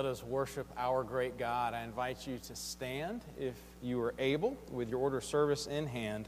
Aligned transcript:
Let 0.00 0.08
us 0.08 0.24
worship 0.24 0.66
our 0.78 1.04
great 1.04 1.36
God. 1.36 1.74
I 1.74 1.82
invite 1.82 2.26
you 2.26 2.38
to 2.44 2.56
stand 2.56 3.20
if 3.38 3.52
you 3.82 4.00
are 4.00 4.14
able 4.18 4.56
with 4.72 4.88
your 4.88 4.98
order 4.98 5.18
of 5.18 5.24
service 5.24 5.66
in 5.66 5.86
hand 5.86 6.26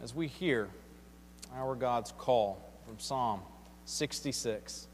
as 0.00 0.14
we 0.14 0.28
hear 0.28 0.68
our 1.56 1.74
God's 1.74 2.12
call 2.18 2.64
from 2.86 3.00
Psalm 3.00 3.40
66. 3.84 4.86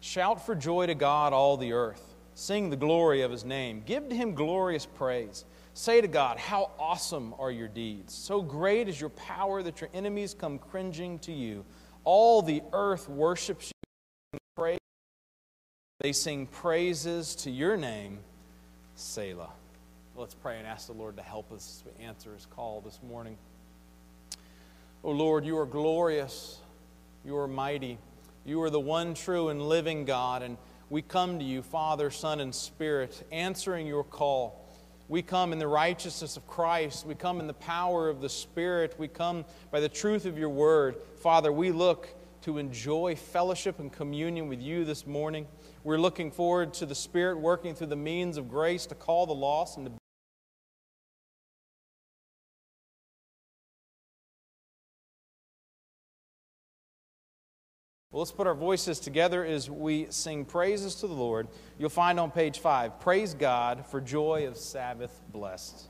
Shout 0.00 0.44
for 0.44 0.56
joy 0.56 0.88
to 0.88 0.96
God, 0.96 1.32
all 1.32 1.56
the 1.56 1.72
earth. 1.72 2.02
Sing 2.34 2.68
the 2.68 2.76
glory 2.76 3.22
of 3.22 3.30
his 3.30 3.44
name. 3.44 3.84
Give 3.86 4.08
to 4.08 4.16
him 4.16 4.34
glorious 4.34 4.86
praise. 4.86 5.44
Say 5.72 6.00
to 6.00 6.08
God, 6.08 6.36
How 6.36 6.72
awesome 6.80 7.32
are 7.38 7.52
your 7.52 7.68
deeds! 7.68 8.12
So 8.12 8.42
great 8.42 8.88
is 8.88 9.00
your 9.00 9.10
power 9.10 9.62
that 9.62 9.80
your 9.80 9.90
enemies 9.94 10.34
come 10.34 10.58
cringing 10.58 11.20
to 11.20 11.32
you. 11.32 11.64
All 12.02 12.42
the 12.42 12.60
earth 12.72 13.08
worships 13.08 13.68
you. 13.68 13.73
They 16.04 16.12
sing 16.12 16.46
praises 16.46 17.34
to 17.36 17.50
your 17.50 17.78
name, 17.78 18.18
Selah. 18.94 19.48
Let's 20.14 20.34
pray 20.34 20.58
and 20.58 20.66
ask 20.66 20.86
the 20.86 20.92
Lord 20.92 21.16
to 21.16 21.22
help 21.22 21.50
us 21.50 21.82
answer 21.98 22.34
his 22.34 22.44
call 22.44 22.82
this 22.82 23.00
morning. 23.08 23.38
Oh 25.02 25.12
Lord, 25.12 25.46
you 25.46 25.56
are 25.56 25.64
glorious. 25.64 26.58
You 27.24 27.38
are 27.38 27.48
mighty. 27.48 27.96
You 28.44 28.60
are 28.64 28.68
the 28.68 28.80
one 28.80 29.14
true 29.14 29.48
and 29.48 29.62
living 29.62 30.04
God. 30.04 30.42
And 30.42 30.58
we 30.90 31.00
come 31.00 31.38
to 31.38 31.44
you, 31.44 31.62
Father, 31.62 32.10
Son, 32.10 32.38
and 32.38 32.54
Spirit, 32.54 33.26
answering 33.32 33.86
your 33.86 34.04
call. 34.04 34.62
We 35.08 35.22
come 35.22 35.54
in 35.54 35.58
the 35.58 35.68
righteousness 35.68 36.36
of 36.36 36.46
Christ. 36.46 37.06
We 37.06 37.14
come 37.14 37.40
in 37.40 37.46
the 37.46 37.54
power 37.54 38.10
of 38.10 38.20
the 38.20 38.28
Spirit. 38.28 38.94
We 38.98 39.08
come 39.08 39.46
by 39.70 39.80
the 39.80 39.88
truth 39.88 40.26
of 40.26 40.36
your 40.36 40.50
word. 40.50 40.96
Father, 41.22 41.50
we 41.50 41.70
look 41.72 42.14
to 42.44 42.58
enjoy 42.58 43.16
fellowship 43.16 43.78
and 43.78 43.90
communion 43.90 44.48
with 44.48 44.60
you 44.60 44.84
this 44.84 45.06
morning. 45.06 45.46
We're 45.82 45.96
looking 45.96 46.30
forward 46.30 46.74
to 46.74 46.84
the 46.84 46.94
Spirit 46.94 47.38
working 47.38 47.74
through 47.74 47.86
the 47.86 47.96
means 47.96 48.36
of 48.36 48.50
grace 48.50 48.84
to 48.86 48.94
call 48.94 49.24
the 49.24 49.34
lost 49.34 49.78
and 49.78 49.86
to 49.86 49.92
Well, 58.10 58.20
let's 58.20 58.30
put 58.30 58.46
our 58.46 58.54
voices 58.54 59.00
together 59.00 59.44
as 59.44 59.68
we 59.68 60.06
sing 60.10 60.44
praises 60.44 60.94
to 60.96 61.08
the 61.08 61.14
Lord. 61.14 61.48
You'll 61.78 61.88
find 61.88 62.20
on 62.20 62.30
page 62.30 62.58
five, 62.58 63.00
Praise 63.00 63.32
God 63.32 63.86
for 63.86 64.02
joy 64.02 64.46
of 64.46 64.58
Sabbath 64.58 65.20
blessed. 65.32 65.88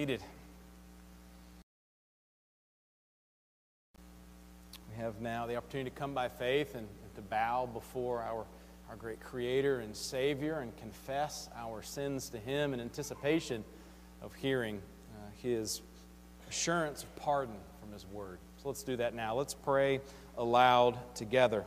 Seated. 0.00 0.22
We 4.88 4.96
have 4.96 5.20
now 5.20 5.46
the 5.46 5.56
opportunity 5.56 5.90
to 5.90 5.96
come 5.96 6.14
by 6.14 6.30
faith 6.30 6.74
and 6.74 6.88
to 7.16 7.20
bow 7.20 7.66
before 7.66 8.22
our, 8.22 8.46
our 8.88 8.96
great 8.96 9.20
Creator 9.20 9.80
and 9.80 9.94
Savior 9.94 10.60
and 10.60 10.74
confess 10.78 11.50
our 11.54 11.82
sins 11.82 12.30
to 12.30 12.38
Him 12.38 12.72
in 12.72 12.80
anticipation 12.80 13.62
of 14.22 14.32
hearing 14.36 14.80
uh, 15.12 15.28
His 15.42 15.82
assurance 16.48 17.02
of 17.02 17.14
pardon 17.16 17.56
from 17.82 17.92
His 17.92 18.06
Word. 18.06 18.38
So 18.62 18.70
let's 18.70 18.82
do 18.82 18.96
that 18.96 19.12
now. 19.12 19.34
Let's 19.34 19.52
pray 19.52 20.00
aloud 20.38 20.96
together. 21.14 21.66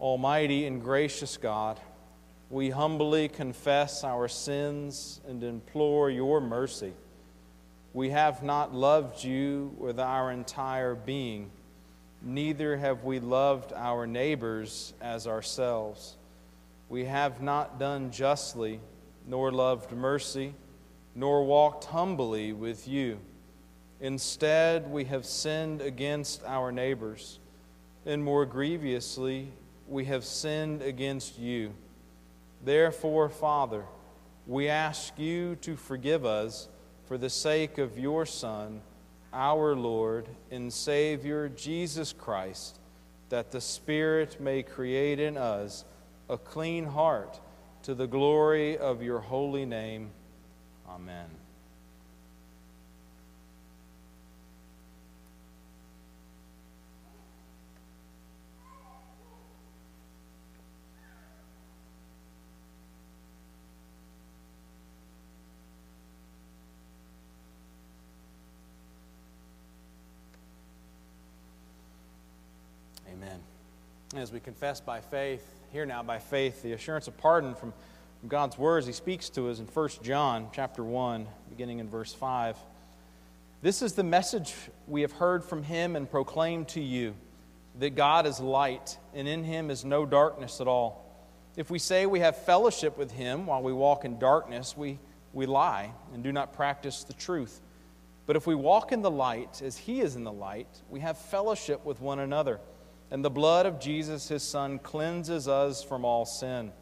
Almighty 0.00 0.66
and 0.66 0.82
gracious 0.82 1.36
God, 1.36 1.78
we 2.50 2.70
humbly 2.70 3.28
confess 3.28 4.02
our 4.02 4.26
sins 4.26 5.20
and 5.28 5.44
implore 5.44 6.10
your 6.10 6.40
mercy. 6.40 6.92
We 7.94 8.10
have 8.10 8.42
not 8.42 8.74
loved 8.74 9.22
you 9.22 9.72
with 9.78 10.00
our 10.00 10.32
entire 10.32 10.96
being, 10.96 11.52
neither 12.20 12.76
have 12.76 13.04
we 13.04 13.20
loved 13.20 13.72
our 13.72 14.04
neighbors 14.04 14.94
as 15.00 15.28
ourselves. 15.28 16.16
We 16.88 17.04
have 17.04 17.40
not 17.40 17.78
done 17.78 18.10
justly, 18.10 18.80
nor 19.28 19.52
loved 19.52 19.92
mercy, 19.92 20.54
nor 21.14 21.44
walked 21.44 21.84
humbly 21.84 22.52
with 22.52 22.88
you. 22.88 23.20
Instead, 24.00 24.90
we 24.90 25.04
have 25.04 25.24
sinned 25.24 25.80
against 25.80 26.42
our 26.44 26.72
neighbors, 26.72 27.38
and 28.04 28.24
more 28.24 28.44
grievously, 28.44 29.52
we 29.86 30.06
have 30.06 30.24
sinned 30.24 30.82
against 30.82 31.38
you. 31.38 31.72
Therefore, 32.64 33.28
Father, 33.28 33.84
we 34.48 34.68
ask 34.68 35.16
you 35.16 35.54
to 35.60 35.76
forgive 35.76 36.26
us 36.26 36.68
for 37.06 37.18
the 37.18 37.30
sake 37.30 37.78
of 37.78 37.98
your 37.98 38.26
Son, 38.26 38.80
our 39.32 39.74
Lord 39.74 40.26
and 40.50 40.72
Savior, 40.72 41.48
Jesus 41.48 42.12
Christ, 42.12 42.78
that 43.28 43.50
the 43.50 43.60
Spirit 43.60 44.40
may 44.40 44.62
create 44.62 45.18
in 45.18 45.36
us 45.36 45.84
a 46.28 46.38
clean 46.38 46.86
heart 46.86 47.40
to 47.82 47.94
the 47.94 48.06
glory 48.06 48.78
of 48.78 49.02
your 49.02 49.20
holy 49.20 49.66
name. 49.66 50.10
Amen. 50.88 51.43
As 74.16 74.30
we 74.30 74.38
confess 74.38 74.80
by 74.80 75.00
faith, 75.00 75.44
here 75.72 75.84
now 75.84 76.04
by 76.04 76.20
faith, 76.20 76.62
the 76.62 76.72
assurance 76.72 77.08
of 77.08 77.16
pardon 77.16 77.56
from, 77.56 77.72
God's 78.28 78.56
words, 78.56 78.86
He 78.86 78.92
speaks 78.92 79.28
to 79.30 79.48
us 79.50 79.58
in 79.58 79.66
1 79.66 79.88
John 80.02 80.50
chapter 80.52 80.84
1, 80.84 81.26
beginning 81.50 81.80
in 81.80 81.88
verse 81.88 82.14
5. 82.14 82.56
This 83.60 83.82
is 83.82 83.94
the 83.94 84.04
message 84.04 84.54
we 84.86 85.02
have 85.02 85.10
heard 85.10 85.42
from 85.42 85.64
Him 85.64 85.96
and 85.96 86.08
proclaimed 86.08 86.68
to 86.68 86.80
you 86.80 87.16
that 87.80 87.96
God 87.96 88.24
is 88.24 88.38
light, 88.38 88.96
and 89.14 89.26
in 89.26 89.42
Him 89.42 89.68
is 89.68 89.84
no 89.84 90.06
darkness 90.06 90.60
at 90.60 90.68
all. 90.68 91.04
If 91.56 91.68
we 91.68 91.80
say 91.80 92.06
we 92.06 92.20
have 92.20 92.36
fellowship 92.36 92.96
with 92.96 93.10
Him 93.10 93.46
while 93.46 93.64
we 93.64 93.72
walk 93.72 94.04
in 94.04 94.20
darkness, 94.20 94.76
we, 94.76 95.00
we 95.32 95.46
lie 95.46 95.90
and 96.12 96.22
do 96.22 96.30
not 96.30 96.54
practice 96.54 97.02
the 97.02 97.14
truth. 97.14 97.60
But 98.26 98.36
if 98.36 98.46
we 98.46 98.54
walk 98.54 98.92
in 98.92 99.02
the 99.02 99.10
light 99.10 99.60
as 99.60 99.76
He 99.76 100.00
is 100.00 100.14
in 100.14 100.22
the 100.22 100.32
light, 100.32 100.68
we 100.88 101.00
have 101.00 101.18
fellowship 101.18 101.84
with 101.84 102.00
one 102.00 102.20
another 102.20 102.60
and 103.14 103.24
the 103.24 103.30
blood 103.30 103.64
of 103.64 103.78
Jesus, 103.78 104.26
his 104.26 104.42
Son, 104.42 104.80
cleanses 104.80 105.46
us 105.46 105.84
from 105.84 106.04
all 106.04 106.26
sin. 106.26 106.72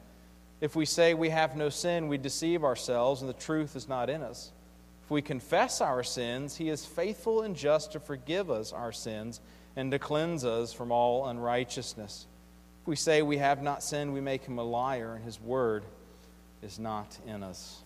If 0.63 0.75
we 0.75 0.87
say 0.87 1.13
we 1.13 1.29
have 1.29 1.57
no 1.57 1.69
sin, 1.69 2.09
we 2.09 2.17
deceive 2.17 2.65
ourselves, 2.65 3.21
and 3.21 3.29
the 3.29 3.35
truth 3.35 3.77
is 3.77 3.87
not 3.87 4.09
in 4.09 4.23
us. 4.23 4.51
If 5.05 5.11
we 5.11 5.21
confess 5.21 5.83
our 5.83 6.03
sins, 6.03 6.57
he 6.57 6.71
is 6.71 6.87
faithful 6.87 7.43
and 7.43 7.55
just 7.55 7.93
to 7.93 8.01
forgive 8.01 8.51
us 8.51 8.73
our 8.73 8.93
sins 8.93 9.43
and 9.77 9.91
to 9.91 9.99
cleanse 9.99 10.43
us 10.43 10.73
from 10.73 10.91
all 10.91 11.27
unrighteousness. 11.27 12.27
If 12.81 12.89
we 12.89 12.97
say 12.97 13.21
we 13.21 13.37
have 13.37 13.63
not 13.63 13.83
sinned, 13.83 14.15
we 14.15 14.23
make 14.23 14.43
him 14.47 14.57
a 14.57 14.65
liar, 14.65 15.17
and 15.17 15.25
his 15.27 15.39
word 15.39 15.85
is 16.63 16.79
not 16.79 17.15
in 17.27 17.43
us. 17.43 17.83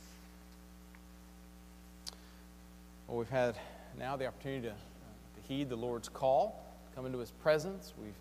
Well, 3.09 3.19
we've 3.19 3.29
had 3.29 3.57
now 3.99 4.15
the 4.17 4.29
opportunity 4.29 4.69
to, 4.69 4.73
uh, 4.73 4.77
to 4.77 5.49
heed 5.49 5.69
the 5.69 5.75
Lord's 5.75 6.09
call, 6.09 6.65
come 6.95 7.07
into 7.07 7.19
his 7.19 7.33
presence. 7.33 7.93
We've 8.01 8.15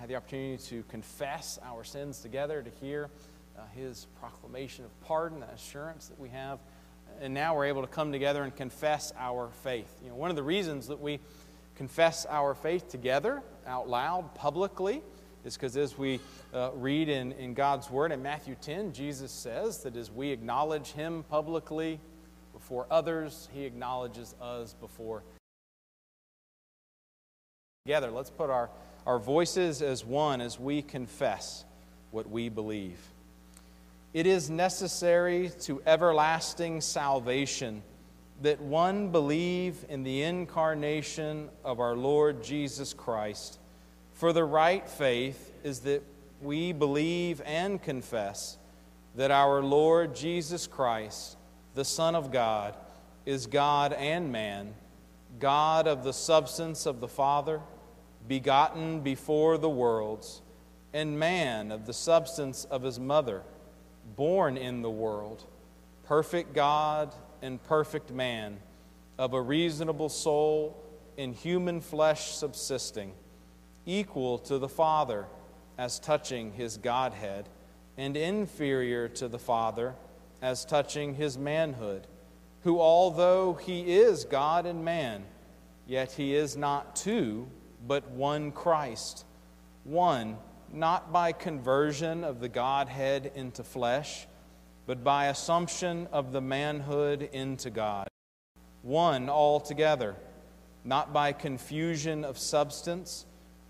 had 0.00 0.08
the 0.08 0.16
opportunity 0.16 0.56
to 0.56 0.82
confess 0.84 1.58
our 1.62 1.84
sins 1.84 2.20
together, 2.20 2.62
to 2.62 2.70
hear 2.80 3.10
uh, 3.58 3.60
his 3.74 4.06
proclamation 4.18 4.82
of 4.86 5.00
pardon, 5.02 5.40
that 5.40 5.52
assurance 5.54 6.06
that 6.06 6.18
we 6.18 6.30
have. 6.30 6.58
And 7.20 7.34
now 7.34 7.54
we're 7.54 7.66
able 7.66 7.82
to 7.82 7.86
come 7.86 8.10
together 8.10 8.42
and 8.42 8.56
confess 8.56 9.12
our 9.18 9.50
faith. 9.62 9.94
You 10.02 10.08
know, 10.08 10.14
one 10.14 10.30
of 10.30 10.36
the 10.36 10.42
reasons 10.42 10.86
that 10.88 10.98
we 10.98 11.20
confess 11.74 12.24
our 12.30 12.54
faith 12.54 12.88
together 12.88 13.42
out 13.66 13.90
loud, 13.90 14.34
publicly, 14.34 15.02
is 15.44 15.54
because 15.54 15.76
as 15.76 15.98
we 15.98 16.18
uh, 16.54 16.70
read 16.76 17.10
in, 17.10 17.32
in 17.32 17.52
God's 17.52 17.90
Word 17.90 18.10
in 18.10 18.22
Matthew 18.22 18.56
10, 18.58 18.94
Jesus 18.94 19.30
says 19.30 19.82
that 19.82 19.96
as 19.96 20.10
we 20.10 20.30
acknowledge 20.30 20.92
Him 20.92 21.24
publicly 21.28 22.00
before 22.54 22.86
others, 22.90 23.50
He 23.52 23.64
acknowledges 23.64 24.34
us 24.40 24.72
before 24.80 25.22
together. 27.84 28.10
Let's 28.10 28.30
put 28.30 28.48
our 28.48 28.70
our 29.06 29.18
voices 29.18 29.82
as 29.82 30.04
one 30.04 30.40
as 30.40 30.58
we 30.58 30.82
confess 30.82 31.64
what 32.10 32.28
we 32.28 32.48
believe. 32.48 32.98
It 34.12 34.26
is 34.26 34.50
necessary 34.50 35.50
to 35.60 35.80
everlasting 35.86 36.80
salvation 36.80 37.82
that 38.42 38.60
one 38.60 39.10
believe 39.10 39.84
in 39.88 40.02
the 40.02 40.22
incarnation 40.22 41.48
of 41.64 41.78
our 41.78 41.94
Lord 41.94 42.42
Jesus 42.42 42.92
Christ. 42.92 43.58
For 44.14 44.32
the 44.32 44.44
right 44.44 44.88
faith 44.88 45.52
is 45.62 45.80
that 45.80 46.02
we 46.40 46.72
believe 46.72 47.42
and 47.44 47.80
confess 47.80 48.58
that 49.14 49.30
our 49.30 49.62
Lord 49.62 50.16
Jesus 50.16 50.66
Christ, 50.66 51.36
the 51.74 51.84
Son 51.84 52.14
of 52.14 52.32
God, 52.32 52.76
is 53.26 53.46
God 53.46 53.92
and 53.92 54.32
man, 54.32 54.74
God 55.38 55.86
of 55.86 56.02
the 56.02 56.12
substance 56.12 56.86
of 56.86 57.00
the 57.00 57.08
Father 57.08 57.60
begotten 58.28 59.00
before 59.00 59.58
the 59.58 59.68
worlds, 59.68 60.42
and 60.92 61.18
man 61.18 61.70
of 61.70 61.86
the 61.86 61.92
substance 61.92 62.64
of 62.64 62.82
his 62.82 62.98
mother, 62.98 63.42
born 64.16 64.56
in 64.56 64.82
the 64.82 64.90
world, 64.90 65.44
perfect 66.04 66.54
God 66.54 67.14
and 67.42 67.62
perfect 67.64 68.10
man, 68.10 68.58
of 69.18 69.34
a 69.34 69.40
reasonable 69.40 70.08
soul, 70.08 70.76
in 71.16 71.32
human 71.32 71.80
flesh 71.80 72.32
subsisting, 72.32 73.12
equal 73.84 74.38
to 74.38 74.58
the 74.58 74.68
Father 74.68 75.26
as 75.76 75.98
touching 75.98 76.52
his 76.52 76.76
Godhead, 76.76 77.48
and 77.96 78.16
inferior 78.16 79.08
to 79.08 79.28
the 79.28 79.38
Father 79.38 79.94
as 80.42 80.64
touching 80.64 81.14
his 81.14 81.36
manhood, 81.36 82.06
who, 82.62 82.80
although 82.80 83.54
he 83.54 83.96
is 83.96 84.24
God 84.24 84.66
and 84.66 84.84
man, 84.84 85.24
yet 85.86 86.12
he 86.12 86.34
is 86.34 86.56
not 86.56 86.96
two 86.96 87.48
but 87.86 88.10
one 88.10 88.52
Christ. 88.52 89.24
One, 89.84 90.36
not 90.72 91.12
by 91.12 91.32
conversion 91.32 92.24
of 92.24 92.40
the 92.40 92.48
Godhead 92.48 93.32
into 93.34 93.64
flesh, 93.64 94.26
but 94.86 95.04
by 95.04 95.26
assumption 95.26 96.08
of 96.12 96.32
the 96.32 96.40
manhood 96.40 97.28
into 97.32 97.70
God. 97.70 98.08
One 98.82 99.28
altogether, 99.28 100.16
not 100.84 101.12
by 101.12 101.32
confusion 101.32 102.24
of 102.24 102.38
substance, 102.38 103.26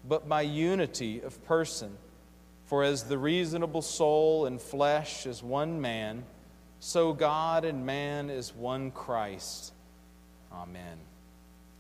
but 0.07 0.29
by 0.29 0.43
unity 0.43 1.21
of 1.21 1.45
person. 1.45 1.97
For 2.65 2.85
as 2.85 3.05
the 3.05 3.19
reasonable 3.19 3.83
soul 3.83 4.47
and 4.47 4.61
flesh 4.61 5.27
is 5.27 5.43
one 5.43 5.81
man, 5.81 6.25
so 6.79 7.13
God 7.13 7.65
and 7.65 7.85
man 7.85 8.31
is 8.31 8.55
one 8.55 8.91
Christ. 8.91 9.73
Amen. 10.53 10.99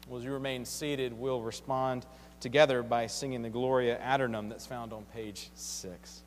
Well, 0.08 0.18
as 0.18 0.25
you 0.25 0.32
remain 0.32 0.64
seated, 0.64 1.12
we'll 1.12 1.40
respond 1.40 2.04
together 2.40 2.82
by 2.82 3.06
singing 3.06 3.42
the 3.42 3.50
Gloria 3.50 3.99
Aeternam 4.00 4.49
that's 4.49 4.66
found 4.66 4.92
on 4.92 5.04
page 5.12 5.50
6. 5.54 6.23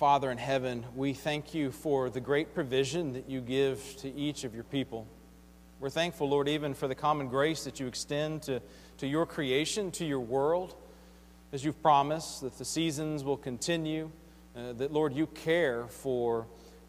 Father 0.00 0.30
in 0.30 0.38
heaven, 0.38 0.86
we 0.96 1.12
thank 1.12 1.52
you 1.52 1.70
for 1.70 2.08
the 2.08 2.22
great 2.22 2.54
provision 2.54 3.12
that 3.12 3.28
you 3.28 3.42
give 3.42 3.96
to 3.98 4.10
each 4.14 4.44
of 4.44 4.54
your 4.54 4.64
people. 4.64 5.06
We're 5.78 5.90
thankful, 5.90 6.26
Lord, 6.26 6.48
even 6.48 6.72
for 6.72 6.88
the 6.88 6.94
common 6.94 7.28
grace 7.28 7.64
that 7.64 7.78
you 7.78 7.86
extend 7.86 8.40
to, 8.44 8.62
to 8.96 9.06
your 9.06 9.26
creation, 9.26 9.90
to 9.90 10.06
your 10.06 10.20
world, 10.20 10.74
as 11.52 11.66
you've 11.66 11.82
promised 11.82 12.40
that 12.40 12.56
the 12.56 12.64
seasons 12.64 13.24
will 13.24 13.36
continue, 13.36 14.10
uh, 14.56 14.72
that, 14.72 14.90
Lord, 14.90 15.12
you 15.12 15.26
care 15.26 15.86
for 15.88 16.46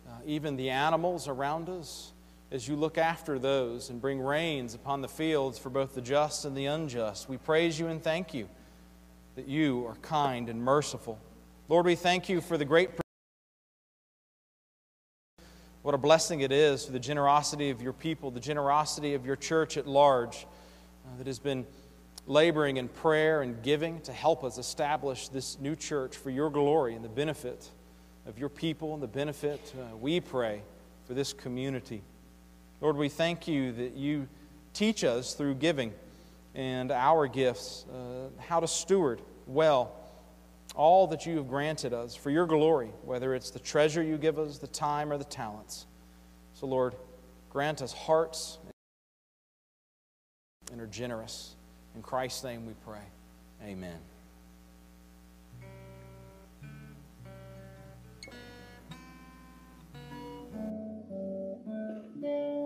uh, 0.08 0.12
even 0.26 0.56
the 0.56 0.70
animals 0.70 1.28
around 1.28 1.68
us 1.68 2.14
as 2.50 2.66
you 2.66 2.78
look 2.78 2.98
after 2.98 3.38
those 3.38 3.90
and 3.90 4.00
bring 4.00 4.22
rains 4.22 4.74
upon 4.74 5.02
the 5.02 5.10
fields 5.10 5.60
for 5.60 5.70
both 5.70 5.96
the 5.96 6.02
just 6.02 6.46
and 6.46 6.56
the 6.56 6.68
unjust. 6.68 7.28
We 7.28 7.36
praise 7.36 7.78
you 7.78 7.88
and 7.88 8.02
thank 8.02 8.34
you 8.34 8.48
that 9.36 9.50
you 9.50 9.86
are 9.86 9.96
kind 9.96 10.48
and 10.48 10.64
merciful. 10.64 11.20
Lord, 11.68 11.86
we 11.86 11.96
thank 11.96 12.30
you 12.30 12.40
for 12.40 12.58
the 12.58 12.66
great. 12.66 13.01
What 15.84 15.96
a 15.96 15.98
blessing 15.98 16.42
it 16.42 16.52
is 16.52 16.86
for 16.86 16.92
the 16.92 17.00
generosity 17.00 17.72
of 17.72 17.82
your 17.82 17.94
people, 17.94 18.30
the 18.30 18.40
generosity 18.40 19.16
of 19.16 19.26
your 19.26 19.36
church 19.36 19.78
at 19.78 19.88
large 19.88 20.46
uh, 21.06 21.18
that 21.18 21.26
has 21.26 21.40
been 21.40 21.66
laboring 22.28 22.78
in 22.78 22.88
prayer 22.88 23.42
and 23.42 23.64
giving 23.64 24.00
to 24.02 24.14
help 24.14 24.44
us 24.44 24.60
establish 24.60 25.30
this 25.30 25.60
new 25.60 25.76
church 25.76 26.16
for 26.16 26.30
your 26.30 26.52
glory 26.52 26.94
and 26.94 27.04
the 27.04 27.10
benefit 27.10 27.68
of 28.28 28.38
your 28.38 28.50
people 28.50 28.94
and 28.94 29.02
the 29.02 29.08
benefit, 29.08 29.74
uh, 29.76 29.96
we 29.98 30.20
pray, 30.20 30.62
for 31.08 31.16
this 31.16 31.34
community. 31.34 32.04
Lord, 32.80 32.96
we 32.96 33.10
thank 33.10 33.48
you 33.48 33.72
that 33.72 33.96
you 33.96 34.28
teach 34.76 35.04
us 35.04 35.34
through 35.34 35.56
giving 35.56 35.94
and 36.54 36.92
our 36.92 37.26
gifts 37.26 37.86
uh, 37.92 38.30
how 38.40 38.60
to 38.60 38.68
steward 38.68 39.20
well 39.48 39.96
all 40.76 41.08
that 41.08 41.26
you 41.26 41.38
have 41.38 41.48
granted 41.48 41.94
us 41.94 42.16
for 42.16 42.30
your 42.30 42.46
glory, 42.46 42.92
whether 43.04 43.36
it's 43.36 43.50
the 43.50 43.60
treasure 43.60 44.02
you 44.02 44.18
give 44.18 44.40
us, 44.40 44.58
the 44.58 44.68
time, 44.68 45.12
or 45.12 45.18
the 45.18 45.24
talents. 45.24 45.86
So, 46.54 46.68
Lord, 46.68 46.96
grant 47.50 47.82
us 47.82 47.92
hearts 47.92 48.58
and 50.72 50.80
are 50.80 50.88
generous. 50.88 51.56
In 51.96 52.02
Christ's 52.02 52.44
name 52.44 52.66
we 52.66 52.74
pray. 52.86 53.02
Amen. 53.64 53.98
of 62.24 62.61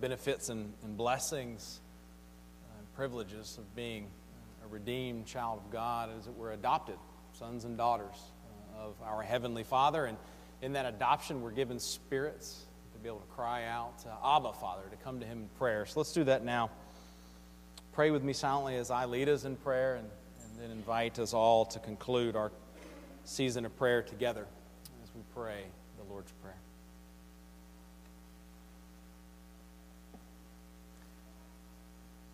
benefits 0.00 0.48
and, 0.48 0.72
and 0.82 0.96
blessings 0.96 1.80
and 2.76 2.94
privileges 2.94 3.56
of 3.58 3.74
being 3.76 4.06
a 4.64 4.68
redeemed 4.68 5.26
child 5.26 5.60
of 5.64 5.70
God 5.70 6.10
is 6.18 6.24
that 6.24 6.32
we're 6.32 6.52
adopted 6.52 6.96
sons 7.38 7.64
and 7.64 7.76
daughters 7.76 8.14
uh, 8.76 8.86
of 8.86 8.94
our 9.04 9.22
Heavenly 9.22 9.64
Father. 9.64 10.06
And 10.06 10.16
in 10.62 10.72
that 10.72 10.86
adoption, 10.86 11.42
we're 11.42 11.50
given 11.50 11.78
spirits 11.78 12.64
to 12.92 12.98
be 12.98 13.08
able 13.08 13.20
to 13.20 13.32
cry 13.34 13.64
out, 13.64 14.04
uh, 14.06 14.36
Abba, 14.36 14.52
Father, 14.54 14.82
to 14.90 14.96
come 14.96 15.20
to 15.20 15.26
Him 15.26 15.38
in 15.38 15.48
prayer. 15.58 15.86
So 15.86 16.00
let's 16.00 16.12
do 16.12 16.24
that 16.24 16.44
now. 16.44 16.70
Pray 17.92 18.10
with 18.10 18.22
me 18.22 18.32
silently 18.32 18.76
as 18.76 18.90
I 18.90 19.04
lead 19.04 19.28
us 19.28 19.44
in 19.44 19.56
prayer 19.56 19.96
and, 19.96 20.08
and 20.44 20.62
then 20.62 20.70
invite 20.70 21.18
us 21.18 21.34
all 21.34 21.64
to 21.66 21.78
conclude 21.78 22.36
our 22.36 22.52
season 23.24 23.64
of 23.64 23.76
prayer 23.76 24.02
together 24.02 24.46
as 25.02 25.10
we 25.14 25.22
pray 25.34 25.64
the 25.98 26.12
Lord's 26.12 26.32
Prayer. 26.42 26.56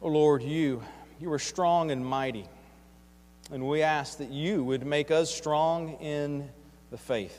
Oh 0.02 0.05
Lord, 0.18 0.42
you, 0.42 0.82
you 1.20 1.30
are 1.30 1.38
strong 1.38 1.90
and 1.90 2.04
mighty. 2.04 2.46
And 3.52 3.68
we 3.68 3.82
ask 3.82 4.16
that 4.16 4.30
you 4.30 4.64
would 4.64 4.86
make 4.86 5.10
us 5.10 5.32
strong 5.32 5.90
in 5.96 6.48
the 6.90 6.96
faith, 6.96 7.38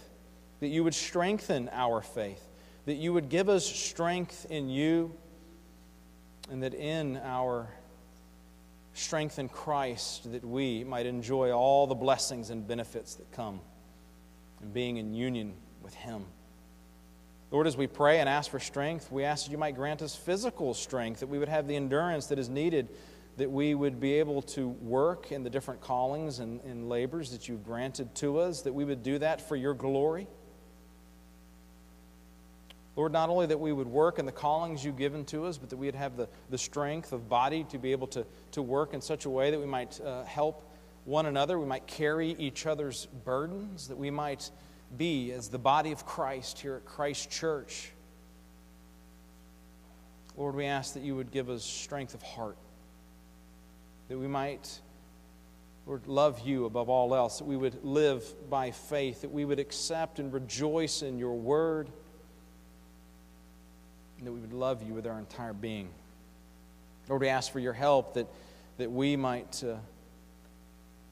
that 0.59 0.67
you 0.67 0.83
would 0.83 0.93
strengthen 0.93 1.71
our 1.73 2.03
faith, 2.03 2.47
that 2.85 2.93
you 2.93 3.13
would 3.13 3.29
give 3.29 3.49
us 3.49 3.65
strength 3.65 4.45
in 4.51 4.69
you, 4.69 5.11
and 6.51 6.61
that 6.61 6.75
in 6.75 7.17
our 7.23 7.67
strength 8.93 9.39
in 9.39 9.49
Christ, 9.49 10.31
that 10.31 10.45
we 10.45 10.83
might 10.83 11.07
enjoy 11.07 11.49
all 11.49 11.87
the 11.87 11.95
blessings 11.95 12.51
and 12.51 12.67
benefits 12.67 13.15
that 13.15 13.31
come 13.31 13.59
in 14.61 14.69
being 14.69 14.97
in 14.97 15.15
union 15.15 15.55
with 15.81 15.95
Him. 15.95 16.25
Lord, 17.49 17.65
as 17.65 17.77
we 17.77 17.87
pray 17.87 18.19
and 18.19 18.27
ask 18.27 18.51
for 18.51 18.59
strength, 18.59 19.09
we 19.11 19.23
ask 19.23 19.45
that 19.45 19.51
you 19.51 19.57
might 19.57 19.75
grant 19.75 20.01
us 20.01 20.15
physical 20.15 20.73
strength, 20.73 21.21
that 21.21 21.27
we 21.27 21.39
would 21.39 21.47
have 21.47 21.67
the 21.67 21.77
endurance 21.77 22.27
that 22.27 22.39
is 22.39 22.49
needed, 22.49 22.89
that 23.37 23.49
we 23.49 23.73
would 23.73 24.01
be 24.01 24.15
able 24.15 24.41
to 24.41 24.67
work 24.67 25.31
in 25.31 25.43
the 25.43 25.49
different 25.49 25.79
callings 25.79 26.39
and, 26.39 26.59
and 26.61 26.89
labors 26.89 27.31
that 27.31 27.47
you've 27.47 27.63
granted 27.63 28.13
to 28.15 28.39
us, 28.39 28.63
that 28.63 28.73
we 28.73 28.83
would 28.83 29.01
do 29.01 29.17
that 29.19 29.47
for 29.47 29.55
your 29.55 29.73
glory. 29.73 30.27
Lord, 32.97 33.13
not 33.13 33.29
only 33.29 33.45
that 33.45 33.59
we 33.59 33.71
would 33.71 33.87
work 33.87 34.19
in 34.19 34.25
the 34.25 34.31
callings 34.31 34.83
you've 34.83 34.97
given 34.97 35.23
to 35.25 35.45
us, 35.45 35.57
but 35.57 35.69
that 35.69 35.77
we 35.77 35.85
would 35.85 35.95
have 35.95 36.17
the, 36.17 36.27
the 36.49 36.57
strength 36.57 37.13
of 37.13 37.29
body 37.29 37.63
to 37.65 37.77
be 37.77 37.91
able 37.91 38.07
to, 38.07 38.25
to 38.51 38.61
work 38.61 38.93
in 38.93 39.01
such 39.01 39.25
a 39.25 39.29
way 39.29 39.51
that 39.51 39.59
we 39.59 39.67
might 39.67 40.01
uh, 40.01 40.25
help 40.25 40.63
one 41.05 41.27
another, 41.27 41.57
we 41.57 41.67
might 41.67 41.87
carry 41.87 42.31
each 42.31 42.65
other's 42.65 43.05
burdens, 43.23 43.87
that 43.87 43.97
we 43.97 44.09
might 44.09 44.51
be 44.95 45.31
as 45.31 45.49
the 45.49 45.57
body 45.57 45.91
of 45.91 46.05
Christ 46.05 46.59
here 46.59 46.75
at 46.75 46.85
Christ 46.85 47.29
Church. 47.29 47.91
Lord, 50.37 50.55
we 50.55 50.65
ask 50.65 50.93
that 50.93 51.03
you 51.03 51.15
would 51.15 51.31
give 51.31 51.49
us 51.49 51.63
strength 51.63 52.13
of 52.13 52.21
heart, 52.21 52.57
that 54.07 54.17
we 54.17 54.27
might, 54.27 54.79
Lord, 55.87 56.07
love 56.07 56.39
you 56.41 56.65
above 56.65 56.89
all 56.89 57.15
else, 57.15 57.39
that 57.39 57.45
we 57.45 57.57
would 57.57 57.83
live 57.83 58.23
by 58.49 58.71
faith, 58.71 59.21
that 59.21 59.31
we 59.31 59.45
would 59.45 59.59
accept 59.59 60.19
and 60.19 60.31
rejoice 60.31 61.01
in 61.01 61.17
your 61.17 61.33
word, 61.33 61.89
and 64.19 64.27
that 64.27 64.31
we 64.31 64.39
would 64.39 64.53
love 64.53 64.83
you 64.83 64.93
with 64.93 65.07
our 65.07 65.17
entire 65.17 65.53
being. 65.53 65.89
Lord, 67.09 67.21
we 67.21 67.29
ask 67.29 67.51
for 67.51 67.59
your 67.59 67.73
help 67.73 68.13
that, 68.13 68.27
that 68.77 68.91
we 68.91 69.15
might. 69.15 69.63
Uh, 69.63 69.77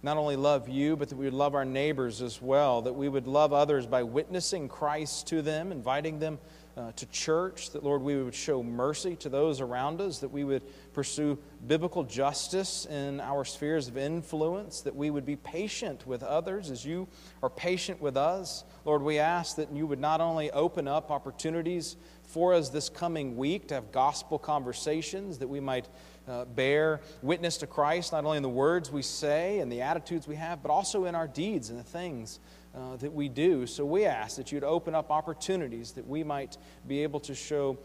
not 0.05 0.17
only 0.17 0.35
love 0.35 0.69
you, 0.69 0.95
but 0.95 1.09
that 1.09 1.15
we 1.15 1.25
would 1.25 1.33
love 1.33 1.55
our 1.55 1.65
neighbors 1.65 2.21
as 2.21 2.39
well, 2.39 2.83
that 2.83 2.93
we 2.93 3.09
would 3.09 3.25
love 3.25 3.53
others 3.53 3.87
by 3.87 4.03
witnessing 4.03 4.69
Christ 4.69 5.25
to 5.29 5.41
them, 5.41 5.71
inviting 5.71 6.19
them 6.19 6.37
uh, 6.77 6.91
to 6.91 7.07
church, 7.07 7.71
that, 7.71 7.83
Lord, 7.83 8.03
we 8.03 8.21
would 8.21 8.35
show 8.35 8.61
mercy 8.61 9.15
to 9.15 9.29
those 9.29 9.61
around 9.61 9.99
us, 10.01 10.19
that 10.19 10.29
we 10.29 10.43
would 10.43 10.61
pursue 10.93 11.39
biblical 11.65 12.03
justice 12.03 12.85
in 12.85 13.19
our 13.19 13.43
spheres 13.43 13.87
of 13.87 13.97
influence, 13.97 14.81
that 14.81 14.95
we 14.95 15.09
would 15.09 15.25
be 15.25 15.37
patient 15.37 16.05
with 16.05 16.21
others 16.21 16.69
as 16.69 16.85
you 16.85 17.07
are 17.41 17.49
patient 17.49 17.99
with 17.99 18.15
us. 18.15 18.63
Lord, 18.83 19.01
we 19.01 19.17
ask 19.17 19.55
that 19.55 19.71
you 19.71 19.87
would 19.87 19.99
not 19.99 20.21
only 20.21 20.51
open 20.51 20.87
up 20.87 21.09
opportunities 21.09 21.95
for 22.21 22.53
us 22.53 22.69
this 22.69 22.89
coming 22.89 23.37
week 23.37 23.69
to 23.69 23.73
have 23.73 23.91
gospel 23.91 24.37
conversations, 24.37 25.39
that 25.39 25.47
we 25.47 25.59
might 25.59 25.87
uh, 26.27 26.45
bear 26.45 27.01
witness 27.21 27.57
to 27.57 27.67
Christ, 27.67 28.11
not 28.11 28.25
only 28.25 28.37
in 28.37 28.43
the 28.43 28.49
words 28.49 28.91
we 28.91 29.01
say 29.01 29.59
and 29.59 29.71
the 29.71 29.81
attitudes 29.81 30.27
we 30.27 30.35
have, 30.35 30.63
but 30.63 30.71
also 30.71 31.05
in 31.05 31.15
our 31.15 31.27
deeds 31.27 31.69
and 31.69 31.79
the 31.79 31.83
things 31.83 32.39
uh, 32.75 32.95
that 32.97 33.13
we 33.13 33.29
do. 33.29 33.65
So 33.67 33.85
we 33.85 34.05
ask 34.05 34.37
that 34.37 34.51
you'd 34.51 34.63
open 34.63 34.95
up 34.95 35.11
opportunities 35.11 35.91
that 35.93 36.07
we 36.07 36.23
might 36.23 36.57
be 36.87 37.03
able 37.03 37.19
to 37.21 37.35
show 37.35 37.77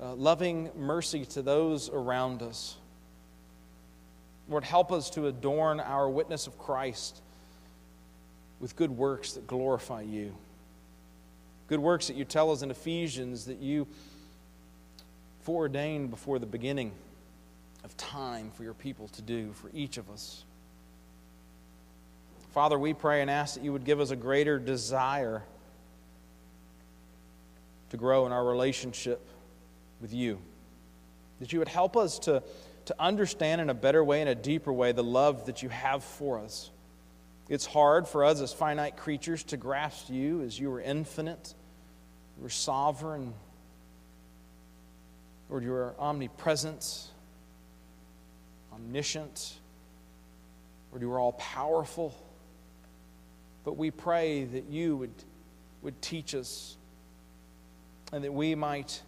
uh, 0.00 0.14
loving 0.14 0.70
mercy 0.76 1.24
to 1.26 1.42
those 1.42 1.90
around 1.90 2.42
us. 2.42 2.76
Lord, 4.48 4.64
help 4.64 4.92
us 4.92 5.10
to 5.10 5.26
adorn 5.26 5.80
our 5.80 6.08
witness 6.08 6.46
of 6.46 6.58
Christ 6.58 7.20
with 8.60 8.76
good 8.76 8.90
works 8.90 9.32
that 9.32 9.46
glorify 9.46 10.02
you. 10.02 10.34
Good 11.66 11.80
works 11.80 12.06
that 12.06 12.16
you 12.16 12.24
tell 12.24 12.50
us 12.50 12.62
in 12.62 12.70
Ephesians 12.70 13.44
that 13.44 13.58
you 13.58 13.86
foreordained 15.42 16.10
before 16.10 16.38
the 16.38 16.46
beginning 16.46 16.92
of 17.88 17.96
time 17.96 18.50
for 18.50 18.64
your 18.64 18.74
people 18.74 19.08
to 19.08 19.22
do, 19.22 19.50
for 19.54 19.70
each 19.72 19.96
of 19.96 20.10
us. 20.10 20.44
Father, 22.50 22.78
we 22.78 22.92
pray 22.92 23.22
and 23.22 23.30
ask 23.30 23.54
that 23.54 23.64
you 23.64 23.72
would 23.72 23.84
give 23.84 23.98
us 23.98 24.10
a 24.10 24.16
greater 24.16 24.58
desire 24.58 25.42
to 27.88 27.96
grow 27.96 28.26
in 28.26 28.32
our 28.32 28.44
relationship 28.44 29.26
with 30.02 30.12
you. 30.12 30.38
That 31.40 31.50
you 31.50 31.60
would 31.60 31.68
help 31.68 31.96
us 31.96 32.18
to, 32.20 32.42
to 32.84 32.94
understand 32.98 33.62
in 33.62 33.70
a 33.70 33.74
better 33.74 34.04
way, 34.04 34.20
in 34.20 34.28
a 34.28 34.34
deeper 34.34 34.72
way, 34.72 34.92
the 34.92 35.02
love 35.02 35.46
that 35.46 35.62
you 35.62 35.70
have 35.70 36.04
for 36.04 36.40
us. 36.40 36.70
It's 37.48 37.64
hard 37.64 38.06
for 38.06 38.22
us 38.22 38.42
as 38.42 38.52
finite 38.52 38.98
creatures 38.98 39.44
to 39.44 39.56
grasp 39.56 40.10
you 40.10 40.42
as 40.42 40.60
you 40.60 40.70
are 40.74 40.80
infinite, 40.82 41.54
you 42.38 42.44
are 42.44 42.50
sovereign, 42.50 43.32
Lord, 45.48 45.64
you 45.64 45.72
are 45.72 45.94
omnipresent. 45.98 47.08
Omniscient. 48.78 49.58
Lord, 50.90 51.02
you 51.02 51.12
are 51.12 51.18
all 51.18 51.32
powerful. 51.32 52.14
But 53.64 53.76
we 53.76 53.90
pray 53.90 54.44
that 54.44 54.64
you 54.70 54.96
would, 54.96 55.12
would 55.82 56.00
teach 56.00 56.34
us 56.34 56.76
and 58.12 58.24
that 58.24 58.32
we 58.32 58.54
might, 58.54 59.02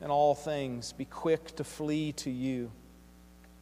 in 0.00 0.10
all 0.10 0.34
things, 0.34 0.92
be 0.92 1.04
quick 1.04 1.56
to 1.56 1.64
flee 1.64 2.12
to 2.12 2.30
you. 2.30 2.70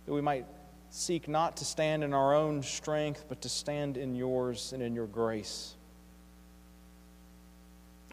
That 0.06 0.12
we 0.12 0.20
might 0.20 0.46
seek 0.90 1.28
not 1.28 1.56
to 1.58 1.64
stand 1.64 2.04
in 2.04 2.12
our 2.12 2.34
own 2.34 2.62
strength, 2.62 3.24
but 3.28 3.40
to 3.42 3.48
stand 3.48 3.96
in 3.96 4.14
yours 4.14 4.72
and 4.72 4.82
in 4.82 4.94
your 4.94 5.06
grace. 5.06 5.74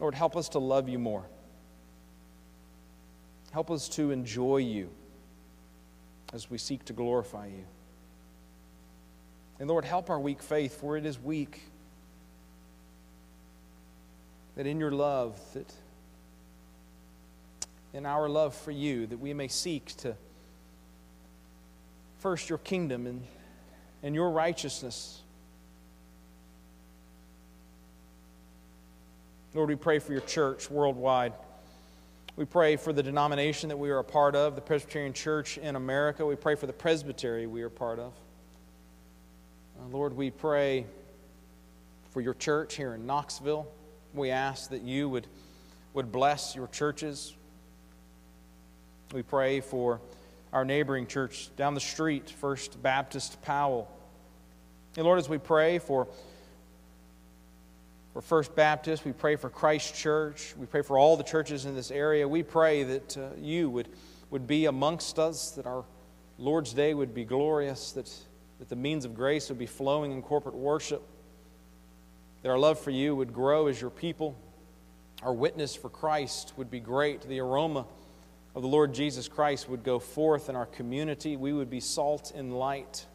Lord, 0.00 0.14
help 0.14 0.36
us 0.36 0.48
to 0.50 0.58
love 0.58 0.88
you 0.88 0.98
more. 0.98 1.24
Help 3.50 3.70
us 3.70 3.88
to 3.90 4.10
enjoy 4.10 4.58
you 4.58 4.90
as 6.32 6.50
we 6.50 6.58
seek 6.58 6.84
to 6.86 6.92
glorify 6.92 7.46
you. 7.46 7.64
And 9.58 9.68
Lord, 9.68 9.84
help 9.84 10.10
our 10.10 10.20
weak 10.20 10.42
faith, 10.42 10.80
for 10.80 10.96
it 10.96 11.04
is 11.04 11.18
weak. 11.18 11.62
That 14.56 14.66
in 14.66 14.78
your 14.78 14.92
love, 14.92 15.38
that 15.54 15.72
in 17.92 18.06
our 18.06 18.28
love 18.28 18.54
for 18.54 18.70
you, 18.70 19.06
that 19.06 19.18
we 19.18 19.32
may 19.32 19.48
seek 19.48 19.86
to 19.98 20.14
first 22.18 22.48
your 22.48 22.58
kingdom 22.58 23.06
and, 23.06 23.22
and 24.02 24.14
your 24.14 24.30
righteousness. 24.30 25.22
Lord, 29.54 29.70
we 29.70 29.76
pray 29.76 29.98
for 29.98 30.12
your 30.12 30.20
church 30.22 30.70
worldwide. 30.70 31.32
We 32.38 32.44
pray 32.44 32.76
for 32.76 32.92
the 32.92 33.02
denomination 33.02 33.68
that 33.70 33.76
we 33.76 33.90
are 33.90 33.98
a 33.98 34.04
part 34.04 34.36
of, 34.36 34.54
the 34.54 34.60
Presbyterian 34.60 35.12
Church 35.12 35.58
in 35.58 35.74
America. 35.74 36.24
We 36.24 36.36
pray 36.36 36.54
for 36.54 36.68
the 36.68 36.72
presbytery 36.72 37.48
we 37.48 37.62
are 37.62 37.68
part 37.68 37.98
of. 37.98 38.12
Uh, 39.76 39.88
Lord, 39.90 40.16
we 40.16 40.30
pray 40.30 40.86
for 42.12 42.20
your 42.20 42.34
church 42.34 42.76
here 42.76 42.94
in 42.94 43.06
Knoxville. 43.06 43.66
We 44.14 44.30
ask 44.30 44.70
that 44.70 44.82
you 44.82 45.08
would, 45.08 45.26
would 45.94 46.12
bless 46.12 46.54
your 46.54 46.68
churches. 46.68 47.34
We 49.12 49.22
pray 49.22 49.60
for 49.60 50.00
our 50.52 50.64
neighboring 50.64 51.08
church 51.08 51.50
down 51.56 51.74
the 51.74 51.80
street, 51.80 52.30
First 52.30 52.80
Baptist 52.80 53.42
Powell. 53.42 53.90
And 54.96 55.04
Lord, 55.04 55.18
as 55.18 55.28
we 55.28 55.38
pray 55.38 55.80
for, 55.80 56.06
for 58.18 58.22
First 58.22 58.56
Baptist, 58.56 59.04
we 59.04 59.12
pray 59.12 59.36
for 59.36 59.48
Christ 59.48 59.94
Church, 59.94 60.52
we 60.58 60.66
pray 60.66 60.82
for 60.82 60.98
all 60.98 61.16
the 61.16 61.22
churches 61.22 61.66
in 61.66 61.76
this 61.76 61.92
area, 61.92 62.26
we 62.26 62.42
pray 62.42 62.82
that 62.82 63.16
uh, 63.16 63.28
you 63.40 63.70
would, 63.70 63.88
would 64.30 64.44
be 64.44 64.64
amongst 64.64 65.20
us, 65.20 65.52
that 65.52 65.66
our 65.66 65.84
Lord's 66.36 66.72
Day 66.72 66.94
would 66.94 67.14
be 67.14 67.24
glorious, 67.24 67.92
that, 67.92 68.10
that 68.58 68.68
the 68.68 68.74
means 68.74 69.04
of 69.04 69.14
grace 69.14 69.48
would 69.50 69.58
be 69.58 69.66
flowing 69.66 70.10
in 70.10 70.20
corporate 70.20 70.56
worship, 70.56 71.00
that 72.42 72.48
our 72.48 72.58
love 72.58 72.80
for 72.80 72.90
you 72.90 73.14
would 73.14 73.32
grow 73.32 73.68
as 73.68 73.80
your 73.80 73.88
people, 73.90 74.34
our 75.22 75.32
witness 75.32 75.76
for 75.76 75.88
Christ 75.88 76.54
would 76.56 76.72
be 76.72 76.80
great, 76.80 77.22
the 77.22 77.38
aroma 77.38 77.86
of 78.56 78.62
the 78.62 78.68
Lord 78.68 78.94
Jesus 78.94 79.28
Christ 79.28 79.68
would 79.68 79.84
go 79.84 80.00
forth 80.00 80.48
in 80.48 80.56
our 80.56 80.66
community. 80.66 81.36
We 81.36 81.52
would 81.52 81.70
be 81.70 81.78
salt 81.78 82.32
and 82.34 82.58
light 82.58 83.06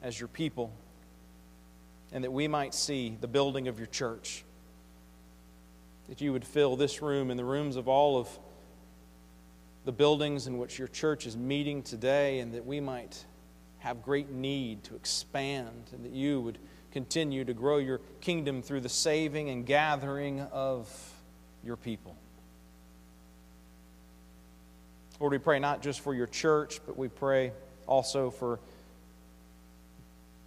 as 0.00 0.18
your 0.18 0.28
people, 0.28 0.72
and 2.12 2.24
that 2.24 2.32
we 2.32 2.48
might 2.48 2.74
see 2.74 3.16
the 3.20 3.28
building 3.28 3.68
of 3.68 3.78
your 3.78 3.86
church. 3.86 4.44
That 6.08 6.20
you 6.20 6.32
would 6.32 6.44
fill 6.44 6.76
this 6.76 7.02
room 7.02 7.30
and 7.30 7.38
the 7.38 7.44
rooms 7.44 7.76
of 7.76 7.88
all 7.88 8.18
of 8.18 8.28
the 9.84 9.92
buildings 9.92 10.46
in 10.46 10.58
which 10.58 10.78
your 10.78 10.88
church 10.88 11.26
is 11.26 11.36
meeting 11.36 11.82
today, 11.82 12.40
and 12.40 12.52
that 12.54 12.66
we 12.66 12.80
might 12.80 13.24
have 13.78 14.02
great 14.02 14.30
need 14.30 14.84
to 14.84 14.94
expand, 14.96 15.90
and 15.92 16.04
that 16.04 16.12
you 16.12 16.40
would 16.40 16.58
continue 16.92 17.44
to 17.44 17.54
grow 17.54 17.78
your 17.78 18.00
kingdom 18.20 18.62
through 18.62 18.80
the 18.80 18.88
saving 18.88 19.50
and 19.50 19.64
gathering 19.66 20.40
of 20.52 20.90
your 21.62 21.76
people. 21.76 22.16
Lord, 25.20 25.32
we 25.32 25.38
pray 25.38 25.58
not 25.58 25.82
just 25.82 26.00
for 26.00 26.14
your 26.14 26.26
church, 26.26 26.80
but 26.86 26.96
we 26.96 27.08
pray 27.08 27.52
also 27.86 28.30
for 28.30 28.58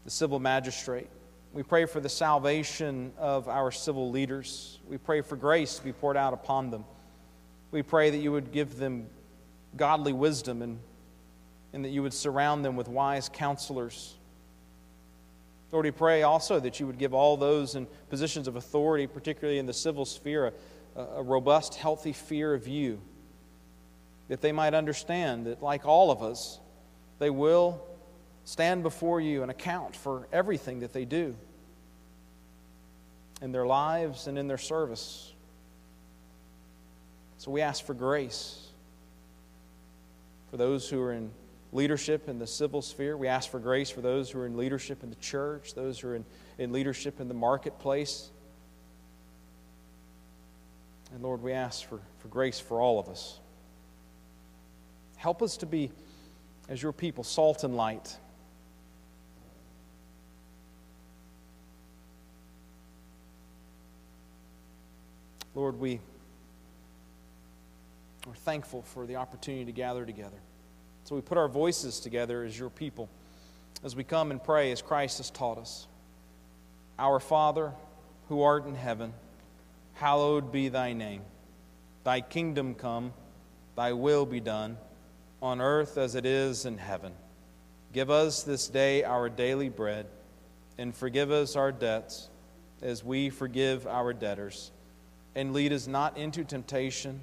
the 0.06 0.12
civil 0.12 0.40
magistrate. 0.40 1.10
We 1.54 1.64
pray 1.64 1.86
for 1.86 2.00
the 2.00 2.10
salvation 2.10 3.12
of 3.18 3.50
our 3.50 3.72
civil 3.72 4.10
leaders. 4.10 4.80
We 4.88 4.98
pray 4.98 5.20
for 5.20 5.36
grace 5.36 5.78
to 5.78 5.84
be 5.84 5.92
poured 5.92 6.16
out 6.16 6.34
upon 6.34 6.70
them. 6.70 6.86
We 7.72 7.84
pray 7.84 8.10
that 8.10 8.18
you 8.18 8.32
would 8.32 8.54
give 8.54 8.78
them 8.78 9.08
godly 9.76 10.14
wisdom 10.14 10.62
and, 10.62 10.80
and 11.74 11.84
that 11.84 11.90
you 11.90 12.04
would 12.04 12.14
surround 12.14 12.64
them 12.64 12.78
with 12.78 12.88
wise 12.88 13.28
counselors. 13.28 14.16
Lord, 15.74 15.86
we 15.86 15.92
pray 15.92 16.24
also 16.24 16.60
that 16.60 16.80
you 16.80 16.88
would 16.88 16.98
give 16.98 17.14
all 17.14 17.36
those 17.36 17.76
in 17.76 17.86
positions 18.10 18.48
of 18.48 18.56
authority, 18.56 19.08
particularly 19.08 19.60
in 19.60 19.66
the 19.66 19.74
civil 19.74 20.06
sphere, 20.06 20.54
a, 20.96 21.02
a 21.02 21.24
robust, 21.24 21.76
healthy 21.76 22.14
fear 22.14 22.54
of 22.54 22.68
you 22.68 23.00
that 24.32 24.40
they 24.40 24.54
might 24.54 24.74
understand 24.74 25.46
that, 25.46 25.62
like 25.62 25.86
all 25.86 26.10
of 26.12 26.24
us, 26.24 26.62
they 27.20 27.30
will 27.30 27.84
stand 28.46 28.84
before 28.84 29.22
you 29.22 29.42
and 29.42 29.52
account 29.52 29.96
for 29.96 30.28
everything 30.32 30.80
that 30.82 30.94
they 30.94 31.06
do 31.06 31.36
in 33.42 33.52
their 33.52 33.66
lives 33.66 34.28
and 34.28 34.38
in 34.38 34.48
their 34.48 34.58
service. 34.58 35.34
So 37.38 37.50
we 37.52 37.62
ask 37.62 37.84
for 37.84 37.94
grace 37.94 38.68
for 40.52 40.58
those 40.58 40.90
who 40.90 41.02
are 41.02 41.14
in 41.14 41.32
leadership 41.72 42.28
in 42.28 42.38
the 42.38 42.48
civil 42.48 42.82
sphere. 42.82 43.16
We 43.18 43.28
ask 43.28 43.50
for 43.50 43.60
grace 43.60 43.90
for 43.90 44.02
those 44.02 44.30
who 44.30 44.40
are 44.40 44.46
in 44.46 44.58
leadership 44.58 45.04
in 45.04 45.10
the 45.10 45.16
church, 45.16 45.74
those 45.74 46.00
who 46.00 46.10
are 46.10 46.16
in, 46.16 46.26
in 46.58 46.72
leadership 46.72 47.20
in 47.20 47.28
the 47.28 47.34
marketplace. 47.34 48.30
And 51.14 51.24
Lord, 51.24 51.42
we 51.42 51.54
ask 51.54 51.88
for, 51.88 52.00
for 52.20 52.28
grace 52.28 52.60
for 52.60 52.80
all 52.80 53.00
of 53.00 53.10
us. 53.10 53.40
Help 55.16 55.42
us 55.42 55.58
to 55.58 55.66
be, 55.66 55.92
as 56.68 56.82
your 56.82 56.94
people, 56.94 57.24
salt 57.24 57.64
and 57.64 57.76
light. 57.76 58.18
Lord, 65.54 65.80
we 65.80 66.00
are 68.28 68.36
thankful 68.36 68.84
for 68.84 69.06
the 69.06 69.18
opportunity 69.18 69.66
to 69.66 69.72
gather 69.72 70.06
together. 70.06 70.38
So 71.04 71.16
we 71.16 71.22
put 71.22 71.38
our 71.38 71.48
voices 71.48 72.00
together 72.00 72.44
as 72.44 72.58
your 72.58 72.70
people 72.70 73.10
as 73.84 73.96
we 73.96 74.04
come 74.04 74.32
and 74.32 74.44
pray 74.44 74.72
as 74.72 74.82
Christ 74.82 75.18
has 75.18 75.30
taught 75.30 75.58
us. 75.58 75.88
Our 77.00 77.20
Father, 77.20 77.74
who 78.30 78.44
art 78.44 78.66
in 78.66 78.76
heaven, 78.76 79.14
hallowed 79.94 80.52
be 80.52 80.70
thy 80.70 80.94
name. 80.94 81.24
Thy 82.04 82.22
kingdom 82.22 82.76
come, 82.76 83.14
thy 83.76 83.94
will 83.94 84.26
be 84.26 84.40
done 84.40 84.78
on 85.42 85.60
earth 85.60 85.98
as 85.98 86.16
it 86.16 86.26
is 86.26 86.66
in 86.66 86.78
heaven. 86.78 87.14
Give 87.94 88.10
us 88.10 88.44
this 88.44 88.68
day 88.68 89.04
our 89.04 89.30
daily 89.30 89.70
bread, 89.70 90.06
and 90.78 90.96
forgive 90.96 91.32
us 91.32 91.56
our 91.56 91.72
debts 91.72 92.30
as 92.82 93.04
we 93.04 93.30
forgive 93.30 93.86
our 93.88 94.14
debtors. 94.14 94.72
And 95.36 95.54
lead 95.54 95.72
us 95.72 95.88
not 95.88 96.18
into 96.18 96.44
temptation, 96.44 97.22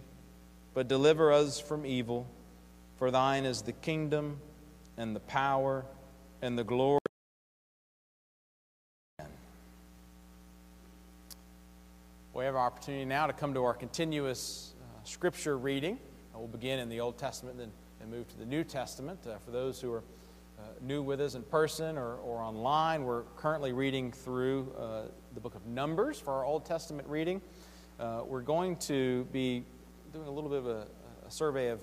but 0.74 0.88
deliver 0.88 1.32
us 1.32 1.60
from 1.60 1.84
evil. 1.84 2.26
For 2.96 3.10
thine 3.10 3.44
is 3.44 3.62
the 3.62 3.72
kingdom, 3.72 4.38
and 4.96 5.14
the 5.14 5.20
power, 5.20 5.84
and 6.42 6.58
the 6.58 6.64
glory. 6.64 6.98
We 12.32 12.44
have 12.44 12.54
our 12.54 12.66
opportunity 12.66 13.04
now 13.04 13.26
to 13.26 13.32
come 13.32 13.54
to 13.54 13.64
our 13.64 13.74
continuous 13.74 14.74
uh, 14.80 15.04
scripture 15.04 15.58
reading. 15.58 15.98
We'll 16.34 16.46
begin 16.46 16.78
in 16.78 16.88
the 16.88 17.00
Old 17.00 17.18
Testament, 17.18 17.58
then 17.58 17.72
and 18.00 18.10
move 18.10 18.28
to 18.28 18.38
the 18.38 18.44
New 18.44 18.64
Testament. 18.64 19.18
Uh, 19.26 19.38
for 19.38 19.50
those 19.50 19.80
who 19.80 19.92
are 19.92 20.02
uh, 20.58 20.62
new 20.80 21.02
with 21.02 21.20
us 21.20 21.34
in 21.34 21.42
person 21.42 21.98
or, 21.98 22.16
or 22.16 22.40
online, 22.40 23.04
we're 23.04 23.22
currently 23.36 23.72
reading 23.72 24.12
through 24.12 24.72
uh, 24.78 25.02
the 25.34 25.40
book 25.40 25.54
of 25.54 25.66
Numbers 25.66 26.18
for 26.18 26.32
our 26.32 26.44
Old 26.44 26.64
Testament 26.64 27.08
reading. 27.08 27.40
Uh, 27.98 28.20
we're 28.24 28.42
going 28.42 28.76
to 28.76 29.24
be 29.32 29.64
doing 30.12 30.28
a 30.28 30.30
little 30.30 30.48
bit 30.48 30.60
of 30.60 30.66
a, 30.68 30.86
a, 31.26 31.30
survey 31.30 31.70
of 31.70 31.80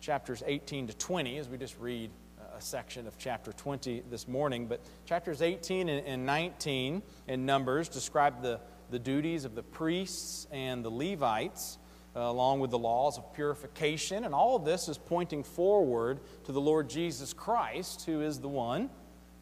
chapters 0.00 0.40
18 0.46 0.86
to 0.86 0.96
20 0.96 1.36
as 1.38 1.48
we 1.48 1.58
just 1.58 1.76
read 1.80 2.10
a 2.56 2.60
section 2.60 3.08
of 3.08 3.18
chapter 3.18 3.52
20 3.52 4.04
this 4.08 4.28
morning. 4.28 4.66
But 4.66 4.80
chapters 5.06 5.42
18 5.42 5.88
and, 5.88 6.06
and 6.06 6.26
19 6.26 7.02
in 7.26 7.44
Numbers 7.44 7.88
describe 7.88 8.40
the, 8.40 8.60
the 8.92 9.00
duties 9.00 9.44
of 9.44 9.56
the 9.56 9.64
priests 9.64 10.46
and 10.52 10.84
the 10.84 10.90
Levites 10.90 11.78
uh, 12.14 12.20
along 12.20 12.60
with 12.60 12.70
the 12.70 12.78
laws 12.78 13.18
of 13.18 13.34
purification. 13.34 14.22
And 14.22 14.32
all 14.32 14.54
of 14.54 14.64
this 14.64 14.88
is 14.88 14.96
pointing 14.96 15.42
forward 15.42 16.20
to 16.44 16.52
the 16.52 16.60
Lord 16.60 16.88
Jesus 16.88 17.32
Christ, 17.32 18.06
who 18.06 18.20
is 18.20 18.38
the 18.38 18.48
one 18.48 18.90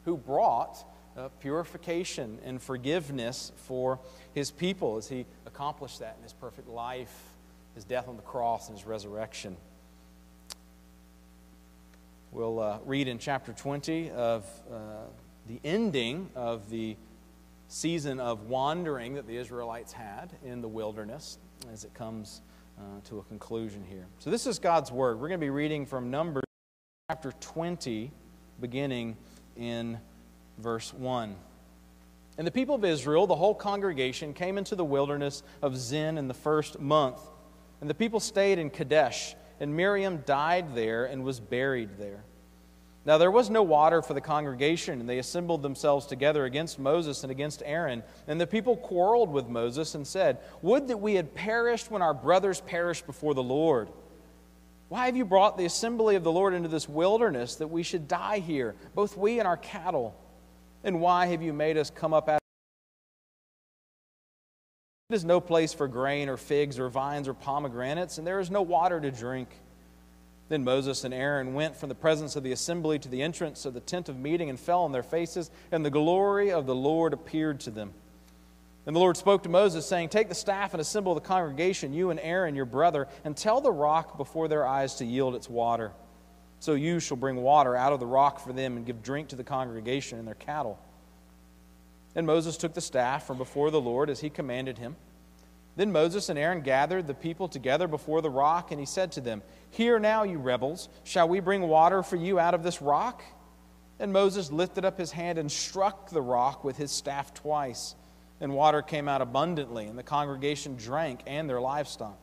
who 0.06 0.16
brought 0.16 0.82
uh, 1.18 1.28
purification 1.40 2.38
and 2.44 2.62
forgiveness 2.62 3.52
for 3.56 3.98
his 4.34 4.50
people 4.50 4.96
as 4.96 5.08
he 5.08 5.26
accomplished 5.46 5.98
that 5.98 6.14
in 6.16 6.22
his 6.22 6.32
perfect 6.32 6.68
life, 6.68 7.12
his 7.74 7.84
death 7.84 8.08
on 8.08 8.16
the 8.16 8.22
cross, 8.22 8.68
and 8.68 8.78
his 8.78 8.86
resurrection. 8.86 9.56
We'll 12.30 12.60
uh, 12.60 12.78
read 12.84 13.08
in 13.08 13.18
chapter 13.18 13.52
20 13.52 14.10
of 14.10 14.44
uh, 14.70 14.76
the 15.48 15.60
ending 15.64 16.30
of 16.34 16.70
the 16.70 16.96
season 17.68 18.20
of 18.20 18.44
wandering 18.44 19.14
that 19.14 19.26
the 19.26 19.36
Israelites 19.36 19.92
had 19.92 20.30
in 20.44 20.60
the 20.60 20.68
wilderness 20.68 21.38
as 21.72 21.84
it 21.84 21.92
comes 21.94 22.42
uh, 22.78 22.82
to 23.08 23.18
a 23.18 23.22
conclusion 23.24 23.82
here. 23.88 24.06
So, 24.20 24.30
this 24.30 24.46
is 24.46 24.58
God's 24.58 24.92
Word. 24.92 25.18
We're 25.18 25.28
going 25.28 25.40
to 25.40 25.44
be 25.44 25.50
reading 25.50 25.84
from 25.84 26.10
Numbers 26.10 26.44
chapter 27.10 27.32
20, 27.40 28.12
beginning 28.60 29.16
in 29.56 29.98
verse 30.58 30.92
1. 30.92 31.36
And 32.36 32.46
the 32.46 32.52
people 32.52 32.76
of 32.76 32.84
Israel, 32.84 33.26
the 33.26 33.34
whole 33.34 33.54
congregation, 33.54 34.32
came 34.32 34.58
into 34.58 34.76
the 34.76 34.84
wilderness 34.84 35.42
of 35.60 35.76
Zin 35.76 36.18
in 36.18 36.28
the 36.28 36.34
first 36.34 36.78
month. 36.78 37.20
And 37.80 37.90
the 37.90 37.94
people 37.94 38.20
stayed 38.20 38.58
in 38.58 38.70
Kadesh, 38.70 39.34
and 39.58 39.76
Miriam 39.76 40.22
died 40.24 40.74
there 40.74 41.04
and 41.06 41.24
was 41.24 41.40
buried 41.40 41.98
there. 41.98 42.22
Now 43.04 43.16
there 43.16 43.30
was 43.30 43.48
no 43.48 43.62
water 43.62 44.02
for 44.02 44.14
the 44.14 44.20
congregation, 44.20 45.00
and 45.00 45.08
they 45.08 45.18
assembled 45.18 45.62
themselves 45.62 46.06
together 46.06 46.44
against 46.44 46.78
Moses 46.78 47.22
and 47.22 47.32
against 47.32 47.62
Aaron. 47.64 48.02
And 48.26 48.40
the 48.40 48.46
people 48.46 48.76
quarreled 48.76 49.32
with 49.32 49.48
Moses 49.48 49.94
and 49.94 50.06
said, 50.06 50.38
Would 50.62 50.88
that 50.88 51.00
we 51.00 51.14
had 51.14 51.34
perished 51.34 51.90
when 51.90 52.02
our 52.02 52.14
brothers 52.14 52.60
perished 52.60 53.06
before 53.06 53.34
the 53.34 53.42
Lord. 53.42 53.88
Why 54.88 55.06
have 55.06 55.16
you 55.16 55.24
brought 55.24 55.58
the 55.58 55.64
assembly 55.64 56.16
of 56.16 56.24
the 56.24 56.32
Lord 56.32 56.54
into 56.54 56.68
this 56.68 56.88
wilderness 56.88 57.56
that 57.56 57.68
we 57.68 57.82
should 57.82 58.08
die 58.08 58.38
here, 58.38 58.74
both 58.94 59.16
we 59.16 59.38
and 59.38 59.48
our 59.48 59.56
cattle? 59.56 60.14
And 60.88 61.02
why 61.02 61.26
have 61.26 61.42
you 61.42 61.52
made 61.52 61.76
us 61.76 61.90
come 61.90 62.14
up 62.14 62.30
out 62.30 62.40
It 65.10 65.14
is 65.14 65.22
no 65.22 65.38
place 65.38 65.74
for 65.74 65.86
grain 65.86 66.30
or 66.30 66.38
figs 66.38 66.78
or 66.78 66.88
vines 66.88 67.28
or 67.28 67.34
pomegranates, 67.34 68.16
and 68.16 68.26
there 68.26 68.40
is 68.40 68.50
no 68.50 68.62
water 68.62 68.98
to 68.98 69.10
drink. 69.10 69.50
Then 70.48 70.64
Moses 70.64 71.04
and 71.04 71.12
Aaron 71.12 71.52
went 71.52 71.76
from 71.76 71.90
the 71.90 71.94
presence 71.94 72.36
of 72.36 72.42
the 72.42 72.52
assembly 72.52 72.98
to 73.00 73.08
the 73.10 73.20
entrance 73.20 73.66
of 73.66 73.74
the 73.74 73.80
tent 73.80 74.08
of 74.08 74.18
meeting 74.18 74.48
and 74.48 74.58
fell 74.58 74.80
on 74.80 74.92
their 74.92 75.02
faces, 75.02 75.50
and 75.70 75.84
the 75.84 75.90
glory 75.90 76.50
of 76.50 76.64
the 76.64 76.74
Lord 76.74 77.12
appeared 77.12 77.60
to 77.60 77.70
them. 77.70 77.92
And 78.86 78.96
the 78.96 79.00
Lord 79.00 79.18
spoke 79.18 79.42
to 79.42 79.50
Moses, 79.50 79.84
saying, 79.84 80.08
Take 80.08 80.30
the 80.30 80.34
staff 80.34 80.72
and 80.72 80.80
assemble 80.80 81.14
the 81.14 81.20
congregation, 81.20 81.92
you 81.92 82.08
and 82.08 82.18
Aaron 82.20 82.54
your 82.54 82.64
brother, 82.64 83.08
and 83.24 83.36
tell 83.36 83.60
the 83.60 83.70
rock 83.72 84.16
before 84.16 84.48
their 84.48 84.66
eyes 84.66 84.94
to 84.94 85.04
yield 85.04 85.34
its 85.34 85.50
water. 85.50 85.92
So 86.60 86.74
you 86.74 87.00
shall 87.00 87.16
bring 87.16 87.36
water 87.36 87.76
out 87.76 87.92
of 87.92 88.00
the 88.00 88.06
rock 88.06 88.40
for 88.40 88.52
them 88.52 88.76
and 88.76 88.84
give 88.84 89.02
drink 89.02 89.28
to 89.28 89.36
the 89.36 89.44
congregation 89.44 90.18
and 90.18 90.26
their 90.26 90.34
cattle. 90.34 90.78
And 92.14 92.26
Moses 92.26 92.56
took 92.56 92.74
the 92.74 92.80
staff 92.80 93.26
from 93.26 93.38
before 93.38 93.70
the 93.70 93.80
Lord 93.80 94.10
as 94.10 94.20
he 94.20 94.30
commanded 94.30 94.78
him. 94.78 94.96
Then 95.76 95.92
Moses 95.92 96.28
and 96.28 96.36
Aaron 96.36 96.62
gathered 96.62 97.06
the 97.06 97.14
people 97.14 97.46
together 97.46 97.86
before 97.86 98.20
the 98.20 98.30
rock, 98.30 98.72
and 98.72 98.80
he 98.80 98.86
said 98.86 99.12
to 99.12 99.20
them, 99.20 99.42
Hear 99.70 100.00
now, 100.00 100.24
you 100.24 100.38
rebels, 100.38 100.88
shall 101.04 101.28
we 101.28 101.38
bring 101.38 101.62
water 101.62 102.02
for 102.02 102.16
you 102.16 102.40
out 102.40 102.54
of 102.54 102.64
this 102.64 102.82
rock? 102.82 103.22
And 104.00 104.12
Moses 104.12 104.50
lifted 104.50 104.84
up 104.84 104.98
his 104.98 105.12
hand 105.12 105.38
and 105.38 105.50
struck 105.50 106.10
the 106.10 106.20
rock 106.20 106.64
with 106.64 106.76
his 106.76 106.90
staff 106.90 107.32
twice, 107.32 107.94
and 108.40 108.52
water 108.52 108.82
came 108.82 109.08
out 109.08 109.22
abundantly, 109.22 109.86
and 109.86 109.96
the 109.96 110.02
congregation 110.02 110.74
drank 110.74 111.20
and 111.28 111.48
their 111.48 111.60
livestock. 111.60 112.18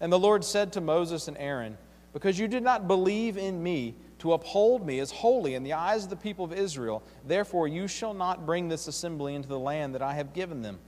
And 0.00 0.12
the 0.12 0.18
Lord 0.18 0.44
said 0.44 0.72
to 0.72 0.80
Moses 0.80 1.28
and 1.28 1.36
Aaron, 1.38 1.78
Because 2.12 2.38
you 2.38 2.46
did 2.46 2.62
not 2.62 2.86
believe 2.86 3.38
in 3.38 3.62
me 3.62 3.94
to 4.18 4.34
uphold 4.34 4.86
me 4.86 5.00
as 5.00 5.10
holy 5.10 5.54
in 5.54 5.62
the 5.62 5.72
eyes 5.72 6.04
of 6.04 6.10
the 6.10 6.16
people 6.16 6.44
of 6.44 6.52
Israel, 6.52 7.02
therefore 7.26 7.66
you 7.66 7.88
shall 7.88 8.14
not 8.14 8.46
bring 8.46 8.68
this 8.68 8.86
assembly 8.86 9.34
into 9.34 9.48
the 9.48 9.58
land 9.58 9.94
that 9.94 10.02
I 10.02 10.14
have 10.14 10.32
given 10.32 10.62
them. 10.62 10.78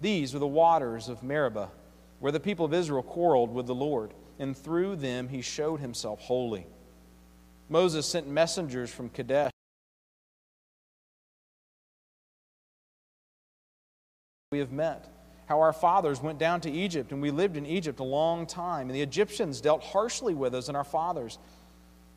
These 0.00 0.34
are 0.34 0.38
the 0.38 0.46
waters 0.46 1.08
of 1.08 1.22
Meribah, 1.22 1.70
where 2.18 2.32
the 2.32 2.40
people 2.40 2.66
of 2.66 2.74
Israel 2.74 3.02
quarreled 3.02 3.54
with 3.54 3.66
the 3.66 3.74
Lord, 3.74 4.12
and 4.38 4.56
through 4.56 4.96
them 4.96 5.28
he 5.28 5.40
showed 5.40 5.80
himself 5.80 6.20
holy. 6.20 6.66
Moses 7.68 8.06
sent 8.06 8.28
messengers 8.28 8.90
from 8.90 9.08
Kadesh. 9.08 9.50
We 14.52 14.58
have 14.58 14.72
met. 14.72 15.15
How 15.46 15.60
our 15.60 15.72
fathers 15.72 16.20
went 16.20 16.38
down 16.38 16.60
to 16.62 16.70
Egypt, 16.70 17.12
and 17.12 17.22
we 17.22 17.30
lived 17.30 17.56
in 17.56 17.66
Egypt 17.66 18.00
a 18.00 18.04
long 18.04 18.46
time, 18.46 18.88
and 18.88 18.96
the 18.96 19.02
Egyptians 19.02 19.60
dealt 19.60 19.82
harshly 19.82 20.34
with 20.34 20.54
us 20.54 20.68
and 20.68 20.76
our 20.76 20.84
fathers. 20.84 21.38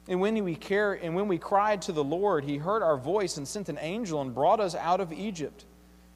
And 0.08 0.20
when 0.20 0.44
we 0.44 0.56
care, 0.56 0.94
and 0.94 1.16
when 1.16 1.28
we 1.28 1.38
cried 1.38 1.84
to 1.84 1.92
the 1.92 2.04
Lord, 2.04 2.44
he 2.44 2.58
heard 2.58 2.82
our 2.82 2.98
voice 2.98 3.38
and 3.38 3.48
sent 3.48 3.70
an 3.70 3.78
angel 3.80 4.22
and 4.22 4.34
brought 4.34 4.60
us 4.60 4.74
out 4.74 5.00
of 5.00 5.14
Egypt. 5.14 5.66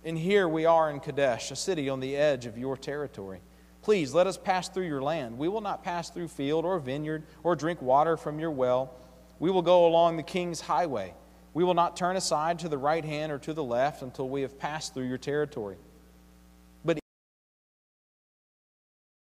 And 0.04 0.17
here 0.17 0.49
we 0.49 0.65
are 0.65 0.89
in 0.89 0.99
Kadesh, 0.99 1.52
a 1.52 1.56
city 1.56 1.89
on 1.89 1.99
the 1.99 2.15
edge 2.15 2.45
of 2.47 2.58
your 2.58 2.76
territory. 2.76 3.41
Please 3.84 4.13
let 4.13 4.28
us 4.28 4.38
pass 4.38 4.67
through 4.67 4.88
your 4.88 5.02
land. 5.02 5.38
We 5.38 5.47
will 5.47 5.62
not 5.62 5.84
pass 5.84 6.10
through 6.10 6.30
field 6.30 6.65
or 6.65 6.80
vineyard 6.80 7.23
or 7.43 7.56
drink 7.56 7.82
water 7.82 8.17
from 8.17 8.39
your 8.39 8.52
well. 8.52 8.93
We 9.39 9.52
will 9.52 9.62
go 9.62 9.86
along 9.86 10.17
the 10.17 10.23
king's 10.23 10.62
highway. 10.62 11.13
We 11.54 11.63
will 11.63 11.73
not 11.73 11.95
turn 11.95 12.15
aside 12.15 12.60
to 12.60 12.69
the 12.69 12.78
right 12.78 13.06
hand 13.06 13.32
or 13.32 13.38
to 13.39 13.54
the 13.54 13.63
left 13.63 14.02
until 14.02 14.28
we 14.28 14.41
have 14.41 14.58
passed 14.58 14.93
through 14.93 15.08
your 15.08 15.17
territory. 15.17 15.78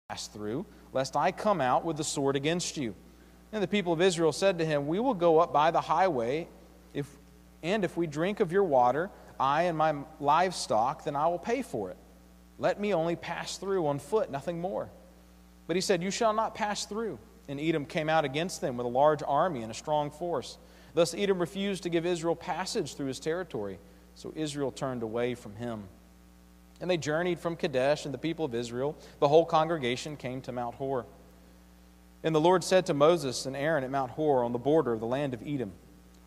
Pass 0.09 0.27
through, 0.27 0.65
lest 0.93 1.17
I 1.17 1.33
come 1.33 1.59
out 1.59 1.83
with 1.83 1.97
the 1.97 2.03
sword 2.03 2.37
against 2.37 2.77
you. 2.77 2.95
And 3.51 3.61
the 3.61 3.67
people 3.67 3.91
of 3.91 4.01
Israel 4.01 4.31
said 4.31 4.57
to 4.59 4.65
him, 4.65 4.87
We 4.87 5.01
will 5.01 5.13
go 5.13 5.39
up 5.39 5.51
by 5.51 5.69
the 5.69 5.81
highway, 5.81 6.47
if, 6.93 7.05
and 7.61 7.83
if 7.83 7.97
we 7.97 8.07
drink 8.07 8.39
of 8.39 8.53
your 8.53 8.63
water, 8.63 9.09
I 9.37 9.63
and 9.63 9.77
my 9.77 9.95
livestock, 10.21 11.03
then 11.03 11.17
I 11.17 11.27
will 11.27 11.39
pay 11.39 11.61
for 11.61 11.91
it. 11.91 11.97
Let 12.57 12.79
me 12.79 12.93
only 12.93 13.17
pass 13.17 13.57
through 13.57 13.85
on 13.87 13.99
foot, 13.99 14.31
nothing 14.31 14.61
more. 14.61 14.89
But 15.67 15.75
he 15.75 15.81
said, 15.81 16.01
You 16.01 16.09
shall 16.09 16.31
not 16.31 16.55
pass 16.55 16.85
through. 16.85 17.19
And 17.49 17.59
Edom 17.59 17.85
came 17.85 18.07
out 18.07 18.23
against 18.23 18.61
them 18.61 18.77
with 18.77 18.85
a 18.85 18.89
large 18.89 19.23
army 19.27 19.61
and 19.61 19.71
a 19.71 19.75
strong 19.75 20.09
force. 20.09 20.57
Thus 20.93 21.13
Edom 21.15 21.37
refused 21.37 21.83
to 21.83 21.89
give 21.89 22.05
Israel 22.05 22.35
passage 22.35 22.95
through 22.95 23.07
his 23.07 23.19
territory. 23.19 23.77
So 24.15 24.31
Israel 24.37 24.71
turned 24.71 25.03
away 25.03 25.35
from 25.35 25.57
him. 25.57 25.83
And 26.79 26.89
they 26.89 26.97
journeyed 26.97 27.39
from 27.39 27.55
Kadesh, 27.55 28.05
and 28.05 28.13
the 28.13 28.19
people 28.19 28.45
of 28.45 28.53
Israel, 28.53 28.95
the 29.19 29.27
whole 29.27 29.45
congregation, 29.45 30.15
came 30.15 30.41
to 30.41 30.51
Mount 30.51 30.75
Hor. 30.75 31.05
And 32.23 32.35
the 32.35 32.41
Lord 32.41 32.63
said 32.63 32.85
to 32.87 32.93
Moses 32.93 33.45
and 33.45 33.55
Aaron 33.55 33.83
at 33.83 33.91
Mount 33.91 34.11
Hor 34.11 34.43
on 34.43 34.51
the 34.51 34.59
border 34.59 34.93
of 34.93 34.99
the 34.99 35.07
land 35.07 35.33
of 35.33 35.41
Edom, 35.45 35.71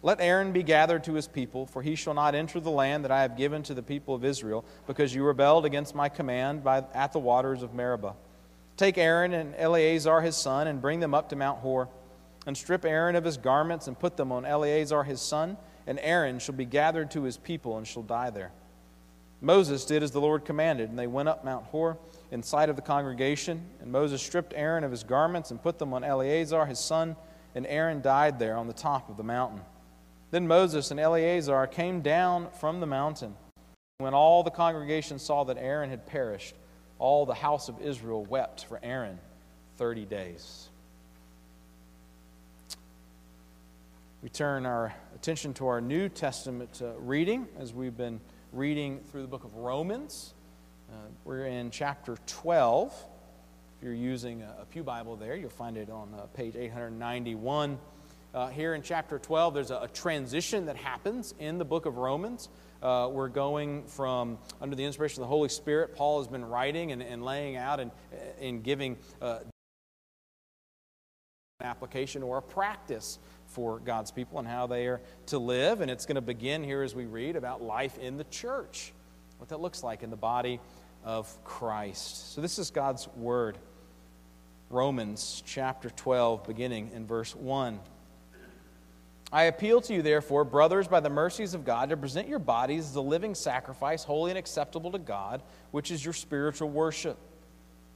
let 0.03 0.21
Aaron 0.21 0.53
be 0.53 0.63
gathered 0.63 1.05
to 1.05 1.13
his 1.13 1.29
people, 1.29 1.67
for 1.67 1.83
he 1.83 1.95
shall 1.95 2.15
not 2.15 2.35
enter 2.35 2.59
the 2.59 2.71
land 2.71 3.05
that 3.05 3.11
I 3.11 3.21
have 3.21 3.37
given 3.37 3.63
to 3.65 3.75
the 3.75 3.83
people 3.83 4.15
of 4.15 4.25
Israel, 4.25 4.65
because 4.87 5.15
you 5.15 5.23
rebelled 5.25 5.67
against 5.67 5.95
my 5.95 6.09
command 6.09 6.65
by, 6.65 6.85
at 6.95 7.13
the 7.13 7.19
waters 7.19 7.63
of 7.63 7.75
Meribah. 7.75 8.15
Take 8.79 8.97
Aaron 8.97 9.35
and 9.35 9.55
Eleazar 9.59 10.23
his 10.23 10.37
son, 10.37 10.69
and 10.69 10.81
bring 10.81 11.01
them 11.01 11.13
up 11.13 11.29
to 11.29 11.37
Mount 11.37 11.59
Hor, 11.59 11.91
and 12.47 12.57
strip 12.57 12.87
Aaron 12.87 13.15
of 13.15 13.25
his 13.25 13.37
garments, 13.37 13.89
and 13.89 13.99
put 13.99 14.17
them 14.17 14.33
on 14.33 14.47
Eleazar 14.47 15.03
his 15.03 15.21
son, 15.21 15.59
and 15.87 15.99
Aaron 16.01 16.39
shall 16.39 16.55
be 16.55 16.65
gathered 16.65 17.11
to 17.11 17.25
his 17.25 17.37
people, 17.37 17.77
and 17.77 17.87
shall 17.87 18.03
die 18.03 18.31
there. 18.31 18.53
Moses 19.41 19.85
did 19.85 20.03
as 20.03 20.11
the 20.11 20.21
Lord 20.21 20.45
commanded, 20.45 20.91
and 20.91 20.99
they 20.99 21.07
went 21.07 21.29
up 21.29 21.45
Mount 21.45 21.65
Hor 21.67 21.97
in 22.31 22.43
sight 22.43 22.69
of 22.69 22.77
the 22.77 22.83
congregation. 22.83 23.65
And 23.81 23.91
Moses 23.91 24.21
stripped 24.23 24.53
Aaron 24.55 24.85
of 24.85 24.91
his 24.91 25.03
garments, 25.03 25.51
and 25.51 25.63
put 25.63 25.79
them 25.79 25.95
on 25.95 26.05
Eleazar 26.05 26.67
his 26.67 26.79
son, 26.79 27.17
and 27.55 27.67
Aaron 27.67 28.03
died 28.03 28.39
there 28.39 28.57
on 28.57 28.67
the 28.67 28.73
top 28.73 29.09
of 29.09 29.17
the 29.17 29.25
mountain. 29.25 29.61
Then 30.31 30.47
Moses 30.47 30.91
and 30.91 31.01
Eleazar 31.01 31.67
came 31.67 32.03
down 32.03 32.49
from 32.61 32.81
the 32.81 32.87
mountain. 32.87 33.35
When 33.99 34.15
all 34.15 34.43
the 34.43 34.51
congregation 34.51 35.19
saw 35.19 35.45
that 35.45 35.59
Aaron 35.59 35.91
had 35.91 36.07
perished, 36.07 36.55
all 36.99 37.27
the 37.27 37.35
house 37.35 37.69
of 37.69 37.81
Israel 37.81 38.25
wept 38.25 38.67
for 38.67 38.79
Aaron 38.83 39.19
30 39.79 40.05
days. 40.05 40.69
We 44.23 44.29
turn 44.29 44.67
our 44.67 44.95
attention 45.15 45.55
to 45.55 45.67
our 45.67 45.81
New 45.81 46.11
Testament 46.11 46.83
uh, 46.83 46.93
reading 46.99 47.49
as 47.59 47.73
we've 47.73 47.97
been 47.97 48.21
reading 48.53 49.01
through 49.11 49.23
the 49.23 49.29
book 49.29 49.45
of 49.45 49.55
Romans. 49.57 50.35
Uh, 50.89 50.95
we're 51.25 51.47
in 51.47 51.71
chapter 51.71 52.17
12. 52.27 52.93
If 53.77 53.85
you're 53.85 53.95
using 53.95 54.43
a, 54.43 54.63
a 54.63 54.65
Pew 54.67 54.83
Bible 54.83 55.17
there, 55.17 55.37
you'll 55.37 55.51
find 55.51 55.77
it 55.77 55.91
on 55.91 56.15
uh, 56.15 56.27
page 56.35 56.57
891 56.57 57.79
uh, 58.33 58.47
here 58.49 58.75
in 58.75 58.83
chapter 58.83 59.19
12, 59.19 59.55
there's 59.55 59.71
a, 59.73 59.79
a, 59.79 59.89
transition 59.89 60.67
that 60.67 60.77
happens 60.77 61.35
in 61.41 61.59
the 61.59 61.65
book 61.65 61.85
of 61.85 61.97
Romans. 61.97 62.49
Uh, 62.81 63.09
we're 63.11 63.29
going 63.29 63.85
from, 63.87 64.39
under 64.61 64.77
the 64.77 64.85
inspiration 64.85 65.21
of 65.21 65.27
the 65.27 65.29
Holy 65.29 65.49
Spirit, 65.49 65.97
Paul 65.97 66.21
has 66.21 66.29
been 66.29 66.45
writing 66.45 66.93
and, 66.93 67.03
and 67.03 67.25
laying 67.25 67.57
out 67.57 67.81
and, 67.81 67.91
and 68.41 68.63
giving 68.63 68.97
uh, 69.21 69.41
an 71.59 71.67
application 71.67 72.23
or 72.23 72.39
a 72.39 72.43
practice 72.43 73.19
for 73.51 73.79
God's 73.81 74.11
people 74.11 74.39
and 74.39 74.49
how 74.49 74.67
they 74.67 74.87
are 74.87 75.01
to 75.27 75.39
live. 75.39 75.81
And 75.81 75.91
it's 75.91 76.07
going 76.07 76.17
to 76.17 76.21
begin 76.21 76.65
here 76.65 76.83
as 76.83 76.95
we 76.95 77.07
read 77.07 77.37
about 77.37 77.63
life 77.63 77.99
in 77.99 78.17
the 78.17 78.25
church, 78.25 78.93
what 79.39 79.49
that 79.51 79.61
looks 79.61 79.83
like 79.83 80.03
in 80.03 80.11
the 80.11 80.17
body 80.17 80.61
of 81.05 81.45
Christ. 81.45 82.35
So, 82.35 82.41
this 82.41 82.59
is 82.59 82.71
God's 82.71 83.09
word. 83.17 83.59
Romans 84.69 85.43
chapter 85.47 85.91
12, 85.91 86.47
beginning 86.47 86.93
in 86.95 87.07
verse 87.07 87.35
1. 87.35 87.81
I 89.33 89.45
appeal 89.45 89.81
to 89.83 89.95
you, 89.95 90.03
therefore, 90.03 90.45
brothers, 90.45 90.89
by 90.89 91.01
the 91.01 91.11
mercies 91.11 91.55
of 91.55 91.65
God, 91.65 91.91
to 91.91 91.97
present 91.97 92.29
your 92.29 92.41
bodies 92.41 92.91
as 92.91 92.97
a 92.97 93.01
living 93.01 93.35
sacrifice, 93.35 94.03
holy 94.03 94.31
and 94.31 94.39
acceptable 94.39 94.91
to 94.91 94.99
God, 94.99 95.43
which 95.71 95.91
is 95.91 96.05
your 96.05 96.15
spiritual 96.15 96.69
worship. 96.69 97.17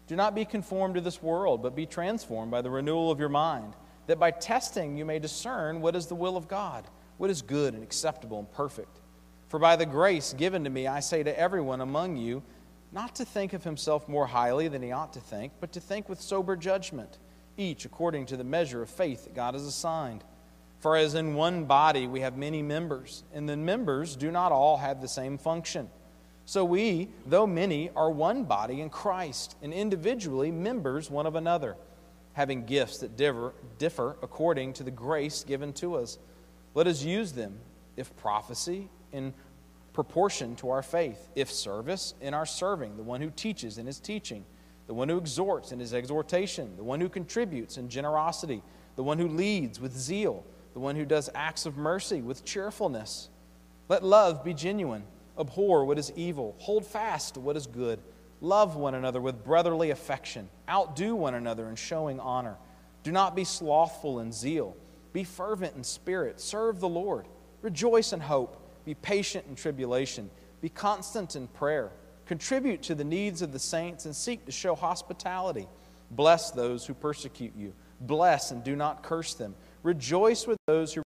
Do 0.07 0.17
not 0.17 0.35
be 0.35 0.45
conformed 0.45 0.95
to 0.95 1.01
this 1.01 1.23
world, 1.23 1.63
but 1.63 1.75
be 1.75 1.87
transformed 1.87 2.51
by 2.51 2.63
the 2.63 2.71
renewal 2.71 3.11
of 3.11 3.19
your 3.19 3.29
mind, 3.29 3.75
that 4.07 4.19
by 4.19 4.31
testing 4.31 4.97
you 4.97 5.05
may 5.05 5.19
discern 5.19 5.81
what 5.81 5.97
is 5.97 6.07
the 6.07 6.15
will 6.15 6.37
of 6.37 6.49
God, 6.49 6.85
what 7.17 7.31
is 7.31 7.43
good 7.43 7.75
and 7.75 7.83
acceptable 7.83 8.39
and 8.39 8.51
perfect. 8.53 9.01
For 9.49 9.59
by 9.59 9.77
the 9.77 9.87
grace 9.87 10.35
given 10.37 10.65
to 10.65 10.71
me, 10.71 10.87
I 10.87 11.01
say 11.01 11.23
to 11.23 11.39
everyone 11.39 11.81
among 11.81 12.17
you, 12.17 12.43
not 12.93 13.15
to 13.17 13.25
think 13.25 13.53
of 13.53 13.65
himself 13.65 14.09
more 14.09 14.27
highly 14.27 14.69
than 14.69 14.83
he 14.83 14.93
ought 14.93 15.13
to 15.15 15.21
think, 15.21 15.53
but 15.61 15.73
to 15.73 15.81
think 15.81 16.09
with 16.09 16.21
sober 16.21 16.57
judgment, 16.57 17.19
each 17.57 17.85
according 17.85 18.27
to 18.27 18.37
the 18.37 18.45
measure 18.45 18.83
of 18.83 18.91
faith 18.91 19.25
that 19.25 19.35
God 19.35 19.55
has 19.55 19.65
assigned. 19.65 20.25
For 20.81 20.97
as 20.97 21.15
in 21.15 21.35
one 21.35 21.65
body 21.65 22.07
we 22.07 22.21
have 22.21 22.37
many 22.37 22.63
members, 22.63 23.25
and 23.33 23.49
the 23.49 23.57
members 23.57 24.17
do 24.17 24.31
not 24.31 24.53
all 24.53 24.77
have 24.77 25.01
the 25.01 25.09
same 25.09 25.39
function. 25.39 25.89
So 26.47 26.65
we, 26.65 27.09
though 27.27 27.47
many, 27.47 27.91
are 27.97 28.11
one 28.11 28.45
body 28.45 28.81
in 28.81 28.91
Christ, 28.91 29.57
and 29.63 29.73
individually 29.73 30.51
members 30.51 31.11
one 31.11 31.27
of 31.27 31.37
another, 31.37 31.77
having 32.35 32.67
gifts 32.67 32.99
that 32.99 33.17
differ, 33.17 33.55
differ 33.79 34.17
according 34.23 34.75
to 34.75 34.83
the 34.83 34.91
grace 34.91 35.45
given 35.45 35.73
to 35.73 35.95
us. 35.97 36.19
Let 36.75 36.87
us 36.87 37.03
use 37.03 37.33
them, 37.33 37.59
if 37.97 38.15
prophecy, 38.17 38.89
in 39.13 39.33
proportion 39.93 40.57
to 40.57 40.71
our 40.71 40.83
faith, 40.83 41.29
if 41.35 41.51
service, 41.51 42.15
in 42.21 42.35
our 42.35 42.45
serving, 42.45 42.97
the 42.97 43.03
one 43.03 43.21
who 43.21 43.31
teaches 43.31 43.79
in 43.79 43.87
his 43.87 44.01
teaching, 44.01 44.45
the 44.87 44.95
one 44.95 45.09
who 45.09 45.17
exhorts 45.17 45.73
in 45.73 45.79
his 45.79 45.95
exhortation, 45.95 46.77
the 46.77 46.85
one 46.85 47.01
who 47.01 47.09
contributes 47.09 47.79
in 47.79 47.89
generosity, 47.89 48.63
the 48.97 49.03
one 49.03 49.19
who 49.19 49.29
leads 49.29 49.81
with 49.81 49.97
zeal, 49.97 50.45
the 50.75 50.81
one 50.81 50.97
who 50.97 51.05
does 51.05 51.31
acts 51.35 51.65
of 51.65 51.77
mercy 51.77 52.21
with 52.21 52.45
cheerfulness. 52.45 53.31
Let 53.89 54.05
love 54.05 54.45
be 54.45 54.53
genuine. 54.53 55.05
Abhor 55.39 55.85
what 55.85 55.99
is 55.99 56.13
evil. 56.17 56.55
Hold 56.59 56.85
fast 56.85 57.35
to 57.35 57.41
what 57.41 57.57
is 57.57 57.67
good. 57.67 58.01
Love 58.41 58.77
one 58.77 58.95
another 58.95 59.21
with 59.21 59.45
brotherly 59.45 59.91
affection. 59.91 60.49
Outdo 60.69 61.15
one 61.15 61.35
another 61.35 61.69
in 61.69 61.77
showing 61.77 62.21
honor. 62.21 62.57
Do 63.03 63.13
not 63.13 63.37
be 63.37 63.45
slothful 63.45 64.21
in 64.21 64.33
zeal. 64.33 64.77
Be 65.13 65.25
fervent 65.25 65.77
in 65.77 65.85
spirit. 65.85 66.41
Serve 66.41 66.81
the 66.81 66.89
Lord. 66.89 67.27
Rejoice 67.63 68.13
in 68.13 68.21
hope. 68.21 68.61
Be 68.85 68.95
patient 68.95 69.47
in 69.49 69.55
tribulation. 69.55 70.31
Be 70.61 70.69
constant 70.69 71.37
in 71.37 71.47
prayer. 71.49 71.91
Contribute 72.27 72.83
to 72.83 72.95
the 72.95 73.05
needs 73.05 73.43
of 73.43 73.53
the 73.53 73.59
saints 73.59 74.07
and 74.07 74.17
seek 74.17 74.47
to 74.47 74.53
show 74.53 74.75
hospitality. 74.75 75.69
Bless 76.11 76.51
those 76.51 76.87
who 76.87 76.95
persecute 76.95 77.55
you. 77.57 77.73
Bless 78.01 78.51
and 78.51 78.65
do 78.65 78.75
not 78.77 79.03
curse 79.03 79.35
them. 79.35 79.55
Rejoice 79.83 80.47
with 80.47 80.59
those 80.67 80.95
who 80.95 81.03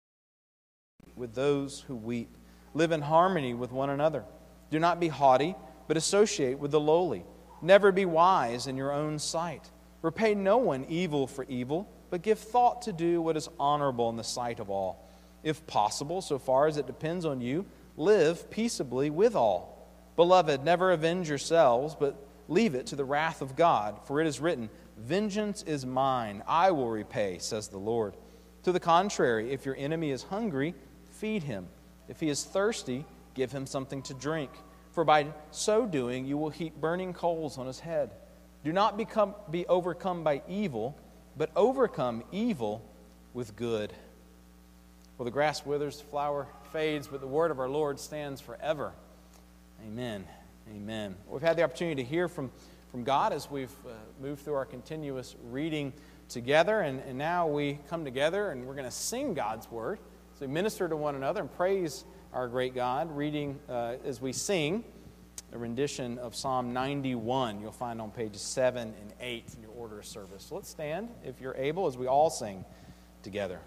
with 1.14 1.34
those 1.34 1.80
who 1.80 1.94
weep. 1.94 2.34
Live 2.74 2.92
in 2.92 3.02
harmony 3.02 3.54
with 3.54 3.70
one 3.70 3.90
another. 3.90 4.24
Do 4.70 4.78
not 4.78 4.98
be 4.98 5.08
haughty, 5.08 5.54
but 5.92 5.98
associate 5.98 6.58
with 6.58 6.70
the 6.70 6.80
lowly. 6.80 7.22
Never 7.60 7.92
be 7.92 8.06
wise 8.06 8.66
in 8.66 8.78
your 8.78 8.94
own 8.94 9.18
sight. 9.18 9.70
Repay 10.00 10.34
no 10.34 10.56
one 10.56 10.86
evil 10.88 11.26
for 11.26 11.44
evil, 11.50 11.86
but 12.08 12.22
give 12.22 12.38
thought 12.38 12.80
to 12.80 12.94
do 12.94 13.20
what 13.20 13.36
is 13.36 13.50
honorable 13.60 14.08
in 14.08 14.16
the 14.16 14.24
sight 14.24 14.58
of 14.58 14.70
all. 14.70 15.06
If 15.42 15.66
possible, 15.66 16.22
so 16.22 16.38
far 16.38 16.66
as 16.66 16.78
it 16.78 16.86
depends 16.86 17.26
on 17.26 17.42
you, 17.42 17.66
live 17.98 18.50
peaceably 18.50 19.10
with 19.10 19.36
all. 19.36 19.86
Beloved, 20.16 20.64
never 20.64 20.92
avenge 20.92 21.28
yourselves, 21.28 21.94
but 21.94 22.26
leave 22.48 22.74
it 22.74 22.86
to 22.86 22.96
the 22.96 23.04
wrath 23.04 23.42
of 23.42 23.54
God, 23.54 24.00
for 24.06 24.18
it 24.18 24.26
is 24.26 24.40
written, 24.40 24.70
Vengeance 24.96 25.62
is 25.62 25.84
mine, 25.84 26.42
I 26.48 26.70
will 26.70 26.88
repay, 26.88 27.36
says 27.36 27.68
the 27.68 27.76
Lord. 27.76 28.16
To 28.62 28.72
the 28.72 28.80
contrary, 28.80 29.52
if 29.52 29.66
your 29.66 29.76
enemy 29.76 30.10
is 30.10 30.22
hungry, 30.22 30.74
feed 31.10 31.42
him. 31.42 31.68
If 32.08 32.18
he 32.18 32.30
is 32.30 32.44
thirsty, 32.44 33.04
give 33.34 33.52
him 33.52 33.66
something 33.66 34.00
to 34.04 34.14
drink, 34.14 34.52
for 34.92 35.04
by 35.04 35.26
so 35.50 35.86
doing 35.86 36.26
you 36.26 36.38
will 36.38 36.50
heap 36.50 36.80
burning 36.80 37.12
coals 37.12 37.58
on 37.58 37.66
his 37.66 37.80
head. 37.80 38.10
Do 38.64 38.72
not 38.72 38.96
become, 38.96 39.34
be 39.50 39.66
overcome 39.66 40.22
by 40.22 40.42
evil, 40.48 40.96
but 41.36 41.50
overcome 41.56 42.22
evil 42.30 42.84
with 43.34 43.56
good. 43.56 43.92
Well, 45.18 45.24
the 45.24 45.30
grass 45.30 45.66
withers, 45.66 45.98
the 45.98 46.04
flower 46.04 46.46
fades, 46.72 47.06
but 47.06 47.20
the 47.20 47.26
word 47.26 47.50
of 47.50 47.58
our 47.58 47.68
Lord 47.68 47.98
stands 47.98 48.40
forever. 48.40 48.92
Amen. 49.86 50.24
Amen. 50.70 51.16
We've 51.28 51.42
had 51.42 51.56
the 51.56 51.64
opportunity 51.64 52.02
to 52.02 52.08
hear 52.08 52.28
from, 52.28 52.50
from 52.90 53.04
God 53.04 53.32
as 53.32 53.50
we've 53.50 53.74
uh, 53.86 53.90
moved 54.20 54.44
through 54.44 54.54
our 54.54 54.64
continuous 54.64 55.34
reading 55.50 55.92
together, 56.28 56.80
and, 56.80 57.00
and 57.00 57.18
now 57.18 57.46
we 57.46 57.78
come 57.90 58.04
together 58.04 58.50
and 58.50 58.64
we're 58.64 58.74
going 58.74 58.84
to 58.84 58.90
sing 58.90 59.34
God's 59.34 59.70
word. 59.70 59.98
So 60.38 60.46
we 60.46 60.52
minister 60.52 60.88
to 60.88 60.96
one 60.96 61.14
another 61.14 61.40
and 61.40 61.52
praise 61.56 62.04
our 62.32 62.48
great 62.48 62.74
God, 62.74 63.14
reading 63.14 63.58
uh, 63.68 63.96
as 64.04 64.20
we 64.20 64.32
sing 64.32 64.84
a 65.52 65.58
rendition 65.58 66.18
of 66.18 66.34
Psalm 66.34 66.72
91. 66.72 67.60
You'll 67.60 67.72
find 67.72 68.00
on 68.00 68.10
pages 68.10 68.40
7 68.40 68.82
and 68.82 69.12
8 69.20 69.44
in 69.54 69.62
your 69.62 69.72
order 69.72 69.98
of 69.98 70.06
service. 70.06 70.46
So 70.48 70.54
let's 70.54 70.70
stand, 70.70 71.10
if 71.24 71.40
you're 71.40 71.56
able, 71.56 71.86
as 71.86 71.98
we 71.98 72.06
all 72.06 72.30
sing 72.30 72.64
together. 73.22 73.60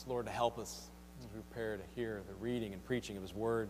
Ask 0.00 0.08
Lord 0.08 0.24
to 0.24 0.32
help 0.32 0.58
us 0.58 0.88
as 1.18 1.26
we 1.26 1.42
prepare 1.42 1.76
to 1.76 1.82
hear 1.94 2.22
the 2.26 2.34
reading 2.36 2.72
and 2.72 2.82
preaching 2.82 3.18
of 3.18 3.22
His 3.22 3.34
Word. 3.34 3.68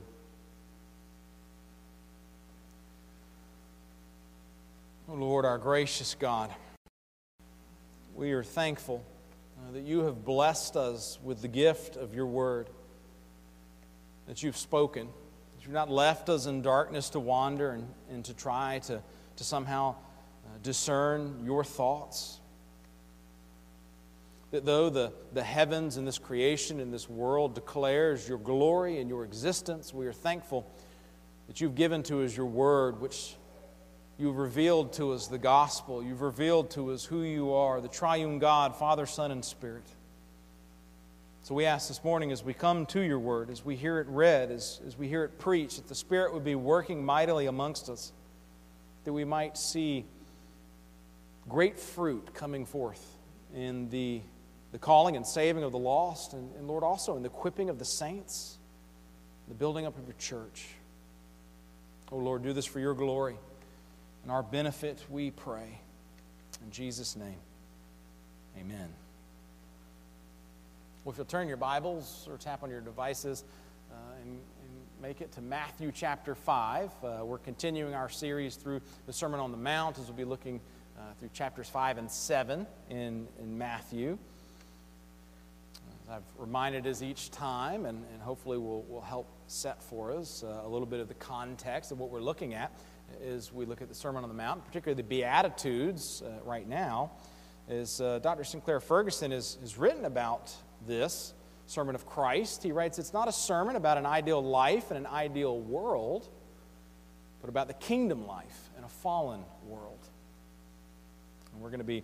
Oh 5.09 5.15
Lord, 5.15 5.45
our 5.45 5.59
gracious 5.59 6.15
God, 6.15 6.55
we 8.15 8.31
are 8.31 8.45
thankful 8.45 9.05
uh, 9.59 9.73
that 9.73 9.83
you 9.83 10.05
have 10.05 10.25
blessed 10.25 10.77
us 10.77 11.19
with 11.21 11.43
the 11.43 11.49
gift 11.49 11.97
of 11.97 12.15
your 12.15 12.27
Word, 12.27 12.71
that 14.29 14.41
you've 14.41 14.57
spoken, 14.57 15.09
that 15.09 15.65
you've 15.65 15.75
not 15.75 15.91
left 15.91 16.29
us 16.29 16.47
in 16.47 16.63
darkness 16.63 17.11
to 17.11 17.19
wander 17.19 17.73
and, 17.73 17.89
and 18.09 18.25
to 18.27 18.35
try 18.35 18.79
to, 18.85 19.03
to 19.35 19.43
somehow 19.43 19.97
uh, 20.47 20.49
discern 20.63 21.41
your 21.45 21.65
thoughts. 21.65 22.40
That 24.51 24.65
though 24.65 24.91
the, 24.91 25.13
the 25.33 25.45
heavens 25.45 25.97
and 25.97 26.07
this 26.07 26.19
creation 26.19 26.81
and 26.81 26.93
this 26.93 27.09
world 27.09 27.55
declares 27.55 28.29
your 28.29 28.39
glory 28.39 28.99
and 28.99 29.09
your 29.09 29.25
existence, 29.25 29.95
we 29.95 30.07
are 30.07 30.13
thankful 30.13 30.69
that 31.47 31.61
you've 31.61 31.77
given 31.77 32.03
to 32.05 32.23
us 32.25 32.37
your 32.37 32.47
word, 32.47 33.01
which 33.01 33.37
you've 34.19 34.37
revealed 34.37 34.93
to 34.95 35.13
us 35.13 35.29
the 35.29 35.39
gospel. 35.39 36.03
You've 36.03 36.23
revealed 36.23 36.71
to 36.73 36.91
us 36.91 37.05
who 37.05 37.23
you 37.23 37.53
are, 37.53 37.81
the 37.81 37.89
triune 37.89 38.39
God, 38.39 38.77
Father, 38.77 39.07
Son, 39.07 39.31
and 39.31 39.45
Spirit. 39.45 39.85
So 41.43 41.55
we 41.55 41.65
ask 41.65 41.89
this 41.89 42.05
morning 42.05 42.33
as 42.33 42.45
we 42.45 42.53
come 42.53 42.87
to 42.87 43.01
your 43.01 43.19
word, 43.19 43.51
as 43.51 43.65
we 43.65 43.75
hear 43.75 43.99
it 43.99 44.07
read, 44.09 44.51
as, 44.51 44.81
as 44.87 44.99
we 44.99 45.09
hear 45.09 45.25
it 45.25 45.39
preached, 45.39 45.77
that 45.77 45.89
the 45.89 45.95
Spirit 45.95 46.35
would 46.35 46.45
be 46.45 46.55
working 46.55 47.05
mightily 47.05 47.47
amongst 47.47 47.89
us, 47.89 48.13
that 49.05 49.13
we 49.13 49.25
might 49.25 49.57
see 49.57 50.05
great 51.49 51.79
fruit 51.79 52.35
coming 52.35 52.67
forth 52.67 53.17
in 53.55 53.89
the 53.91 54.21
the 54.73 54.79
calling 54.79 55.17
and 55.17 55.27
saving 55.27 55.63
of 55.65 55.73
the 55.73 55.79
lost, 55.79 56.33
and, 56.33 56.55
and 56.57 56.69
Lord, 56.69 56.85
also 56.85 57.17
in 57.17 57.23
the 57.23 57.29
equipping 57.29 57.71
of 57.71 57.79
the 57.79 57.85
saints, 57.85 58.59
the 59.49 59.55
building 59.55 59.87
up 59.87 59.99
of 59.99 60.07
your 60.07 60.17
church. 60.19 60.69
Oh, 62.13 62.17
Lord, 62.17 62.43
do 62.43 62.53
this 62.53 62.67
for 62.67 62.81
your 62.81 62.95
glory 62.95 63.37
and 64.23 64.31
our 64.31 64.43
benefit, 64.43 64.99
we 65.09 65.31
pray. 65.31 65.81
In 66.63 66.71
Jesus' 66.71 67.17
name, 67.17 67.39
amen. 68.59 68.89
Well, 71.05 71.13
if 71.13 71.17
you'll 71.17 71.27
turn 71.27 71.49
your 71.49 71.57
Bibles 71.57 72.29
or 72.31 72.37
tap 72.37 72.63
on 72.63 72.71
your 72.71 72.83
devices 72.83 73.45
uh, 73.91 73.95
and, 74.23 74.33
and, 74.33 74.41
make 75.01 75.23
it 75.23 75.33
to 75.33 75.41
Matthew 75.41 75.91
chapter 75.95 76.35
5, 76.35 76.91
uh, 77.03 77.25
we're 77.25 77.39
continuing 77.39 77.95
our 77.95 78.11
series 78.11 78.57
through 78.57 78.83
the 79.07 79.15
Sermon 79.15 79.41
on 79.41 79.51
the 79.51 79.57
Mount 79.57 79.99
as 79.99 80.05
we'll 80.09 80.15
be 80.15 80.27
looking 80.27 80.61
uh, 80.99 81.01
through 81.19 81.31
chapters 81.33 81.71
5 81.71 81.97
and 81.97 82.11
7 82.11 82.67
in, 82.91 83.27
in 83.41 83.57
Matthew. 83.57 84.19
I've 86.11 86.25
reminded 86.39 86.89
us 86.89 87.03
each 87.03 87.31
time, 87.31 87.87
and, 87.87 88.05
and 88.13 88.21
hopefully 88.21 88.59
will, 88.59 88.83
will 88.83 89.01
help 89.01 89.29
set 89.47 89.81
for 89.81 90.11
us 90.11 90.43
uh, 90.43 90.63
a 90.65 90.69
little 90.69 90.87
bit 90.87 90.99
of 90.99 91.07
the 91.07 91.15
context 91.15 91.93
of 91.93 92.01
what 92.01 92.11
we're 92.11 92.21
looking 92.21 92.53
at 92.53 92.73
as 93.25 93.53
we 93.53 93.65
look 93.65 93.81
at 93.81 93.89
the 93.89 93.95
Sermon 93.95 94.25
on 94.25 94.29
the 94.29 94.35
Mount, 94.35 94.65
particularly 94.65 95.01
the 95.01 95.09
Beatitudes 95.09 96.23
uh, 96.23 96.43
right 96.45 96.69
now. 96.69 97.13
Is 97.69 98.01
uh, 98.01 98.19
Dr. 98.19 98.43
Sinclair 98.43 98.81
Ferguson 98.81 99.31
has, 99.31 99.57
has 99.61 99.79
written 99.79 100.05
about 100.05 100.53
this 100.85 101.33
sermon 101.67 101.95
of 101.95 102.07
Christ. 102.07 102.65
He 102.65 102.73
writes, 102.73 102.99
It's 102.99 103.13
not 103.13 103.29
a 103.29 103.33
sermon 103.33 103.77
about 103.77 103.97
an 103.97 104.07
ideal 104.07 104.43
life 104.43 104.91
and 104.91 104.99
an 104.99 105.07
ideal 105.07 105.61
world, 105.61 106.29
but 107.41 107.49
about 107.49 107.69
the 107.69 107.75
kingdom 107.75 108.27
life 108.27 108.71
in 108.77 108.83
a 108.83 108.89
fallen 108.89 109.45
world. 109.65 110.09
And 111.53 111.63
we're 111.63 111.71
going 111.71 111.79
to 111.79 111.85
be 111.85 112.03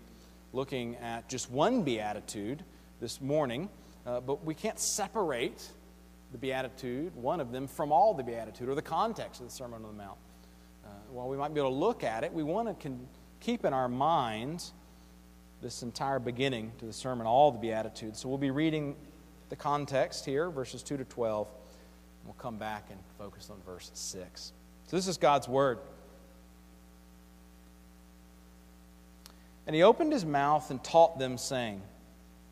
looking 0.52 0.94
at 0.96 1.28
just 1.28 1.50
one 1.50 1.82
beatitude 1.82 2.62
this 3.00 3.20
morning. 3.20 3.68
Uh, 4.07 4.20
but 4.20 4.44
we 4.44 4.54
can't 4.54 4.78
separate 4.78 5.68
the 6.32 6.38
Beatitude, 6.38 7.14
one 7.16 7.40
of 7.40 7.50
them, 7.50 7.66
from 7.66 7.90
all 7.90 8.14
the 8.14 8.22
Beatitude 8.22 8.68
or 8.68 8.74
the 8.74 8.82
context 8.82 9.40
of 9.40 9.48
the 9.48 9.52
Sermon 9.52 9.84
on 9.84 9.96
the 9.96 10.02
Mount. 10.02 10.18
Uh, 10.84 10.88
while 11.11 11.28
we 11.28 11.36
might 11.36 11.52
be 11.52 11.61
able 11.61 11.70
to 11.70 11.76
look 11.76 12.04
at 12.04 12.22
it, 12.22 12.32
we 12.32 12.42
want 12.42 12.68
to 12.68 12.74
con- 12.74 13.09
keep 13.40 13.64
in 13.64 13.72
our 13.72 13.88
minds 13.88 14.72
this 15.61 15.82
entire 15.82 16.20
beginning 16.20 16.70
to 16.78 16.84
the 16.84 16.92
sermon, 16.92 17.26
all 17.26 17.50
the 17.50 17.59
Beatitudes. 17.59 18.20
So 18.20 18.28
we'll 18.28 18.38
be 18.38 18.50
reading 18.52 18.94
the 19.48 19.57
context 19.57 20.24
here, 20.24 20.50
verses 20.50 20.82
2 20.82 20.98
to 20.98 21.04
12. 21.04 21.48
And 21.48 22.26
we'll 22.26 22.34
come 22.34 22.59
back 22.59 22.86
and 22.90 23.00
focus 23.18 23.50
on 23.50 23.57
verse 23.66 23.90
6. 23.92 24.52
So 24.86 24.96
this 24.96 25.09
is 25.09 25.16
God's 25.16 25.48
Word. 25.48 25.78
And 29.66 29.74
he 29.74 29.82
opened 29.82 30.12
his 30.12 30.24
mouth 30.24 30.70
and 30.70 30.82
taught 30.84 31.18
them, 31.18 31.38
saying, 31.38 31.82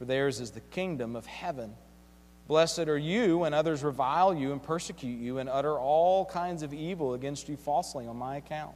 for 0.00 0.06
theirs 0.06 0.40
is 0.40 0.52
the 0.52 0.60
kingdom 0.60 1.14
of 1.14 1.26
heaven. 1.26 1.74
Blessed 2.48 2.88
are 2.88 2.96
you 2.96 3.36
when 3.36 3.52
others 3.52 3.84
revile 3.84 4.32
you 4.34 4.50
and 4.50 4.62
persecute 4.62 5.20
you 5.20 5.36
and 5.36 5.46
utter 5.46 5.78
all 5.78 6.24
kinds 6.24 6.62
of 6.62 6.72
evil 6.72 7.12
against 7.12 7.50
you 7.50 7.56
falsely 7.58 8.06
on 8.06 8.16
my 8.16 8.38
account. 8.38 8.74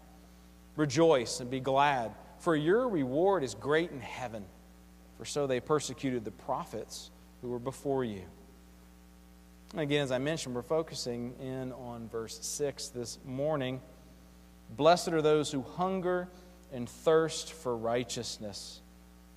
Rejoice 0.77 1.41
and 1.41 1.51
be 1.51 1.61
glad, 1.61 2.13
for 2.41 2.55
your 2.55 2.91
reward 2.91 3.43
is 3.43 3.55
great 3.55 3.91
in 3.91 4.03
heaven, 4.03 4.45
for 5.17 5.25
so 5.25 5.47
they 5.47 5.61
persecuted 5.61 6.27
the 6.27 6.31
prophets 6.31 7.11
who 7.41 7.49
were 7.49 7.59
before 7.59 8.05
you. 8.05 8.25
again, 9.75 10.03
as 10.03 10.13
I 10.13 10.19
mentioned, 10.19 10.55
we're 10.55 10.61
focusing 10.61 11.33
in 11.41 11.73
on 11.73 12.07
verse 12.11 12.39
6 12.43 12.89
this 12.89 13.19
morning. 13.25 13.81
Blessed 14.77 15.09
are 15.09 15.23
those 15.23 15.51
who 15.51 15.63
hunger 15.63 16.29
and 16.71 16.87
thirst 16.87 17.55
for 17.55 17.75
righteousness, 17.75 18.83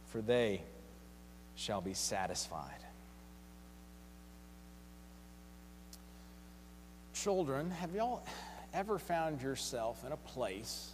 for 0.07 0.21
they 0.21 0.63
shall 1.57 1.81
be 1.81 1.93
satisfied. 1.93 2.85
Children, 7.13 7.71
have 7.71 7.93
y'all 7.93 8.23
ever 8.73 8.99
found 8.99 9.41
yourself 9.41 10.05
in 10.05 10.11
a 10.11 10.17
place 10.17 10.91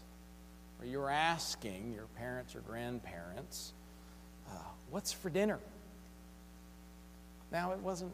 where 0.78 0.90
you're 0.90 1.10
asking 1.10 1.94
your 1.94 2.08
parents 2.18 2.56
or 2.56 2.62
grandparents, 2.62 3.74
uh, 4.50 4.56
What's 4.90 5.12
for 5.12 5.30
dinner? 5.30 5.60
Now, 7.52 7.72
it 7.72 7.80
wasn't, 7.80 8.12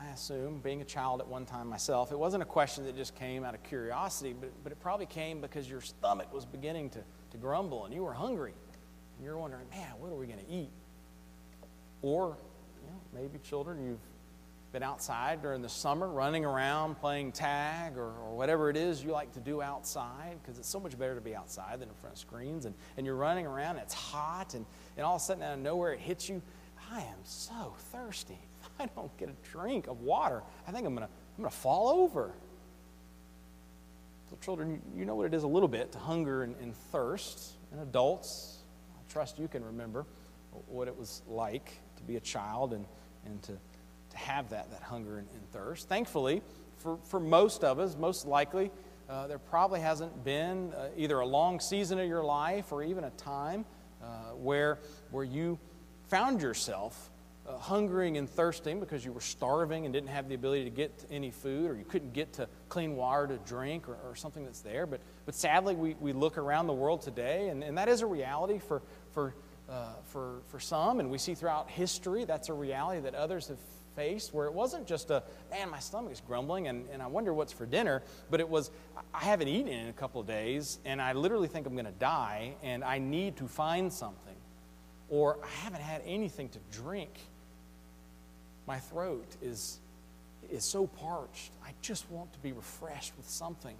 I 0.00 0.06
assume, 0.10 0.60
being 0.60 0.80
a 0.80 0.84
child 0.84 1.20
at 1.20 1.26
one 1.26 1.44
time 1.44 1.66
myself, 1.66 2.10
it 2.10 2.18
wasn't 2.18 2.42
a 2.42 2.46
question 2.46 2.84
that 2.84 2.96
just 2.96 3.14
came 3.16 3.44
out 3.44 3.54
of 3.54 3.62
curiosity, 3.64 4.34
but, 4.38 4.50
but 4.62 4.72
it 4.72 4.80
probably 4.80 5.06
came 5.06 5.40
because 5.40 5.68
your 5.68 5.80
stomach 5.80 6.32
was 6.32 6.46
beginning 6.46 6.90
to, 6.90 7.00
to 7.32 7.36
grumble 7.36 7.84
and 7.84 7.92
you 7.92 8.02
were 8.02 8.12
hungry. 8.12 8.54
And 9.16 9.24
you're 9.24 9.36
wondering, 9.36 9.68
man, 9.70 9.92
what 9.98 10.10
are 10.10 10.16
we 10.16 10.26
going 10.26 10.38
to 10.38 10.50
eat? 10.50 10.70
Or 12.02 12.36
you 12.82 12.88
know, 12.88 13.00
maybe 13.14 13.38
children, 13.38 13.84
you've 13.84 13.98
been 14.72 14.82
outside 14.82 15.42
during 15.42 15.60
the 15.60 15.68
summer 15.68 16.08
running 16.08 16.44
around 16.44 16.98
playing 16.98 17.30
tag 17.30 17.96
or, 17.98 18.12
or 18.22 18.34
whatever 18.34 18.70
it 18.70 18.76
is 18.76 19.04
you 19.04 19.10
like 19.12 19.30
to 19.32 19.40
do 19.40 19.60
outside 19.60 20.38
because 20.42 20.58
it's 20.58 20.68
so 20.68 20.80
much 20.80 20.98
better 20.98 21.14
to 21.14 21.20
be 21.20 21.36
outside 21.36 21.78
than 21.78 21.88
in 21.88 21.94
front 21.94 22.14
of 22.14 22.18
screens. 22.18 22.64
And, 22.64 22.74
and 22.96 23.04
you're 23.04 23.16
running 23.16 23.46
around, 23.46 23.76
it's 23.76 23.94
hot, 23.94 24.54
and, 24.54 24.64
and 24.96 25.04
all 25.04 25.16
of 25.16 25.20
a 25.20 25.24
sudden 25.24 25.42
out 25.42 25.54
of 25.54 25.60
nowhere 25.60 25.92
it 25.92 26.00
hits 26.00 26.28
you. 26.28 26.40
I 26.90 27.00
am 27.00 27.18
so 27.22 27.74
thirsty. 27.92 28.38
If 28.60 28.70
I 28.80 28.86
don't 28.96 29.14
get 29.18 29.28
a 29.28 29.50
drink 29.50 29.86
of 29.86 30.00
water, 30.00 30.42
I 30.66 30.72
think 30.72 30.86
I'm 30.86 30.94
going 30.94 31.06
to 31.06 31.12
I'm 31.38 31.44
to 31.44 31.50
fall 31.50 31.88
over. 31.88 32.34
So, 34.28 34.36
children, 34.42 34.82
you 34.94 35.04
know 35.04 35.14
what 35.14 35.26
it 35.26 35.34
is 35.34 35.44
a 35.44 35.48
little 35.48 35.68
bit 35.68 35.92
to 35.92 35.98
hunger 35.98 36.42
and, 36.42 36.54
and 36.60 36.74
thirst. 36.74 37.54
And 37.70 37.80
adults, 37.80 38.58
I 38.94 39.12
trust 39.12 39.38
you 39.38 39.48
can 39.48 39.64
remember 39.64 40.04
what 40.68 40.88
it 40.88 40.96
was 40.96 41.22
like 41.26 41.80
to 42.02 42.06
be 42.08 42.16
a 42.16 42.20
child 42.20 42.72
and, 42.72 42.84
and 43.24 43.42
to, 43.42 43.52
to 44.10 44.16
have 44.16 44.50
that, 44.50 44.70
that 44.70 44.82
hunger 44.82 45.18
and, 45.18 45.28
and 45.34 45.52
thirst. 45.52 45.88
Thankfully, 45.88 46.42
for, 46.78 46.98
for 47.04 47.20
most 47.20 47.64
of 47.64 47.78
us, 47.78 47.96
most 47.96 48.26
likely, 48.26 48.70
uh, 49.08 49.26
there 49.26 49.38
probably 49.38 49.80
hasn't 49.80 50.24
been 50.24 50.72
uh, 50.72 50.88
either 50.96 51.20
a 51.20 51.26
long 51.26 51.60
season 51.60 51.98
of 51.98 52.08
your 52.08 52.24
life 52.24 52.72
or 52.72 52.82
even 52.82 53.04
a 53.04 53.10
time 53.10 53.64
uh, 54.02 54.06
where, 54.34 54.78
where 55.10 55.24
you 55.24 55.58
found 56.08 56.42
yourself 56.42 57.10
uh, 57.46 57.56
hungering 57.58 58.16
and 58.16 58.28
thirsting 58.30 58.78
because 58.78 59.04
you 59.04 59.12
were 59.12 59.20
starving 59.20 59.84
and 59.84 59.92
didn't 59.92 60.08
have 60.08 60.28
the 60.28 60.34
ability 60.34 60.64
to 60.64 60.70
get 60.70 60.96
to 60.98 61.10
any 61.10 61.30
food 61.30 61.68
or 61.68 61.76
you 61.76 61.84
couldn't 61.84 62.12
get 62.12 62.32
to 62.32 62.48
clean 62.68 62.96
water 62.96 63.26
to 63.26 63.36
drink 63.48 63.88
or, 63.88 63.96
or 64.08 64.14
something 64.14 64.44
that's 64.44 64.60
there. 64.60 64.86
But, 64.86 65.00
but 65.26 65.34
sadly, 65.34 65.74
we, 65.74 65.94
we 66.00 66.12
look 66.12 66.38
around 66.38 66.66
the 66.66 66.72
world 66.72 67.02
today, 67.02 67.48
and, 67.48 67.62
and 67.64 67.76
that 67.78 67.88
is 67.88 68.02
a 68.02 68.06
reality 68.06 68.58
for, 68.58 68.82
for 69.12 69.34
uh, 69.72 69.94
for, 70.04 70.42
for 70.48 70.60
some, 70.60 71.00
and 71.00 71.10
we 71.10 71.16
see 71.16 71.34
throughout 71.34 71.70
history 71.70 72.24
that's 72.24 72.50
a 72.50 72.52
reality 72.52 73.00
that 73.00 73.14
others 73.14 73.48
have 73.48 73.58
faced, 73.96 74.34
where 74.34 74.46
it 74.46 74.52
wasn't 74.52 74.86
just 74.86 75.10
a, 75.10 75.22
man, 75.50 75.70
my 75.70 75.78
stomach 75.78 76.12
is 76.12 76.20
grumbling 76.20 76.68
and, 76.68 76.86
and 76.92 77.02
I 77.02 77.06
wonder 77.06 77.32
what's 77.32 77.52
for 77.52 77.66
dinner, 77.66 78.02
but 78.30 78.40
it 78.40 78.48
was, 78.48 78.70
I 79.14 79.20
haven't 79.20 79.48
eaten 79.48 79.72
in 79.72 79.88
a 79.88 79.92
couple 79.92 80.20
of 80.20 80.26
days 80.26 80.78
and 80.84 81.00
I 81.00 81.12
literally 81.12 81.48
think 81.48 81.66
I'm 81.66 81.72
going 81.74 81.86
to 81.86 81.92
die 81.92 82.54
and 82.62 82.84
I 82.84 82.98
need 82.98 83.36
to 83.38 83.48
find 83.48 83.92
something. 83.92 84.34
Or 85.08 85.38
I 85.42 85.48
haven't 85.64 85.82
had 85.82 86.02
anything 86.06 86.48
to 86.50 86.58
drink. 86.70 87.10
My 88.66 88.78
throat 88.78 89.36
is, 89.42 89.78
is 90.50 90.64
so 90.64 90.86
parched. 90.86 91.50
I 91.64 91.70
just 91.82 92.10
want 92.10 92.32
to 92.32 92.38
be 92.38 92.52
refreshed 92.52 93.12
with 93.16 93.28
something. 93.28 93.76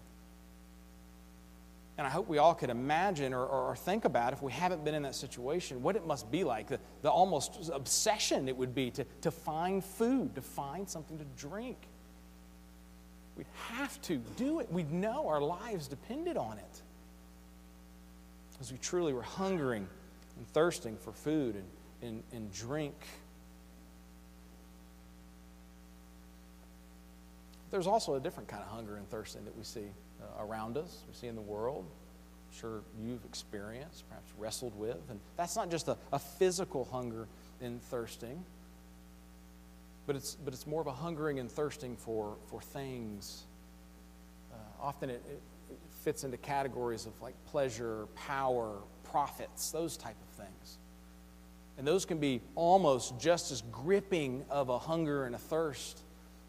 And 2.03 2.09
I 2.09 2.11
hope 2.11 2.29
we 2.29 2.39
all 2.39 2.53
could 2.53 2.69
imagine 2.69 3.33
or, 3.33 3.47
or, 3.47 3.77
think 3.77 4.05
about, 4.05 4.33
if 4.33 4.43
we 4.43 4.51
haven't 4.51 4.85
been 4.85 4.97
in 4.97 5.05
that 5.05 5.15
situation, 5.15 5.85
what 5.85 5.95
it 5.95 6.05
must 6.05 6.29
be 6.33 6.43
like, 6.43 6.67
the, 6.67 6.81
the 7.03 7.09
almost 7.09 7.71
obsession 7.73 8.49
it 8.49 8.57
would 8.57 8.75
be 8.75 8.91
to, 8.91 9.07
to 9.21 9.31
find 9.31 9.85
food, 9.85 10.35
to 10.35 10.43
find 10.43 10.91
something 10.91 11.17
to 11.17 11.25
drink. 11.39 11.77
We'd 13.37 13.47
have 13.69 14.03
to 14.03 14.17
do 14.37 14.59
it. 14.59 14.73
We'd 14.73 14.91
know 14.91 15.29
our 15.29 15.41
lives 15.41 15.87
depended 15.87 16.37
on 16.37 16.59
it. 16.59 16.83
As 18.61 18.73
we 18.73 18.79
truly 18.79 19.13
were 19.13 19.23
hungering 19.23 19.87
and 20.37 20.49
thirsting 20.49 20.97
for 20.97 21.13
food 21.13 21.55
and, 21.55 21.65
and, 22.03 22.23
and 22.33 22.53
drink. 22.53 22.97
There's 27.73 27.87
also 27.87 28.17
a 28.17 28.21
different 28.21 28.51
kind 28.51 28.63
of 28.63 28.69
hunger 28.69 28.97
and 28.97 29.09
thirsting 29.09 29.47
that 29.47 29.57
we 29.57 29.65
see 29.65 29.87
uh, 30.21 30.45
around 30.45 30.77
us, 30.77 31.05
we 31.09 31.15
see 31.15 31.27
in 31.27 31.35
the 31.35 31.41
world. 31.41 31.87
I'm 31.89 32.59
sure 32.59 32.83
you've 33.01 33.25
experienced, 33.25 34.07
perhaps 34.11 34.31
wrestled 34.37 34.79
with. 34.79 34.99
And 35.09 35.19
that's 35.39 35.57
not 35.57 35.71
just 35.71 35.89
a, 35.89 35.97
a 36.13 36.19
physical 36.19 36.85
hunger 36.85 37.29
and 37.63 37.83
thirsting, 37.85 38.45
but 40.07 40.17
it's, 40.17 40.35
but 40.35 40.53
it's 40.53 40.67
more 40.67 40.83
of 40.83 40.87
a 40.87 40.93
hungering 40.93 41.39
and 41.39 41.51
thirsting 41.51 41.97
for, 41.97 42.37
for 42.49 42.61
things. 42.61 43.45
Uh, 44.53 44.57
often 44.79 45.09
it, 45.09 45.23
it, 45.27 45.41
it 45.71 45.79
fits 46.05 46.25
into 46.25 46.37
categories 46.37 47.07
of 47.07 47.13
like 47.23 47.35
pleasure, 47.47 48.07
power, 48.15 48.81
profits, 49.03 49.71
those 49.71 49.97
type 49.97 50.17
of 50.21 50.45
things. 50.45 50.77
And 51.79 51.87
those 51.87 52.05
can 52.05 52.19
be 52.19 52.43
almost 52.55 53.19
just 53.19 53.51
as 53.51 53.63
gripping 53.73 54.45
of 54.51 54.69
a 54.69 54.79
hunger 54.79 55.25
and 55.25 55.35
a 55.35 55.39
thirst 55.39 56.03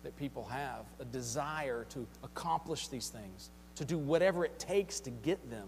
that 0.03 0.15
people 0.17 0.45
have, 0.45 0.85
a 0.99 1.05
desire 1.05 1.85
to 1.89 2.05
accomplish 2.23 2.87
these 2.87 3.09
things, 3.09 3.49
to 3.75 3.85
do 3.85 3.97
whatever 3.97 4.45
it 4.45 4.59
takes 4.59 4.99
to 5.01 5.09
get 5.09 5.49
them. 5.49 5.67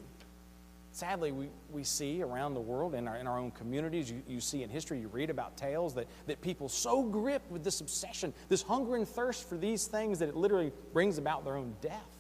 Sadly, 0.91 1.31
we, 1.33 1.49
we 1.73 1.83
see 1.83 2.21
around 2.21 2.53
the 2.53 2.61
world, 2.61 2.95
in 2.95 3.07
our, 3.07 3.17
in 3.17 3.27
our 3.27 3.38
own 3.38 3.51
communities, 3.51 4.09
you, 4.09 4.21
you 4.29 4.39
see 4.39 4.63
in 4.63 4.69
history, 4.69 4.99
you 4.99 5.09
read 5.09 5.29
about 5.29 5.57
tales 5.57 5.93
that, 5.95 6.07
that 6.27 6.39
people 6.41 6.69
so 6.69 7.03
gripped 7.03 7.51
with 7.51 7.65
this 7.65 7.81
obsession, 7.81 8.33
this 8.47 8.61
hunger 8.61 8.95
and 8.95 9.07
thirst 9.07 9.49
for 9.49 9.57
these 9.57 9.88
things, 9.88 10.19
that 10.19 10.29
it 10.29 10.36
literally 10.36 10.71
brings 10.93 11.17
about 11.17 11.43
their 11.43 11.57
own 11.57 11.75
death. 11.81 12.15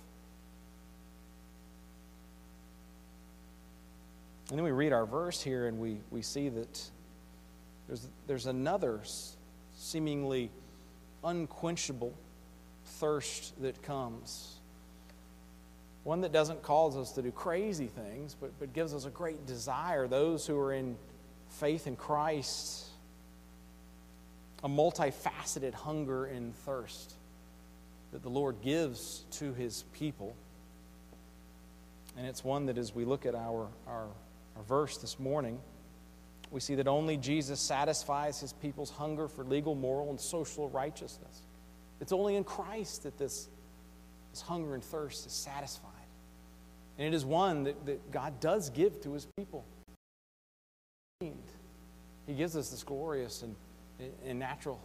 And 4.49 4.59
then 4.59 4.63
we 4.63 4.71
read 4.71 4.93
our 4.93 5.05
verse 5.05 5.41
here 5.41 5.67
and 5.67 5.79
we, 5.79 5.97
we 6.11 6.21
see 6.21 6.49
that 6.49 6.91
there's, 7.87 8.07
there's 8.27 8.45
another 8.45 8.99
seemingly 9.75 10.51
unquenchable 11.25 12.13
thirst 12.85 13.59
that 13.61 13.81
comes. 13.81 14.53
One 16.03 16.21
that 16.21 16.31
doesn't 16.31 16.61
cause 16.61 16.95
us 16.95 17.13
to 17.13 17.23
do 17.23 17.31
crazy 17.31 17.87
things, 17.87 18.35
but, 18.39 18.51
but 18.59 18.73
gives 18.73 18.93
us 18.93 19.05
a 19.05 19.09
great 19.09 19.47
desire. 19.47 20.07
Those 20.07 20.45
who 20.45 20.57
are 20.59 20.71
in 20.71 20.95
faith 21.49 21.87
in 21.87 21.95
Christ, 21.95 22.85
a 24.63 24.69
multifaceted 24.69 25.73
hunger 25.73 26.25
and 26.25 26.55
thirst 26.57 27.13
that 28.11 28.21
the 28.21 28.29
Lord 28.29 28.61
gives 28.61 29.25
to 29.31 29.53
his 29.53 29.83
people. 29.93 30.35
And 32.17 32.27
it's 32.27 32.43
one 32.43 32.67
that, 32.67 32.77
as 32.77 32.93
we 32.93 33.03
look 33.03 33.25
at 33.25 33.35
our, 33.35 33.67
our, 33.87 34.07
our 34.55 34.63
verse 34.67 34.97
this 34.97 35.19
morning, 35.19 35.59
we 36.51 36.59
see 36.59 36.75
that 36.75 36.87
only 36.87 37.17
Jesus 37.17 37.59
satisfies 37.59 38.39
his 38.39 38.53
people's 38.53 38.91
hunger 38.91 39.27
for 39.27 39.43
legal, 39.43 39.75
moral, 39.75 40.09
and 40.09 40.19
social 40.19 40.69
righteousness. 40.69 41.41
It's 41.99 42.11
only 42.11 42.35
in 42.35 42.43
Christ 42.43 43.03
that 43.03 43.17
this, 43.17 43.47
this 44.31 44.41
hunger 44.41 44.73
and 44.75 44.83
thirst 44.83 45.25
is 45.25 45.33
satisfied. 45.33 45.91
And 46.97 47.07
it 47.07 47.15
is 47.15 47.25
one 47.25 47.63
that, 47.63 47.85
that 47.85 48.11
God 48.11 48.39
does 48.39 48.69
give 48.69 49.01
to 49.01 49.13
his 49.13 49.27
people. 49.37 49.65
He 51.19 52.33
gives 52.33 52.55
us 52.55 52.69
this 52.69 52.83
glorious 52.83 53.41
and, 53.41 53.55
and 54.25 54.39
natural 54.39 54.79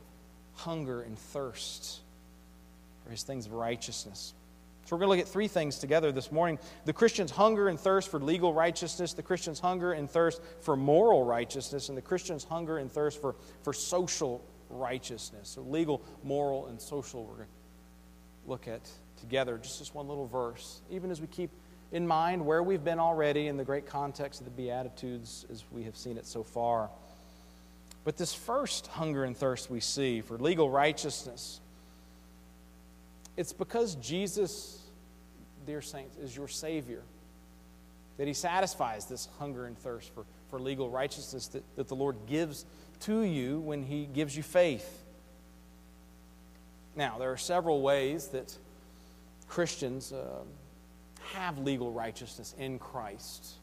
hunger 0.54 1.02
and 1.02 1.18
thirst 1.18 2.00
for 3.04 3.10
his 3.10 3.22
things 3.22 3.46
of 3.46 3.52
righteousness. 3.52 4.34
So 4.90 4.96
we're 4.96 5.06
going 5.06 5.18
to 5.18 5.18
look 5.18 5.26
at 5.28 5.32
three 5.32 5.46
things 5.46 5.78
together 5.78 6.10
this 6.10 6.32
morning 6.32 6.58
the 6.84 6.92
Christian's 6.92 7.30
hunger 7.30 7.68
and 7.68 7.78
thirst 7.78 8.10
for 8.10 8.18
legal 8.18 8.52
righteousness, 8.52 9.12
the 9.12 9.22
Christian's 9.22 9.60
hunger 9.60 9.92
and 9.92 10.10
thirst 10.10 10.42
for 10.62 10.74
moral 10.74 11.22
righteousness, 11.22 11.90
and 11.90 11.96
the 11.96 12.02
Christian's 12.02 12.42
hunger 12.42 12.78
and 12.78 12.90
thirst 12.90 13.20
for, 13.20 13.36
for 13.62 13.72
social 13.72 14.44
righteousness. 14.68 15.48
So 15.50 15.60
legal, 15.60 16.02
moral, 16.24 16.66
and 16.66 16.82
social 16.82 17.22
we're 17.22 17.34
going 17.34 17.46
to 17.46 18.50
look 18.50 18.66
at 18.66 18.80
together. 19.20 19.58
Just 19.58 19.78
this 19.78 19.94
one 19.94 20.08
little 20.08 20.26
verse. 20.26 20.80
Even 20.90 21.12
as 21.12 21.20
we 21.20 21.28
keep 21.28 21.50
in 21.92 22.04
mind 22.04 22.44
where 22.44 22.64
we've 22.64 22.82
been 22.82 22.98
already 22.98 23.46
in 23.46 23.56
the 23.56 23.64
great 23.64 23.86
context 23.86 24.40
of 24.40 24.44
the 24.46 24.50
Beatitudes 24.50 25.46
as 25.52 25.62
we 25.70 25.84
have 25.84 25.96
seen 25.96 26.18
it 26.18 26.26
so 26.26 26.42
far. 26.42 26.90
But 28.02 28.16
this 28.16 28.34
first 28.34 28.88
hunger 28.88 29.22
and 29.22 29.36
thirst 29.36 29.70
we 29.70 29.78
see 29.78 30.20
for 30.20 30.36
legal 30.36 30.68
righteousness, 30.68 31.60
it's 33.40 33.54
because 33.54 33.94
Jesus, 33.94 34.82
dear 35.64 35.80
saints, 35.80 36.18
is 36.18 36.36
your 36.36 36.46
Savior. 36.46 37.00
That 38.18 38.26
He 38.26 38.34
satisfies 38.34 39.06
this 39.06 39.28
hunger 39.38 39.64
and 39.64 39.78
thirst 39.78 40.14
for, 40.14 40.26
for 40.50 40.60
legal 40.60 40.90
righteousness 40.90 41.46
that, 41.48 41.64
that 41.76 41.88
the 41.88 41.96
Lord 41.96 42.16
gives 42.26 42.66
to 43.00 43.22
you 43.22 43.60
when 43.60 43.82
He 43.82 44.04
gives 44.04 44.36
you 44.36 44.42
faith. 44.42 45.04
Now, 46.94 47.16
there 47.18 47.32
are 47.32 47.38
several 47.38 47.80
ways 47.80 48.28
that 48.28 48.54
Christians 49.48 50.12
uh, 50.12 50.42
have 51.32 51.58
legal 51.58 51.92
righteousness 51.92 52.54
in 52.58 52.78
Christ. 52.78 53.54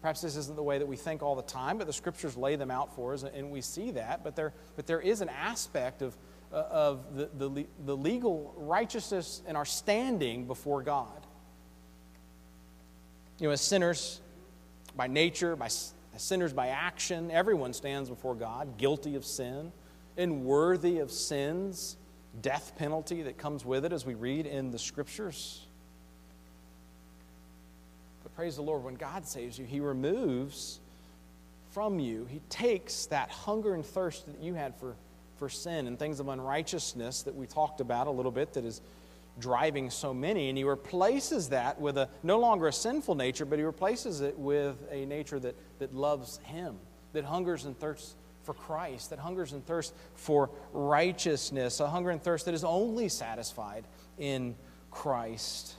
Perhaps 0.00 0.22
this 0.22 0.36
isn't 0.36 0.56
the 0.56 0.62
way 0.62 0.78
that 0.78 0.86
we 0.86 0.96
think 0.96 1.22
all 1.22 1.34
the 1.34 1.42
time, 1.42 1.76
but 1.76 1.86
the 1.86 1.92
scriptures 1.92 2.38
lay 2.38 2.56
them 2.56 2.70
out 2.70 2.94
for 2.96 3.12
us, 3.12 3.22
and 3.22 3.50
we 3.50 3.60
see 3.60 3.90
that. 3.90 4.24
But 4.24 4.34
there, 4.34 4.54
but 4.76 4.86
there 4.86 5.00
is 5.00 5.20
an 5.20 5.28
aspect 5.28 6.00
of, 6.00 6.16
Uh, 6.54 6.68
of 6.70 7.16
the, 7.16 7.28
the, 7.36 7.66
the 7.84 7.96
legal 7.96 8.54
righteousness 8.56 9.42
and 9.48 9.56
our 9.56 9.64
standing 9.64 10.46
before 10.46 10.84
God. 10.84 11.26
You 13.40 13.48
know, 13.48 13.52
as 13.52 13.60
sinners 13.60 14.20
by 14.94 15.08
nature, 15.08 15.56
by 15.56 15.66
sinners 16.16 16.52
by 16.52 16.68
action, 16.68 17.32
everyone 17.32 17.72
stands 17.72 18.08
before 18.08 18.36
God 18.36 18.78
guilty 18.78 19.16
of 19.16 19.24
sin 19.24 19.72
and 20.16 20.44
worthy 20.44 21.00
of 21.00 21.10
sins, 21.10 21.96
death 22.40 22.74
penalty 22.78 23.22
that 23.22 23.36
comes 23.36 23.64
with 23.64 23.84
it, 23.84 23.92
as 23.92 24.06
we 24.06 24.14
read 24.14 24.46
in 24.46 24.70
the 24.70 24.78
scriptures. 24.78 25.66
But 28.22 28.32
praise 28.36 28.54
the 28.54 28.62
Lord, 28.62 28.84
when 28.84 28.94
God 28.94 29.26
saves 29.26 29.58
you, 29.58 29.64
He 29.64 29.80
removes 29.80 30.78
from 31.72 31.98
you, 31.98 32.26
He 32.30 32.40
takes 32.48 33.06
that 33.06 33.28
hunger 33.30 33.74
and 33.74 33.84
thirst 33.84 34.26
that 34.26 34.40
you 34.40 34.54
had 34.54 34.76
for, 34.76 34.94
for 35.36 35.48
sin 35.48 35.86
and 35.86 35.98
things 35.98 36.20
of 36.20 36.28
unrighteousness 36.28 37.22
that 37.22 37.34
we 37.34 37.46
talked 37.46 37.80
about 37.80 38.06
a 38.06 38.10
little 38.10 38.32
bit 38.32 38.52
that 38.54 38.64
is 38.64 38.80
driving 39.38 39.90
so 39.90 40.14
many, 40.14 40.48
and 40.48 40.56
he 40.56 40.64
replaces 40.64 41.48
that 41.48 41.80
with 41.80 41.98
a 41.98 42.08
no 42.22 42.38
longer 42.38 42.68
a 42.68 42.72
sinful 42.72 43.14
nature, 43.14 43.44
but 43.44 43.58
he 43.58 43.64
replaces 43.64 44.20
it 44.20 44.38
with 44.38 44.76
a 44.90 45.04
nature 45.06 45.40
that, 45.40 45.56
that 45.80 45.94
loves 45.94 46.38
him, 46.44 46.76
that 47.12 47.24
hungers 47.24 47.64
and 47.64 47.78
thirsts 47.78 48.14
for 48.44 48.54
Christ, 48.54 49.10
that 49.10 49.18
hungers 49.18 49.52
and 49.52 49.66
thirsts 49.66 49.92
for 50.14 50.50
righteousness, 50.72 51.80
a 51.80 51.88
hunger 51.88 52.10
and 52.10 52.22
thirst 52.22 52.44
that 52.44 52.54
is 52.54 52.64
only 52.64 53.08
satisfied 53.08 53.84
in 54.18 54.54
Christ. 54.90 55.74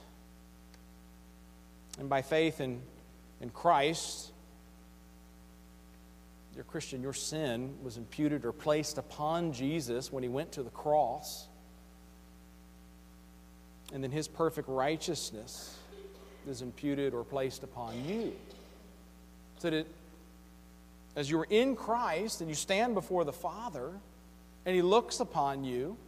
And 1.98 2.10
by 2.10 2.22
faith 2.22 2.60
in, 2.60 2.82
in 3.40 3.50
Christ, 3.50 4.32
dear 6.56 6.64
Christian, 6.64 7.02
your 7.02 7.12
sin 7.12 7.74
was 7.82 7.98
imputed 7.98 8.46
or 8.46 8.50
placed 8.50 8.96
upon 8.96 9.52
Jesus 9.52 10.10
when 10.10 10.22
he 10.22 10.28
went 10.28 10.52
to 10.52 10.62
the 10.62 10.70
cross. 10.70 11.48
And 13.92 14.02
then 14.02 14.10
his 14.10 14.26
perfect 14.26 14.66
righteousness 14.66 15.76
is 16.48 16.62
imputed 16.62 17.12
or 17.12 17.24
placed 17.24 17.62
upon 17.62 18.02
you. 18.06 18.32
So 19.58 19.68
that 19.68 19.86
as 21.14 21.30
you're 21.30 21.46
in 21.50 21.76
Christ 21.76 22.40
and 22.40 22.48
you 22.48 22.54
stand 22.54 22.94
before 22.94 23.24
the 23.24 23.34
Father 23.34 23.90
and 24.64 24.74
he 24.74 24.80
looks 24.80 25.20
upon 25.20 25.62
you, 25.62 25.98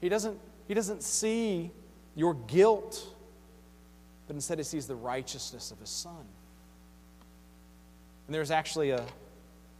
he 0.00 0.08
doesn't, 0.08 0.38
he 0.66 0.74
doesn't 0.74 1.04
see 1.04 1.70
your 2.16 2.34
guilt, 2.34 3.06
but 4.26 4.34
instead 4.34 4.58
he 4.58 4.64
sees 4.64 4.88
the 4.88 4.96
righteousness 4.96 5.70
of 5.70 5.78
his 5.78 5.88
Son. 5.88 6.24
And 8.26 8.34
there's 8.34 8.50
actually 8.50 8.90
a, 8.90 9.04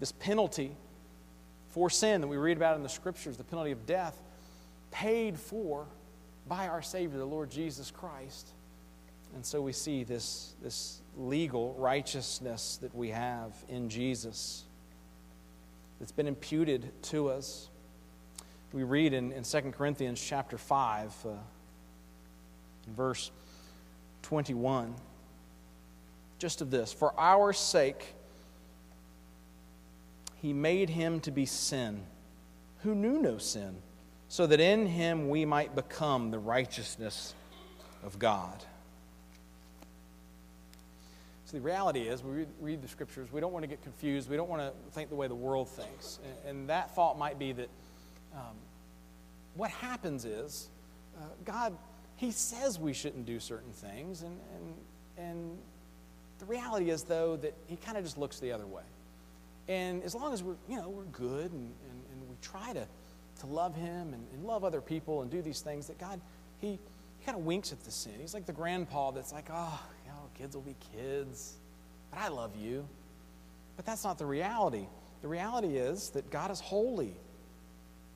this 0.00 0.12
penalty 0.12 0.76
for 1.70 1.90
sin 1.90 2.20
that 2.20 2.28
we 2.28 2.36
read 2.36 2.56
about 2.56 2.76
in 2.76 2.82
the 2.82 2.88
scriptures, 2.88 3.36
the 3.36 3.44
penalty 3.44 3.72
of 3.72 3.86
death, 3.86 4.20
paid 4.90 5.38
for 5.38 5.86
by 6.46 6.68
our 6.68 6.82
Savior, 6.82 7.18
the 7.18 7.24
Lord 7.24 7.50
Jesus 7.50 7.90
Christ. 7.90 8.48
And 9.34 9.44
so 9.44 9.60
we 9.60 9.72
see 9.72 10.04
this, 10.04 10.54
this 10.62 11.00
legal 11.16 11.74
righteousness 11.74 12.78
that 12.80 12.94
we 12.94 13.10
have 13.10 13.52
in 13.68 13.88
Jesus 13.88 14.64
that's 15.98 16.12
been 16.12 16.28
imputed 16.28 16.90
to 17.02 17.28
us. 17.28 17.68
We 18.72 18.84
read 18.84 19.12
in, 19.12 19.32
in 19.32 19.42
2 19.42 19.60
Corinthians 19.72 20.20
chapter 20.20 20.56
5, 20.56 21.14
uh, 21.24 21.28
verse 22.96 23.30
21, 24.22 24.94
just 26.38 26.60
of 26.60 26.70
this 26.70 26.92
For 26.92 27.18
our 27.18 27.52
sake, 27.52 28.14
he 30.40 30.52
made 30.52 30.90
him 30.90 31.20
to 31.20 31.30
be 31.30 31.46
sin, 31.46 32.02
who 32.82 32.94
knew 32.94 33.20
no 33.20 33.38
sin, 33.38 33.76
so 34.28 34.46
that 34.46 34.60
in 34.60 34.86
him 34.86 35.28
we 35.28 35.44
might 35.44 35.74
become 35.74 36.30
the 36.30 36.38
righteousness 36.38 37.34
of 38.04 38.18
God. 38.18 38.64
So 41.46 41.56
the 41.56 41.62
reality 41.62 42.00
is, 42.00 42.22
we 42.22 42.44
read, 42.60 42.82
the 42.82 42.88
scriptures, 42.88 43.32
we 43.32 43.40
don't 43.40 43.54
want 43.54 43.62
to 43.62 43.66
get 43.66 43.82
confused. 43.82 44.28
We 44.28 44.36
don't 44.36 44.50
want 44.50 44.60
to 44.60 44.72
think 44.92 45.08
the 45.08 45.16
way 45.16 45.28
the 45.28 45.34
world 45.34 45.70
thinks. 45.70 46.18
And, 46.46 46.68
that 46.68 46.94
thought 46.94 47.18
might 47.18 47.38
be 47.38 47.52
that 47.52 47.70
um, 48.34 48.54
what 49.54 49.70
happens 49.70 50.26
is 50.26 50.68
uh, 51.16 51.24
God, 51.46 51.74
He 52.16 52.32
says 52.32 52.78
we 52.78 52.92
shouldn't 52.92 53.24
do 53.24 53.40
certain 53.40 53.72
things. 53.72 54.20
And, 54.20 54.38
and, 54.54 54.74
and 55.26 55.58
the 56.38 56.44
reality 56.44 56.90
is, 56.90 57.04
though, 57.04 57.36
that 57.38 57.54
He 57.66 57.76
kind 57.76 57.96
of 57.96 58.04
just 58.04 58.18
looks 58.18 58.40
the 58.40 58.52
other 58.52 58.66
way. 58.66 58.82
And 59.68 60.02
as 60.02 60.14
long 60.14 60.32
as 60.32 60.42
we're, 60.42 60.56
you 60.68 60.76
know, 60.76 60.88
we're 60.88 61.04
good 61.04 61.52
and, 61.52 61.72
and, 61.90 62.02
and 62.12 62.28
we 62.28 62.36
try 62.40 62.72
to, 62.72 62.86
to 63.40 63.46
love 63.46 63.76
Him 63.76 64.14
and, 64.14 64.26
and 64.32 64.44
love 64.44 64.64
other 64.64 64.80
people 64.80 65.22
and 65.22 65.30
do 65.30 65.42
these 65.42 65.60
things, 65.60 65.86
that 65.88 65.98
God, 65.98 66.20
He, 66.60 66.78
he 67.18 67.24
kind 67.24 67.36
of 67.36 67.44
winks 67.44 67.70
at 67.72 67.80
the 67.84 67.90
sin. 67.90 68.14
He's 68.18 68.34
like 68.34 68.46
the 68.46 68.52
grandpa 68.52 69.10
that's 69.10 69.32
like, 69.32 69.48
oh, 69.52 69.80
you 70.04 70.10
know, 70.10 70.18
kids 70.34 70.56
will 70.56 70.62
be 70.62 70.76
kids, 70.96 71.54
but 72.10 72.18
I 72.20 72.28
love 72.28 72.56
you. 72.56 72.88
But 73.76 73.84
that's 73.84 74.04
not 74.04 74.18
the 74.18 74.26
reality. 74.26 74.86
The 75.22 75.28
reality 75.28 75.76
is 75.76 76.10
that 76.10 76.30
God 76.30 76.50
is 76.50 76.60
holy. 76.60 77.14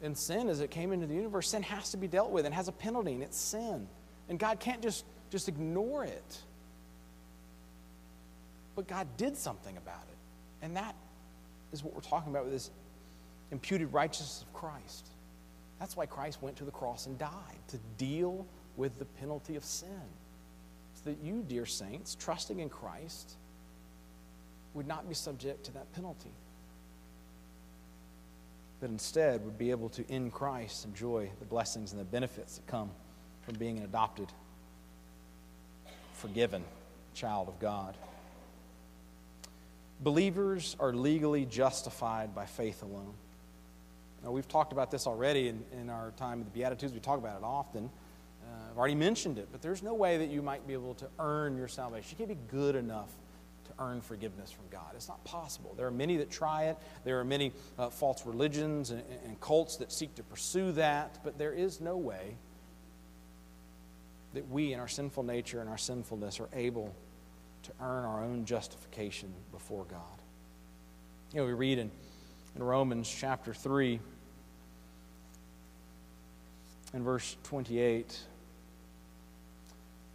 And 0.03 0.18
sin, 0.18 0.48
as 0.48 0.61
it 0.61 0.70
came 0.70 0.92
into 0.92 1.07
the 1.07 1.14
universe, 1.14 1.50
sin 1.50 1.62
has 1.62 1.90
to 1.92 1.96
be 1.96 2.09
dealt 2.09 2.30
with 2.30 2.46
and 2.46 2.55
has 2.55 2.66
a 2.66 2.72
penalty, 2.72 3.12
and 3.12 3.22
it's 3.22 3.38
sin. 3.38 3.86
And 4.28 4.38
God 4.38 4.59
can't 4.59 4.82
just, 4.82 5.05
just 5.30 5.48
ignore 5.48 6.05
it. 6.05 6.38
But 8.74 8.88
God 8.88 9.07
did 9.16 9.36
something 9.36 9.76
about 9.76 10.03
it. 10.11 10.64
And 10.64 10.76
that 10.76 10.96
is 11.73 11.83
what 11.83 11.95
we're 11.95 12.01
talking 12.01 12.31
about 12.31 12.45
with 12.45 12.53
this 12.53 12.70
imputed 13.51 13.93
righteousness 13.93 14.45
of 14.47 14.53
Christ. 14.53 15.09
That's 15.79 15.97
why 15.97 16.07
Christ 16.07 16.43
went 16.43 16.57
to 16.57 16.64
the 16.64 16.70
cross 16.70 17.07
and 17.07 17.18
died, 17.18 17.31
to 17.68 17.79
deal 17.99 18.47
with 18.77 18.99
the 18.99 19.05
penalty 19.05 19.57
of 19.57 19.64
sin 19.64 19.89
So 20.95 21.11
that 21.11 21.18
you, 21.23 21.45
dear 21.47 21.66
saints, 21.66 22.14
trusting 22.14 22.61
in 22.61 22.68
Christ, 22.68 23.33
would 24.75 24.87
not 24.87 25.09
be 25.09 25.14
subject 25.14 25.64
to 25.64 25.73
that 25.73 25.93
penalty, 25.95 26.31
but 28.81 28.91
instead 28.91 29.45
would 29.45 29.59
be 29.59 29.70
able 29.70 29.89
to, 29.91 30.07
in 30.09 30.31
Christ, 30.31 30.85
enjoy 30.85 31.31
the 31.39 31.45
blessings 31.45 31.93
and 31.93 32.01
the 32.01 32.05
benefits 32.05 32.57
that 32.57 32.66
come 32.66 32.91
from 33.43 33.55
being 33.57 33.79
an 33.79 33.85
adopted, 33.85 34.29
forgiven 36.14 36.64
child 37.14 37.49
of 37.49 37.59
God. 37.61 37.97
Believers 40.03 40.76
are 40.80 40.92
legally 40.92 41.44
justified 41.44 42.34
by 42.34 42.46
faith 42.46 42.82
alone. 42.82 43.14
Now, 44.24 44.30
we've 44.30 44.48
talked 44.48 44.72
about 44.72 44.90
this 44.90 45.07
already 45.07 45.48
in, 45.48 45.64
in 45.72 45.90
our 45.90 46.12
time 46.16 46.40
of 46.40 46.44
the 46.44 46.50
Beatitudes. 46.50 46.92
We 46.92 47.00
talk 47.00 47.18
about 47.18 47.36
it 47.36 47.44
often. 47.44 47.90
I've 48.72 48.78
already 48.78 48.94
mentioned 48.94 49.36
it, 49.36 49.48
but 49.53 49.61
there's 49.61 49.82
no 49.82 49.92
way 49.92 50.16
that 50.16 50.30
you 50.30 50.40
might 50.40 50.66
be 50.66 50.72
able 50.72 50.94
to 50.94 51.07
earn 51.18 51.59
your 51.59 51.68
salvation. 51.68 52.16
You 52.18 52.26
can't 52.26 52.38
be 52.40 52.46
good 52.50 52.74
enough 52.74 53.11
to 53.66 53.70
earn 53.78 54.00
forgiveness 54.00 54.50
from 54.50 54.64
God. 54.70 54.92
It's 54.94 55.09
not 55.09 55.22
possible. 55.24 55.74
There 55.76 55.86
are 55.86 55.90
many 55.90 56.16
that 56.16 56.30
try 56.30 56.64
it, 56.64 56.78
there 57.05 57.20
are 57.20 57.24
many 57.24 57.53
uh, 57.78 57.90
false 57.90 58.24
religions 58.24 58.90
and, 58.90 59.03
and 59.26 59.38
cults 59.42 59.76
that 59.76 59.92
seek 59.92 60.14
to 60.14 60.22
pursue 60.22 60.72
that, 60.72 61.18
but 61.22 61.36
there 61.36 61.53
is 61.53 61.82
no 61.82 61.98
way 61.98 62.34
that 64.32 64.48
we, 64.48 64.72
in 64.72 64.80
our 64.80 64.88
sinful 64.88 65.24
nature 65.24 65.61
and 65.61 65.68
our 65.68 65.76
sinfulness, 65.76 66.40
are 66.40 66.48
able 66.55 66.94
to 67.63 67.73
earn 67.81 68.05
our 68.05 68.23
own 68.25 68.45
justification 68.45 69.33
before 69.53 69.85
God. 69.85 70.01
You 71.33 71.41
know, 71.41 71.47
we 71.47 71.53
read 71.53 71.79
in, 71.79 71.91
in 72.57 72.63
Romans 72.63 73.09
chapter 73.09 73.55
3 73.55 74.01
and 76.93 77.05
verse 77.05 77.37
28 77.45 78.19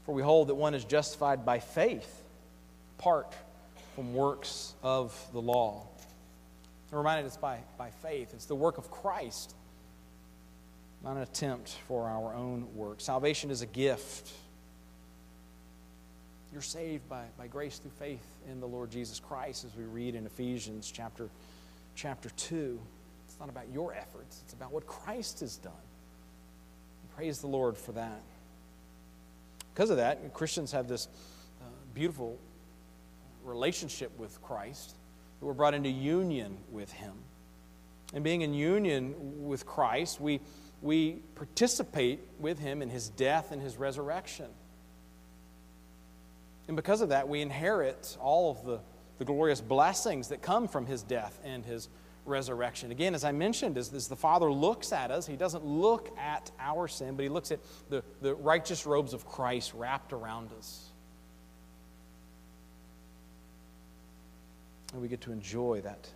for 0.07 0.15
we 0.15 0.21
hold 0.21 0.47
that 0.47 0.55
one 0.55 0.73
is 0.73 0.85
justified 0.85 1.45
by 1.45 1.59
faith, 1.59 2.23
apart 2.97 3.35
from 3.93 4.13
works 4.13 4.73
of 4.81 5.13
the 5.33 5.41
law. 5.41 5.85
I'm 6.93 6.97
reminded 6.97 7.25
it's 7.25 7.35
by, 7.35 7.59
by 7.77 7.89
faith. 7.89 8.33
It's 8.33 8.45
the 8.45 8.55
work 8.55 8.77
of 8.77 8.89
Christ, 8.89 9.53
not 11.03 11.17
an 11.17 11.23
attempt 11.23 11.77
for 11.89 12.07
our 12.07 12.33
own 12.33 12.73
work. 12.73 13.01
Salvation 13.01 13.51
is 13.51 13.61
a 13.61 13.65
gift. 13.65 14.31
You're 16.53 16.61
saved 16.61 17.07
by, 17.09 17.25
by 17.37 17.47
grace 17.47 17.77
through 17.77 17.91
faith 17.91 18.25
in 18.49 18.59
the 18.59 18.67
Lord 18.67 18.89
Jesus 18.89 19.19
Christ, 19.19 19.65
as 19.65 19.75
we 19.75 19.83
read 19.83 20.15
in 20.15 20.25
Ephesians 20.25 20.89
chapter, 20.91 21.29
chapter 21.95 22.29
2. 22.29 22.79
It's 23.27 23.39
not 23.39 23.49
about 23.49 23.65
your 23.73 23.93
efforts, 23.93 24.41
it's 24.45 24.53
about 24.53 24.71
what 24.71 24.87
Christ 24.87 25.41
has 25.41 25.57
done. 25.57 25.73
praise 27.15 27.39
the 27.39 27.47
Lord 27.47 27.77
for 27.77 27.91
that. 27.93 28.21
Because 29.73 29.89
of 29.89 29.97
that, 29.97 30.33
Christians 30.33 30.71
have 30.71 30.87
this 30.87 31.07
uh, 31.61 31.65
beautiful 31.93 32.39
relationship 33.43 34.17
with 34.17 34.41
Christ. 34.41 34.95
We're 35.41 35.53
brought 35.53 35.73
into 35.73 35.89
union 35.89 36.57
with 36.71 36.91
Him. 36.91 37.13
And 38.13 38.23
being 38.23 38.41
in 38.41 38.53
union 38.53 39.45
with 39.45 39.65
Christ, 39.65 40.19
we, 40.19 40.39
we 40.81 41.19
participate 41.35 42.21
with 42.39 42.57
Him 42.57 42.81
in 42.81 42.89
His 42.89 43.09
death 43.09 43.51
and 43.51 43.61
His 43.61 43.77
resurrection. 43.77 44.47
And 46.67 46.75
because 46.75 47.01
of 47.01 47.09
that, 47.09 47.27
we 47.27 47.41
inherit 47.41 48.17
all 48.19 48.51
of 48.51 48.65
the, 48.65 48.79
the 49.19 49.25
glorious 49.25 49.61
blessings 49.61 50.29
that 50.29 50.41
come 50.41 50.67
from 50.67 50.85
His 50.85 51.01
death 51.03 51.39
and 51.43 51.65
His 51.65 51.89
resurrection. 52.25 52.91
Again, 52.91 53.15
as 53.15 53.23
I 53.23 53.31
mentioned, 53.31 53.77
as, 53.77 53.93
as, 53.93 54.07
the 54.07 54.15
Father 54.15 54.51
looks 54.51 54.91
at 54.91 55.11
us, 55.11 55.25
He 55.25 55.37
doesn't 55.37 55.65
look 55.65 56.15
at 56.19 56.51
our 56.59 56.87
sin, 56.87 57.15
but 57.15 57.23
He 57.23 57.29
looks 57.29 57.51
at 57.51 57.59
the, 57.89 58.03
the 58.21 58.35
righteous 58.35 58.85
robes 58.85 59.13
of 59.13 59.25
Christ 59.25 59.73
wrapped 59.73 60.11
around 60.11 60.51
us. 60.57 60.89
And 64.93 65.01
we 65.01 65.07
get 65.07 65.21
to 65.21 65.31
enjoy 65.31 65.81
that, 65.81 66.09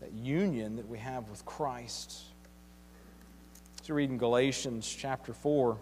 that 0.00 0.12
union 0.12 0.76
that 0.76 0.88
we 0.88 0.98
have 0.98 1.28
with 1.28 1.44
Christ. 1.44 2.22
So, 3.82 3.94
read 3.94 4.10
in 4.10 4.18
Galatians 4.18 4.88
chapter 4.88 5.32
4. 5.32 5.78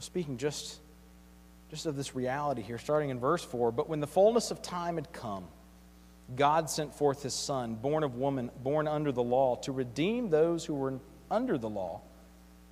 Speaking 0.00 0.36
just, 0.36 0.78
just 1.70 1.86
of 1.86 1.96
this 1.96 2.14
reality 2.14 2.62
here, 2.62 2.78
starting 2.78 3.10
in 3.10 3.18
verse 3.18 3.42
4. 3.42 3.72
But 3.72 3.88
when 3.88 4.00
the 4.00 4.06
fullness 4.06 4.50
of 4.50 4.62
time 4.62 4.96
had 4.96 5.12
come, 5.12 5.44
God 6.36 6.68
sent 6.70 6.94
forth 6.94 7.22
his 7.22 7.34
Son, 7.34 7.74
born 7.74 8.02
of 8.04 8.16
woman, 8.16 8.50
born 8.62 8.86
under 8.86 9.12
the 9.12 9.22
law, 9.22 9.56
to 9.56 9.72
redeem 9.72 10.30
those 10.30 10.64
who 10.64 10.74
were 10.74 10.94
under 11.30 11.58
the 11.58 11.68
law, 11.68 12.00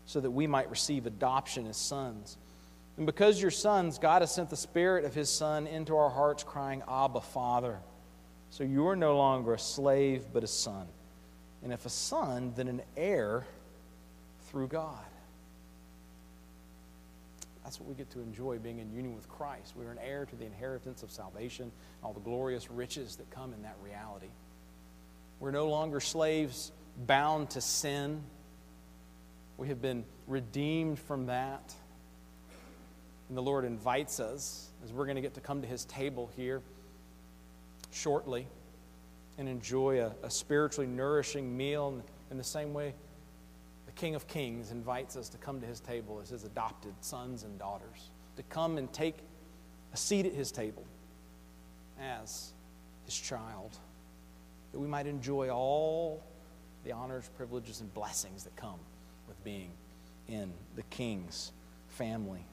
so 0.05 0.21
that 0.21 0.31
we 0.31 0.47
might 0.47 0.71
receive 0.71 1.07
adoption 1.07 1.67
as 1.67 1.77
sons. 1.77 2.37
And 2.97 3.07
because 3.07 3.41
you're 3.41 3.51
sons, 3.51 3.99
God 3.99 4.23
has 4.23 4.33
sent 4.33 4.51
the 4.51 4.57
Spirit 4.57 5.05
of 5.05 5.15
his 5.15 5.29
Son 5.31 5.67
into 5.67 5.97
our 5.97 6.11
hearts, 6.11 6.45
crying, 6.45 6.83
Abba, 6.89 7.21
Father. 7.21 7.79
So 8.51 8.65
you 8.65 8.87
are 8.89 8.97
no 8.97 9.17
longer 9.17 9.55
a 9.55 9.59
slave, 9.59 10.25
but 10.33 10.45
a 10.45 10.47
son. 10.47 10.87
And 11.63 11.73
if 11.73 11.85
a 11.85 11.91
son, 11.91 12.53
then 12.57 12.69
an 12.69 12.83
heir 12.97 13.45
through 14.49 14.69
God. 14.69 15.05
That's 17.67 17.81
what 17.81 17.89
we 17.89 17.97
get 17.97 18.09
to 18.11 18.21
enjoy 18.21 18.61
being 18.61 18.79
in 18.79 18.93
union 18.93 19.17
with 19.17 19.29
Christ. 19.29 19.75
We're 19.75 19.91
an 19.91 19.99
heir 20.01 20.25
to 20.25 20.37
the 20.37 20.45
inheritance 20.45 21.03
of 21.03 21.11
salvation, 21.11 21.73
all 22.01 22.13
the 22.13 22.21
glorious 22.21 22.71
riches 22.71 23.17
that 23.17 23.29
come 23.31 23.53
in 23.53 23.63
that 23.63 23.75
reality. 23.83 24.29
We're 25.41 25.51
no 25.51 25.67
longer 25.67 25.99
slaves 25.99 26.71
bound 27.09 27.51
to 27.51 27.61
sin. 27.61 28.23
We 29.57 29.67
have 29.67 29.83
been 29.83 30.05
redeemed 30.29 31.01
from 31.01 31.27
that. 31.27 31.75
And 33.29 33.37
the 33.37 33.43
Lord 33.43 33.65
invites 33.65 34.21
us, 34.21 34.71
as 34.85 34.93
we're 34.93 35.07
going 35.07 35.17
to 35.17 35.23
get 35.23 35.35
to 35.35 35.41
come 35.41 35.61
to 35.61 35.67
his 35.67 35.85
table 35.87 36.31
here 36.37 36.63
shortly 37.91 38.47
and 39.39 39.49
enjoy 39.49 40.03
a, 40.03 40.13
a 40.23 40.31
spiritually 40.31 40.87
nourishing 40.87 41.57
meal 41.57 41.89
in, 41.89 42.03
in 42.31 42.39
the 42.39 42.45
same 42.45 42.73
way 42.73 42.95
King 43.97 44.15
of 44.15 44.29
Kings 44.29 44.71
invites 44.71 45.17
us 45.17 45.29
to 45.31 45.39
come 45.39 45.61
to 45.61 45.67
his 45.67 45.81
table 45.81 46.21
as 46.23 46.29
his 46.29 46.45
adopted 46.45 46.93
sons 47.01 47.43
and 47.43 47.59
daughters, 47.59 48.11
to 48.37 48.43
come 48.45 48.77
and 48.77 48.93
take 48.93 49.17
a 49.93 49.97
seat 49.97 50.27
at 50.27 50.33
his 50.35 50.53
table 50.53 50.85
as 51.99 52.53
his 53.07 53.19
child. 53.19 53.79
that 54.77 54.81
we 54.81 54.89
might 54.89 55.07
enjoy 55.07 55.49
all 55.49 56.23
the 56.85 56.93
honors, 56.93 57.31
privileges, 57.35 57.81
and 57.81 57.93
blessings 57.95 58.45
that 58.45 58.55
come 58.57 58.79
with 59.27 59.43
being 59.43 59.71
in 60.29 60.53
the 60.75 60.83
King's 60.91 61.53
family. 61.89 62.45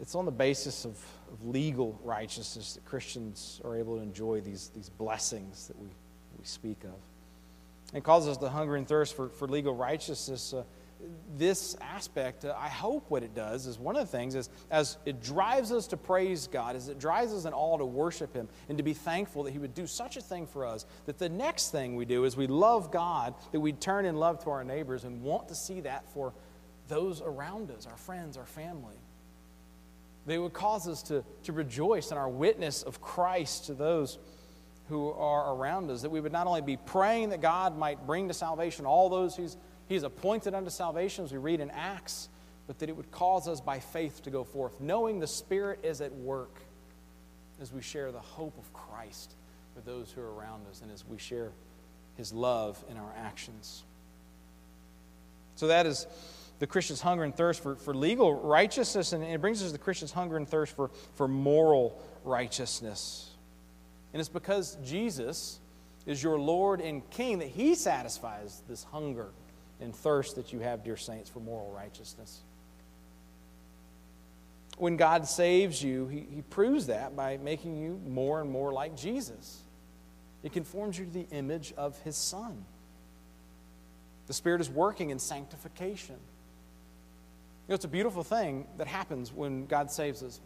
It's 0.00 0.14
on 0.14 0.24
the 0.24 0.30
basis 0.30 0.86
of, 0.86 0.98
of 1.32 1.46
legal 1.46 1.98
righteousness 2.02 2.74
that 2.74 2.84
Christians 2.84 3.60
are 3.64 3.76
able 3.76 3.96
to 3.96 4.02
enjoy 4.02 4.40
these, 4.40 4.70
these 4.74 4.88
blessings 4.88 5.68
that 5.68 5.78
we, 5.78 5.88
we 6.38 6.44
speak 6.44 6.84
of. 6.84 6.94
It 7.94 8.04
causes 8.04 8.30
us 8.30 8.36
to 8.38 8.48
hunger 8.48 8.76
and 8.76 8.86
thirst 8.86 9.14
for, 9.14 9.28
for 9.28 9.46
legal 9.46 9.74
righteousness. 9.74 10.52
Uh, 10.52 10.64
this 11.36 11.76
aspect, 11.80 12.44
uh, 12.44 12.54
I 12.58 12.68
hope 12.68 13.10
what 13.10 13.22
it 13.22 13.34
does 13.34 13.66
is 13.66 13.78
one 13.78 13.96
of 13.96 14.10
the 14.10 14.18
things 14.18 14.34
is 14.34 14.48
as 14.70 14.96
it 15.04 15.22
drives 15.22 15.70
us 15.70 15.86
to 15.88 15.96
praise 15.96 16.46
God, 16.46 16.74
as 16.74 16.88
it 16.88 16.98
drives 16.98 17.32
us 17.32 17.44
in 17.44 17.52
all 17.52 17.78
to 17.78 17.84
worship 17.84 18.34
Him 18.34 18.48
and 18.68 18.78
to 18.78 18.84
be 18.84 18.94
thankful 18.94 19.42
that 19.44 19.52
He 19.52 19.58
would 19.58 19.74
do 19.74 19.86
such 19.86 20.16
a 20.16 20.20
thing 20.20 20.46
for 20.46 20.64
us, 20.64 20.86
that 21.04 21.18
the 21.18 21.28
next 21.28 21.70
thing 21.70 21.96
we 21.96 22.06
do 22.06 22.24
is 22.24 22.36
we 22.36 22.46
love 22.46 22.90
God, 22.90 23.34
that 23.52 23.60
we 23.60 23.72
turn 23.72 24.04
in 24.04 24.16
love 24.16 24.42
to 24.44 24.50
our 24.50 24.64
neighbors 24.64 25.04
and 25.04 25.22
want 25.22 25.48
to 25.48 25.54
see 25.54 25.80
that 25.80 26.10
for 26.12 26.32
those 26.88 27.20
around 27.20 27.70
us, 27.70 27.86
our 27.86 27.96
friends, 27.96 28.36
our 28.36 28.46
family. 28.46 28.96
They 30.26 30.38
would 30.38 30.52
cause 30.52 30.88
us 30.88 31.02
to, 31.04 31.24
to 31.44 31.52
rejoice 31.52 32.10
in 32.10 32.18
our 32.18 32.28
witness 32.28 32.82
of 32.82 33.00
Christ 33.00 33.66
to 33.66 33.74
those 33.74 34.18
who 34.88 35.10
are 35.12 35.54
around 35.54 35.90
us, 35.90 36.02
that 36.02 36.10
we 36.10 36.20
would 36.20 36.32
not 36.32 36.46
only 36.46 36.60
be 36.60 36.76
praying 36.76 37.30
that 37.30 37.40
God 37.40 37.76
might 37.76 38.06
bring 38.06 38.28
to 38.28 38.34
salvation 38.34 38.86
all 38.86 39.08
those 39.08 39.36
who's 39.36 39.56
He's 39.88 40.02
appointed 40.02 40.52
unto 40.52 40.70
salvation, 40.70 41.24
as 41.24 41.32
we 41.32 41.38
read 41.38 41.60
in 41.60 41.70
Acts, 41.70 42.28
but 42.66 42.80
that 42.80 42.88
it 42.88 42.96
would 42.96 43.12
cause 43.12 43.46
us 43.46 43.60
by 43.60 43.78
faith 43.78 44.22
to 44.24 44.30
go 44.30 44.42
forth, 44.42 44.80
knowing 44.80 45.20
the 45.20 45.28
Spirit 45.28 45.80
is 45.84 46.00
at 46.00 46.12
work 46.12 46.60
as 47.60 47.72
we 47.72 47.82
share 47.82 48.10
the 48.10 48.18
hope 48.18 48.58
of 48.58 48.72
Christ 48.72 49.34
with 49.76 49.84
those 49.84 50.10
who 50.10 50.20
are 50.20 50.34
around 50.34 50.66
us 50.68 50.82
and 50.82 50.90
as 50.90 51.06
we 51.06 51.18
share 51.18 51.52
His 52.16 52.32
love 52.32 52.82
in 52.90 52.96
our 52.96 53.12
actions. 53.16 53.84
So 55.54 55.68
that 55.68 55.86
is 55.86 56.06
the 56.58 56.66
Christian's 56.66 57.00
hunger 57.00 57.24
and 57.24 57.34
thirst 57.34 57.62
for, 57.62 57.76
for 57.76 57.94
legal 57.94 58.34
righteousness, 58.34 59.12
and 59.12 59.22
it 59.22 59.40
brings 59.40 59.62
us 59.62 59.72
the 59.72 59.78
Christian's 59.78 60.12
hunger 60.12 60.36
and 60.36 60.48
thirst 60.48 60.74
for, 60.74 60.90
for 61.14 61.28
moral 61.28 62.02
righteousness. 62.24 63.30
And 64.12 64.20
it's 64.20 64.28
because 64.28 64.78
Jesus 64.84 65.58
is 66.06 66.22
your 66.22 66.38
Lord 66.38 66.80
and 66.80 67.08
King 67.10 67.40
that 67.40 67.48
He 67.48 67.74
satisfies 67.74 68.62
this 68.68 68.84
hunger 68.84 69.28
and 69.80 69.94
thirst 69.94 70.36
that 70.36 70.52
you 70.52 70.60
have, 70.60 70.82
dear 70.84 70.96
saints, 70.96 71.28
for 71.28 71.40
moral 71.40 71.70
righteousness. 71.72 72.40
When 74.78 74.96
God 74.96 75.26
saves 75.26 75.82
you, 75.82 76.06
He, 76.06 76.26
he 76.34 76.42
proves 76.42 76.86
that 76.86 77.14
by 77.14 77.36
making 77.36 77.76
you 77.76 78.00
more 78.06 78.40
and 78.40 78.50
more 78.50 78.72
like 78.72 78.96
Jesus. 78.96 79.60
It 80.42 80.52
conforms 80.52 80.98
you 80.98 81.04
to 81.04 81.10
the 81.10 81.26
image 81.30 81.74
of 81.76 81.98
His 82.02 82.16
Son. 82.16 82.64
The 84.26 84.32
Spirit 84.32 84.60
is 84.60 84.70
working 84.70 85.10
in 85.10 85.18
sanctification. 85.18 86.16
You 87.66 87.72
know, 87.72 87.74
it's 87.74 87.84
a 87.84 87.88
beautiful 87.88 88.22
thing 88.22 88.66
that 88.78 88.86
happens 88.86 89.32
when 89.32 89.66
God 89.66 89.90
saves 89.90 90.22
us. 90.22 90.40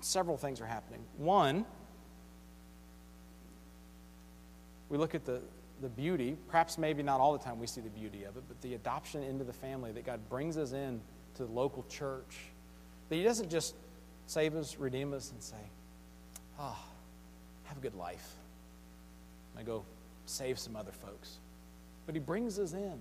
Several 0.00 0.36
things 0.36 0.60
are 0.60 0.66
happening. 0.66 1.04
One, 1.16 1.64
we 4.88 4.98
look 4.98 5.14
at 5.14 5.24
the, 5.24 5.40
the 5.80 5.88
beauty, 5.88 6.36
perhaps 6.48 6.76
maybe 6.76 7.02
not 7.02 7.20
all 7.20 7.32
the 7.32 7.44
time 7.44 7.60
we 7.60 7.68
see 7.68 7.80
the 7.80 7.90
beauty 7.90 8.24
of 8.24 8.36
it, 8.36 8.42
but 8.48 8.60
the 8.60 8.74
adoption 8.74 9.22
into 9.22 9.44
the 9.44 9.52
family 9.52 9.92
that 9.92 10.04
God 10.04 10.20
brings 10.28 10.56
us 10.56 10.72
in 10.72 11.00
to 11.36 11.44
the 11.44 11.52
local 11.52 11.84
church. 11.88 12.38
That 13.08 13.16
He 13.16 13.22
doesn't 13.22 13.50
just 13.50 13.76
save 14.26 14.56
us, 14.56 14.76
redeem 14.76 15.14
us, 15.14 15.30
and 15.30 15.40
say, 15.40 15.56
ah, 16.58 16.76
oh, 16.76 16.88
have 17.64 17.78
a 17.78 17.80
good 17.80 17.94
life. 17.94 18.34
I 19.56 19.62
go 19.62 19.84
save 20.26 20.58
some 20.58 20.74
other 20.74 20.92
folks. 20.92 21.38
But 22.06 22.14
He 22.16 22.20
brings 22.20 22.58
us 22.58 22.72
in. 22.72 22.98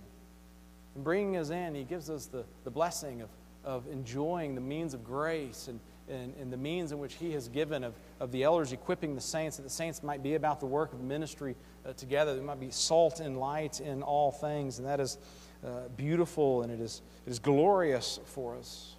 And 0.96 1.04
bringing 1.04 1.38
us 1.38 1.50
in, 1.50 1.74
He 1.74 1.84
gives 1.84 2.10
us 2.10 2.28
the, 2.28 2.46
the 2.66 2.72
blessing 2.72 3.22
of, 3.22 3.30
of 3.64 3.88
enjoying 3.92 4.56
the 4.56 4.62
means 4.62 4.94
of 4.94 5.04
grace 5.04 5.68
and, 5.68 5.80
and, 6.10 6.34
and 6.40 6.52
the 6.52 6.58
means 6.58 6.92
in 6.92 7.00
which 7.00 7.16
He 7.16 7.32
has 7.32 7.48
given 7.48 7.84
of, 7.84 7.94
of 8.20 8.32
the 8.32 8.44
elders 8.44 8.72
equipping 8.72 9.16
the 9.16 9.22
saints, 9.22 9.58
that 9.58 9.64
the 9.64 9.70
saints 9.70 10.04
might 10.04 10.22
be 10.22 10.36
about 10.36 10.60
the 10.60 10.66
work 10.66 10.94
of 10.94 11.02
ministry 11.02 11.56
uh, 11.86 11.94
together. 11.94 12.36
There 12.36 12.44
might 12.44 12.60
be 12.60 12.72
salt 12.72 13.20
and 13.20 13.38
light 13.38 13.80
in 13.80 14.04
all 14.04 14.32
things, 14.32 14.80
and 14.80 14.88
that 14.88 15.00
is 15.00 15.18
uh, 15.66 15.88
beautiful 15.96 16.64
and 16.64 16.72
it 16.72 16.82
is, 16.82 17.02
it 17.26 17.30
is 17.30 17.40
glorious 17.40 18.20
for 18.26 18.58
us. 18.58 18.96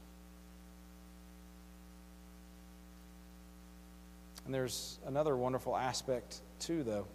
And 4.44 4.54
there's 4.54 4.98
another 5.06 5.36
wonderful 5.36 5.76
aspect, 5.76 6.40
too, 6.58 6.82
though. 6.82 7.06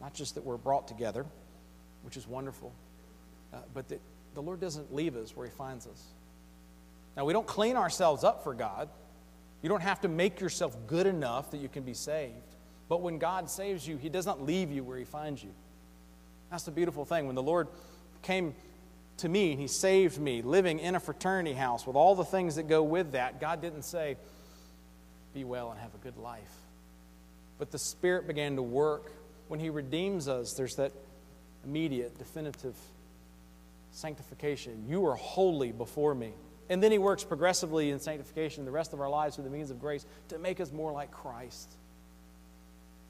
Not 0.00 0.12
just 0.12 0.34
that 0.34 0.44
we're 0.44 0.58
brought 0.58 0.86
together, 0.88 1.24
which 2.02 2.16
is 2.16 2.26
wonderful, 2.26 2.72
uh, 3.52 3.58
but 3.72 3.88
that 3.88 4.00
the 4.36 4.42
Lord 4.42 4.60
doesn't 4.60 4.94
leave 4.94 5.16
us 5.16 5.34
where 5.34 5.46
He 5.46 5.50
finds 5.50 5.86
us. 5.86 6.04
Now, 7.16 7.24
we 7.24 7.32
don't 7.32 7.46
clean 7.46 7.74
ourselves 7.74 8.22
up 8.22 8.44
for 8.44 8.52
God. 8.52 8.90
You 9.62 9.70
don't 9.70 9.80
have 9.80 10.02
to 10.02 10.08
make 10.08 10.40
yourself 10.40 10.76
good 10.86 11.06
enough 11.06 11.50
that 11.52 11.56
you 11.56 11.70
can 11.70 11.84
be 11.84 11.94
saved. 11.94 12.34
But 12.86 13.00
when 13.00 13.16
God 13.16 13.48
saves 13.48 13.88
you, 13.88 13.96
He 13.96 14.10
does 14.10 14.26
not 14.26 14.42
leave 14.42 14.70
you 14.70 14.84
where 14.84 14.98
He 14.98 15.06
finds 15.06 15.42
you. 15.42 15.54
That's 16.50 16.64
the 16.64 16.70
beautiful 16.70 17.06
thing. 17.06 17.26
When 17.26 17.34
the 17.34 17.42
Lord 17.42 17.68
came 18.20 18.54
to 19.16 19.28
me 19.30 19.52
and 19.52 19.60
He 19.60 19.68
saved 19.68 20.20
me, 20.20 20.42
living 20.42 20.80
in 20.80 20.94
a 20.94 21.00
fraternity 21.00 21.54
house 21.54 21.86
with 21.86 21.96
all 21.96 22.14
the 22.14 22.24
things 22.24 22.56
that 22.56 22.68
go 22.68 22.82
with 22.82 23.12
that, 23.12 23.40
God 23.40 23.62
didn't 23.62 23.84
say, 23.84 24.18
Be 25.32 25.44
well 25.44 25.70
and 25.70 25.80
have 25.80 25.94
a 25.94 26.04
good 26.04 26.18
life. 26.18 26.42
But 27.58 27.70
the 27.70 27.78
Spirit 27.78 28.26
began 28.26 28.56
to 28.56 28.62
work. 28.62 29.12
When 29.48 29.60
He 29.60 29.70
redeems 29.70 30.28
us, 30.28 30.52
there's 30.52 30.76
that 30.76 30.92
immediate, 31.64 32.18
definitive 32.18 32.74
sanctification. 33.96 34.84
You 34.88 35.06
are 35.06 35.14
holy 35.14 35.72
before 35.72 36.14
me. 36.14 36.32
And 36.68 36.82
then 36.82 36.92
He 36.92 36.98
works 36.98 37.24
progressively 37.24 37.90
in 37.90 37.98
sanctification 37.98 38.64
the 38.64 38.70
rest 38.70 38.92
of 38.92 39.00
our 39.00 39.08
lives 39.08 39.36
through 39.36 39.44
the 39.44 39.50
means 39.50 39.70
of 39.70 39.80
grace 39.80 40.04
to 40.28 40.38
make 40.38 40.60
us 40.60 40.72
more 40.72 40.92
like 40.92 41.10
Christ 41.10 41.70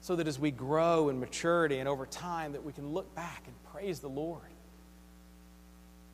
so 0.01 0.15
that 0.15 0.27
as 0.27 0.39
we 0.39 0.51
grow 0.51 1.09
in 1.09 1.19
maturity 1.19 1.79
and 1.79 1.89
over 1.89 2.05
time 2.05 2.53
that 2.53 2.63
we 2.63 2.71
can 2.71 2.93
look 2.93 3.13
back 3.15 3.43
and 3.45 3.73
praise 3.73 3.99
the 3.99 4.07
Lord 4.07 4.41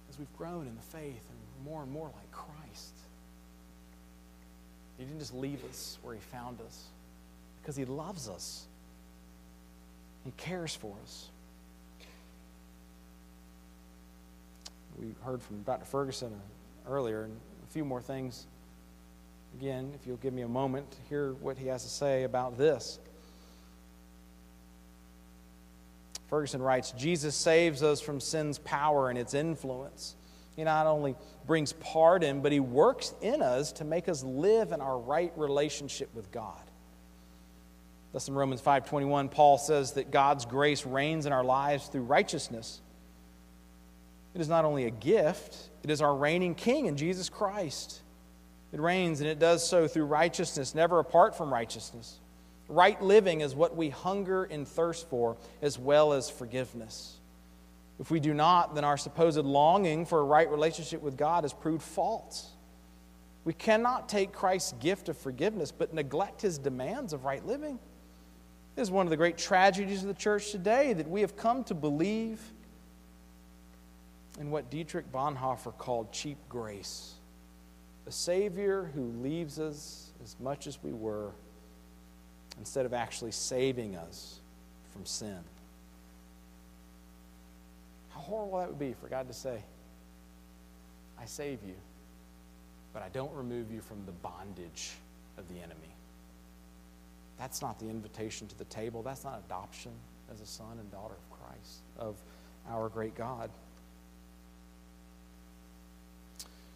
as 0.10 0.18
we've 0.18 0.34
grown 0.38 0.68
in 0.68 0.76
the 0.76 0.82
faith 0.82 1.24
and 1.30 1.66
more 1.66 1.84
and 1.84 1.92
more 1.92 2.08
like 2.08 2.32
Christ. 2.32 2.96
He 4.98 5.06
didn't 5.06 5.20
just 5.20 5.34
leave 5.34 5.64
us 5.66 5.98
where 6.02 6.14
he 6.14 6.22
found 6.22 6.62
us 6.62 6.86
because 7.62 7.76
he 7.76 7.86
loves 7.86 8.30
us. 8.30 8.66
He 10.24 10.32
cares 10.38 10.76
for 10.76 10.96
us. 11.04 11.30
We 15.00 15.16
heard 15.24 15.42
from 15.42 15.62
Dr. 15.64 15.86
Ferguson 15.86 16.40
earlier 16.88 17.24
and 17.24 17.36
a 17.68 17.72
few 17.72 17.86
more 17.86 18.02
things. 18.02 18.48
Again, 19.60 19.92
if 19.96 20.08
you'll 20.08 20.18
give 20.18 20.34
me 20.34 20.42
a 20.42 20.48
moment 20.48 20.90
to 20.92 20.98
hear 21.10 21.34
what 21.34 21.58
he 21.58 21.68
has 21.68 21.84
to 21.84 21.90
say 21.90 22.24
about 22.24 22.58
this. 22.58 23.00
Ferguson 26.28 26.62
writes 26.62 26.92
Jesus 26.92 27.36
saves 27.36 27.84
us 27.84 28.02
from 28.02 28.20
sin's 28.20 28.58
power 28.60 29.10
and 29.10 29.20
its 29.20 29.34
influence. 29.34 30.16
He 30.56 30.64
not 30.64 30.88
only 30.88 31.16
brings 31.46 31.74
pardon, 31.74 32.42
but 32.42 32.52
he 32.52 32.60
works 32.60 33.14
in 33.22 33.42
us 33.42 33.72
to 33.74 33.84
make 33.84 34.08
us 34.08 34.24
live 34.24 34.72
in 34.72 34.82
our 34.82 34.98
right 34.98 35.32
relationship 35.36 36.14
with 36.14 36.32
God. 36.32 36.62
Thus 38.14 38.28
in 38.28 38.36
Romans 38.36 38.62
5:21 38.62 39.30
Paul 39.30 39.58
says 39.58 39.94
that 39.94 40.12
God's 40.12 40.46
grace 40.46 40.86
reigns 40.86 41.26
in 41.26 41.34
our 41.34 41.44
lives 41.44 41.88
through 41.88 42.04
righteousness. 42.04 42.82
It 44.34 44.42
is 44.42 44.50
not 44.50 44.66
only 44.66 44.86
a 44.86 44.92
gift, 44.92 45.56
it 45.84 45.90
is 45.90 46.02
our 46.02 46.16
reigning 46.16 46.56
king 46.56 46.88
in 46.88 46.98
Jesus 46.98 47.30
Christ. 47.30 48.02
It 48.72 48.80
reigns 48.80 49.22
and 49.22 49.30
it 49.30 49.38
does 49.38 49.68
so 49.68 49.88
through 49.88 50.06
righteousness, 50.06 50.74
never 50.74 51.00
apart 51.00 51.38
from 51.38 51.54
righteousness. 51.54 52.20
Right 52.68 53.00
living 53.02 53.42
is 53.42 53.54
what 53.54 53.76
we 53.76 53.90
hunger 53.90 54.46
and 54.46 54.68
thirst 54.68 55.08
for, 55.10 55.38
as 55.62 55.78
well 55.78 56.14
as 56.14 56.30
forgiveness. 56.30 57.20
If 58.00 58.10
we 58.10 58.20
do 58.20 58.34
not, 58.34 58.74
then 58.74 58.84
our 58.84 58.98
supposed 58.98 59.38
longing 59.38 60.06
for 60.06 60.20
a 60.20 60.24
right 60.24 60.50
relationship 60.50 61.02
with 61.02 61.16
God 61.16 61.46
is 61.46 61.54
proved 61.54 61.84
false. 61.84 62.50
We 63.46 63.54
cannot 63.54 64.10
take 64.10 64.32
Christ's 64.32 64.72
gift 64.74 65.10
of 65.10 65.18
forgiveness 65.18 65.72
but 65.72 65.94
neglect 65.94 66.42
his 66.42 66.58
demands 66.58 67.14
of 67.14 67.26
right 67.26 67.46
living. 67.46 67.78
This 68.76 68.84
is 68.84 68.92
one 68.92 69.06
of 69.06 69.12
the 69.12 69.18
great 69.18 69.38
tragedies 69.38 70.02
of 70.02 70.08
the 70.08 70.16
church 70.16 70.52
today 70.52 70.94
that 70.94 71.08
we 71.08 71.22
have 71.22 71.36
come 71.36 71.64
to 71.66 71.76
believe 71.76 72.42
in 74.40 74.50
what 74.52 74.70
Dietrich 74.70 75.12
Bonhoeffer 75.12 75.78
called 75.78 76.12
cheap 76.12 76.38
grace 76.50 77.16
a 78.06 78.12
Savior 78.12 78.92
who 78.94 79.14
leaves 79.22 79.60
us 79.60 80.12
as 80.22 80.36
much 80.40 80.68
as 80.68 80.78
we 80.84 80.92
were 80.92 81.32
instead 82.60 82.86
of 82.86 82.94
actually 82.94 83.32
saving 83.32 83.96
us 83.96 84.40
from 84.92 85.06
sin. 85.06 85.40
How 88.10 88.20
horrible 88.20 88.60
that 88.60 88.68
would 88.68 88.80
be 88.80 88.94
for 88.94 89.08
God 89.08 89.28
to 89.28 89.34
say, 89.34 89.64
I 91.20 91.26
save 91.26 91.60
you, 91.66 91.76
but 92.94 93.02
I 93.02 93.10
don't 93.10 93.34
remove 93.34 93.72
you 93.72 93.82
from 93.82 94.06
the 94.06 94.12
bondage 94.12 94.92
of 95.38 95.48
the 95.48 95.56
enemy. 95.56 95.96
That's 97.40 97.62
not 97.62 97.80
the 97.80 97.90
invitation 97.90 98.48
to 98.48 98.58
the 98.58 98.66
table. 98.66 99.02
That's 99.02 99.24
not 99.24 99.42
adoption 99.46 99.92
as 100.32 100.42
a 100.42 100.46
son 100.46 100.78
and 100.80 100.92
daughter 100.92 101.16
of 101.16 101.40
Christ, 101.40 101.82
of 101.98 102.18
our 102.70 102.90
great 102.90 103.16
God. 103.16 103.50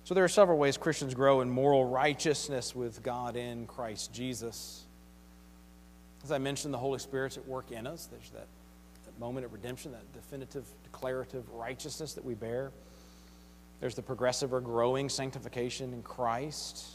So 0.08 0.14
there 0.14 0.24
are 0.24 0.30
several 0.30 0.58
ways 0.58 0.78
Christians 0.78 1.14
grow 1.14 1.42
in 1.42 1.50
moral 1.50 1.84
righteousness 1.84 2.74
with 2.74 3.04
God 3.04 3.36
in 3.36 3.68
Christ 3.68 4.14
Jesus. 4.14 4.86
As 6.24 6.32
I 6.32 6.38
mentioned, 6.38 6.74
the 6.74 6.78
Holy 6.78 7.00
Spirit's 7.00 7.36
at 7.36 7.46
work 7.46 7.72
in 7.72 7.86
us. 7.86 8.06
There's 8.06 8.30
that, 8.30 8.48
that 9.06 9.20
moment 9.20 9.46
of 9.46 9.52
redemption, 9.52 9.92
that 9.92 10.14
definitive, 10.14 10.64
declarative 10.86 11.44
righteousness 11.50 12.14
that 12.14 12.24
we 12.24 12.36
bear. 12.36 12.72
There's 13.82 13.96
the 13.96 14.02
progressive 14.02 14.54
or 14.54 14.62
growing 14.62 15.10
sanctification 15.10 15.92
in 15.92 16.02
Christ. 16.04 16.86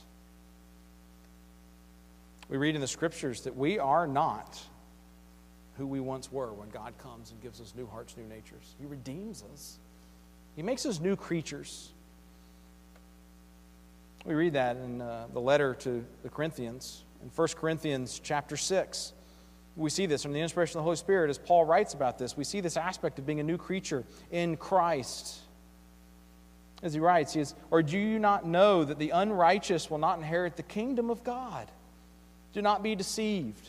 We 2.49 2.57
read 2.57 2.77
in 2.77 2.81
the 2.81 2.89
scriptures 2.89 3.43
that 3.43 3.55
we 3.55 3.79
are 3.79 4.07
not 4.07 4.59
who 5.77 5.87
we 5.87 6.01
once 6.01 6.33
were 6.33 6.55
when 6.55 6.71
God 6.71 6.95
comes 6.97 7.31
and 7.31 7.43
gives 7.43 7.61
us 7.61 7.75
new 7.77 7.87
hearts, 7.87 8.17
new 8.17 8.25
natures. 8.25 8.75
He 8.81 8.87
redeems 8.87 9.45
us, 9.53 9.79
He 10.57 10.63
makes 10.63 10.87
us 10.87 10.99
new 10.99 11.15
creatures. 11.15 11.93
We 14.25 14.35
read 14.35 14.53
that 14.53 14.77
in 14.77 15.01
uh, 15.01 15.27
the 15.33 15.41
letter 15.41 15.75
to 15.75 16.05
the 16.23 16.29
Corinthians, 16.29 17.05
in 17.23 17.29
1 17.29 17.49
Corinthians 17.57 18.21
chapter 18.23 18.57
6. 18.57 19.13
We 19.75 19.91
see 19.91 20.07
this 20.07 20.23
from 20.23 20.33
the 20.33 20.41
inspiration 20.41 20.79
of 20.79 20.83
the 20.83 20.85
Holy 20.85 20.97
Spirit 20.97 21.29
as 21.29 21.39
Paul 21.39 21.65
writes 21.65 21.93
about 21.95 22.19
this. 22.19 22.37
We 22.37 22.45
see 22.45 22.61
this 22.61 22.77
aspect 22.77 23.19
of 23.19 23.27
being 23.27 23.41
a 23.41 23.43
new 23.43 23.59
creature 23.59 24.05
in 24.31 24.57
Christ. 24.57 25.41
As 26.85 26.93
he 26.93 27.01
writes, 27.01 27.33
he 27.33 27.41
says, 27.41 27.55
Or 27.71 27.83
do 27.83 27.99
you 27.99 28.21
not 28.21 28.47
know 28.47 28.85
that 28.85 28.99
the 28.99 29.11
unrighteous 29.11 29.91
will 29.91 29.99
not 29.99 30.19
inherit 30.19 30.57
the 30.57 30.63
kingdom 30.63 31.11
of 31.11 31.25
God? 31.25 31.69
Do 32.53 32.63
not 32.63 32.83
be 32.83 32.95
deceived. 32.95 33.69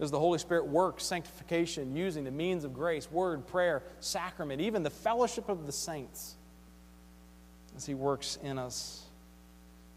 As 0.00 0.10
the 0.10 0.18
Holy 0.18 0.38
Spirit 0.38 0.66
works 0.66 1.04
sanctification 1.04 1.94
using 1.94 2.24
the 2.24 2.30
means 2.30 2.64
of 2.64 2.72
grace, 2.72 3.10
word, 3.10 3.46
prayer, 3.46 3.82
sacrament, 4.00 4.62
even 4.62 4.82
the 4.82 4.90
fellowship 4.90 5.50
of 5.50 5.66
the 5.66 5.72
saints, 5.72 6.36
as 7.76 7.84
He 7.84 7.92
works 7.92 8.38
in 8.42 8.58
us, 8.58 9.04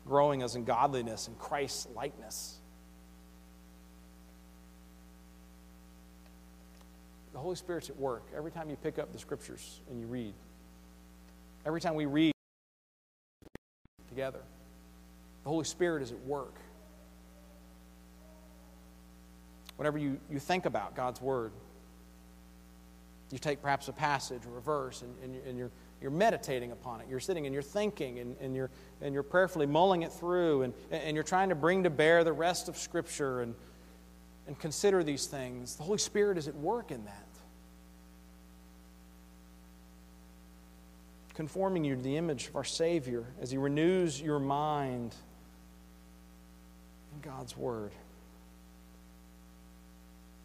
growing 0.06 0.44
us 0.44 0.56
in 0.56 0.66
godliness 0.66 1.28
and 1.28 1.40
Christ's 1.40 1.88
likeness. 1.96 2.58
The 7.32 7.40
Holy 7.40 7.56
Spirit's 7.56 7.90
at 7.90 7.98
work 7.98 8.24
every 8.36 8.52
time 8.52 8.70
you 8.70 8.76
pick 8.76 9.00
up 9.00 9.14
the 9.14 9.20
scriptures 9.20 9.80
and 9.90 10.00
you 10.02 10.06
read. 10.06 10.34
Every 11.66 11.80
time 11.80 11.96
we 11.96 12.06
read 12.06 12.34
together, 14.10 14.42
the 15.44 15.50
Holy 15.50 15.64
Spirit 15.64 16.04
is 16.04 16.12
at 16.12 16.20
work. 16.26 16.56
Whenever 19.78 19.98
you, 19.98 20.20
you 20.30 20.40
think 20.40 20.66
about 20.66 20.96
God's 20.96 21.22
Word, 21.22 21.52
you 23.32 23.40
take 23.40 23.62
perhaps 23.64 23.88
a 23.88 23.94
passage 23.94 24.42
or 24.46 24.60
a 24.60 24.62
verse 24.62 25.02
and, 25.02 25.16
and, 25.24 25.48
and 25.48 25.58
you're, 25.58 25.72
you're 26.00 26.12
meditating 26.12 26.72
upon 26.72 27.02
it. 27.02 27.08
You're 27.10 27.20
sitting 27.20 27.48
and 27.48 27.54
you're 27.54 27.64
thinking 27.64 28.20
and, 28.20 28.36
and, 28.40 28.56
you're, 28.56 28.70
and 29.02 29.12
you're 29.14 29.24
prayerfully 29.24 29.66
mulling 29.66 30.04
it 30.04 30.12
through 30.12 30.62
and, 30.62 30.74
and 30.92 31.16
you're 31.16 31.24
trying 31.24 31.50
to 31.50 31.56
bring 31.56 31.84
to 31.84 31.90
bear 31.90 32.24
the 32.24 32.32
rest 32.32 32.70
of 32.70 32.78
Scripture 32.78 33.42
and, 33.42 33.56
and 34.46 34.60
consider 34.60 35.04
these 35.04 35.26
things. 35.26 35.76
The 35.78 35.84
Holy 35.84 35.98
Spirit 35.98 36.38
is 36.38 36.48
at 36.48 36.56
work 36.56 36.92
in 36.92 37.06
that. 37.06 37.28
Conforming 41.34 41.84
you 41.84 41.96
to 41.96 42.02
the 42.02 42.18
image 42.18 42.50
of 42.50 42.56
our 42.56 42.64
Savior 42.64 43.26
as 43.42 43.50
He 43.50 43.58
renews 43.58 44.22
your 44.22 44.40
mind 44.40 45.16
in 47.16 47.22
God's 47.22 47.58
Word. 47.58 47.92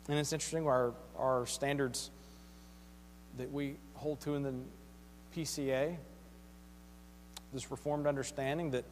And 0.09 0.19
it's 0.19 0.33
interesting, 0.33 0.67
our, 0.67 0.95
our 1.19 1.47
standards 1.47 2.11
that 3.37 3.53
we 3.53 3.77
hold 3.95 4.21
to 4.23 4.35
in 4.35 4.43
the 4.43 4.55
PCA, 5.37 5.97
this 7.53 7.71
Reformed 7.71 8.07
understanding 8.07 8.71
that, 8.71 8.85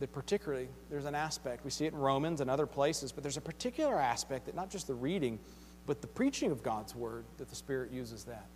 that 0.00 0.12
particularly 0.12 0.68
there's 0.90 1.04
an 1.04 1.14
aspect, 1.14 1.64
we 1.64 1.70
see 1.70 1.84
it 1.84 1.92
in 1.92 1.98
Romans 1.98 2.40
and 2.40 2.50
other 2.50 2.66
places, 2.66 3.12
but 3.12 3.22
there's 3.22 3.36
a 3.36 3.42
particular 3.42 4.00
aspect 4.00 4.46
that 4.46 4.54
not 4.54 4.70
just 4.70 4.86
the 4.86 4.94
reading, 4.94 5.38
but 5.86 6.00
the 6.00 6.06
preaching 6.06 6.50
of 6.50 6.62
God's 6.62 6.94
Word, 6.94 7.24
that 7.36 7.50
the 7.50 7.56
Spirit 7.56 7.92
uses 7.92 8.24
that. 8.24 8.46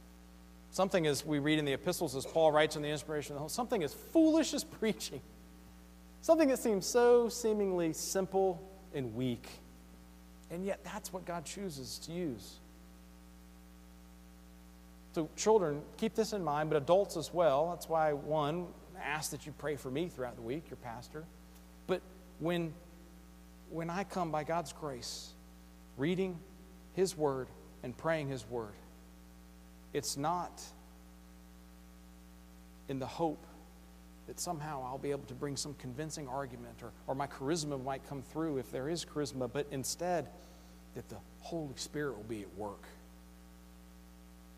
Something 0.71 1.07
as 1.07 1.25
we 1.25 1.39
read 1.39 1.59
in 1.59 1.67
the 1.67 1.73
epistles, 1.75 2.17
as 2.17 2.25
Paul 2.25 2.51
writes 2.51 2.77
in 2.77 2.83
the 2.83 2.89
inspiration 2.89 3.33
of 3.33 3.37
the 3.37 3.41
whole, 3.41 3.49
something 3.49 3.83
as 3.83 3.93
foolish 3.93 4.55
as 4.55 4.65
preaching. 4.81 5.21
Something 6.23 6.49
that 6.49 6.59
seems 6.59 6.87
so 6.87 7.29
seemingly 7.29 7.93
simple 7.93 8.63
and 8.95 9.15
weak 9.15 9.47
and 10.51 10.65
yet, 10.65 10.81
that's 10.85 11.13
what 11.13 11.25
God 11.25 11.45
chooses 11.45 11.99
to 12.01 12.13
use. 12.13 12.59
So, 15.15 15.29
children, 15.37 15.83
keep 15.97 16.15
this 16.15 16.33
in 16.33 16.43
mind, 16.43 16.71
but 16.71 16.77
adults 16.77 17.17
as 17.17 17.33
well. 17.35 17.71
That's 17.71 17.89
why, 17.89 18.13
one, 18.13 18.69
ask 19.03 19.31
that 19.31 19.47
you 19.47 19.53
pray 19.59 19.77
for 19.77 19.91
me 19.91 20.09
throughout 20.09 20.37
the 20.37 20.43
week, 20.43 20.71
your 20.71 20.77
pastor. 20.77 21.25
But 21.87 22.03
when, 22.39 22.73
when 23.71 23.91
I 23.91 24.05
come 24.05 24.31
by 24.31 24.45
God's 24.45 24.73
grace, 24.73 25.33
reading 25.97 26.39
His 26.95 27.17
Word 27.17 27.49
and 27.83 27.97
praying 27.97 28.29
His 28.29 28.49
Word, 28.49 28.75
it's 29.93 30.17
not 30.17 30.63
in 32.89 32.99
the 32.99 33.07
hope 33.07 33.45
that 34.29 34.39
somehow 34.39 34.85
I'll 34.87 34.99
be 34.99 35.11
able 35.11 35.25
to 35.25 35.35
bring 35.35 35.57
some 35.57 35.75
convincing 35.75 36.29
argument 36.29 36.83
or, 36.83 36.93
or 37.07 37.15
my 37.15 37.27
charisma 37.27 37.83
might 37.83 38.07
come 38.07 38.23
through 38.23 38.59
if 38.59 38.71
there 38.71 38.91
is 38.91 39.05
charisma, 39.05 39.51
but 39.51 39.67
instead 39.71 40.29
that 40.95 41.09
the 41.09 41.17
Holy 41.41 41.75
Spirit 41.77 42.15
will 42.17 42.25
be 42.25 42.43
at 42.43 42.55
work. 42.55 42.83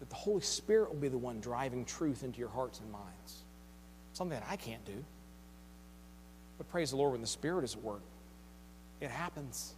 That 0.01 0.11
the 0.11 0.17
Holy 0.17 0.41
Spirit 0.41 0.93
will 0.93 1.01
be 1.01 1.09
the 1.09 1.19
one 1.19 1.39
driving 1.41 1.85
truth 1.85 2.25
into 2.25 2.41
your 2.41 2.49
hearts 2.49 2.81
and 2.81 2.91
minds. 2.91 3.45
Something 4.13 4.41
that 4.41 4.47
I 4.51 4.57
can't 4.57 4.85
do. 4.85 5.05
But 6.59 6.69
praise 6.69 6.91
the 6.91 6.97
Lord, 6.97 7.13
when 7.13 7.21
the 7.21 7.27
Spirit 7.29 7.63
is 7.63 7.75
at 7.75 7.83
work, 7.83 8.03
it 9.01 9.11
happens. 9.11 9.75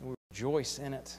And 0.00 0.10
we 0.10 0.14
rejoice 0.30 0.78
in 0.78 0.92
it. 0.92 1.16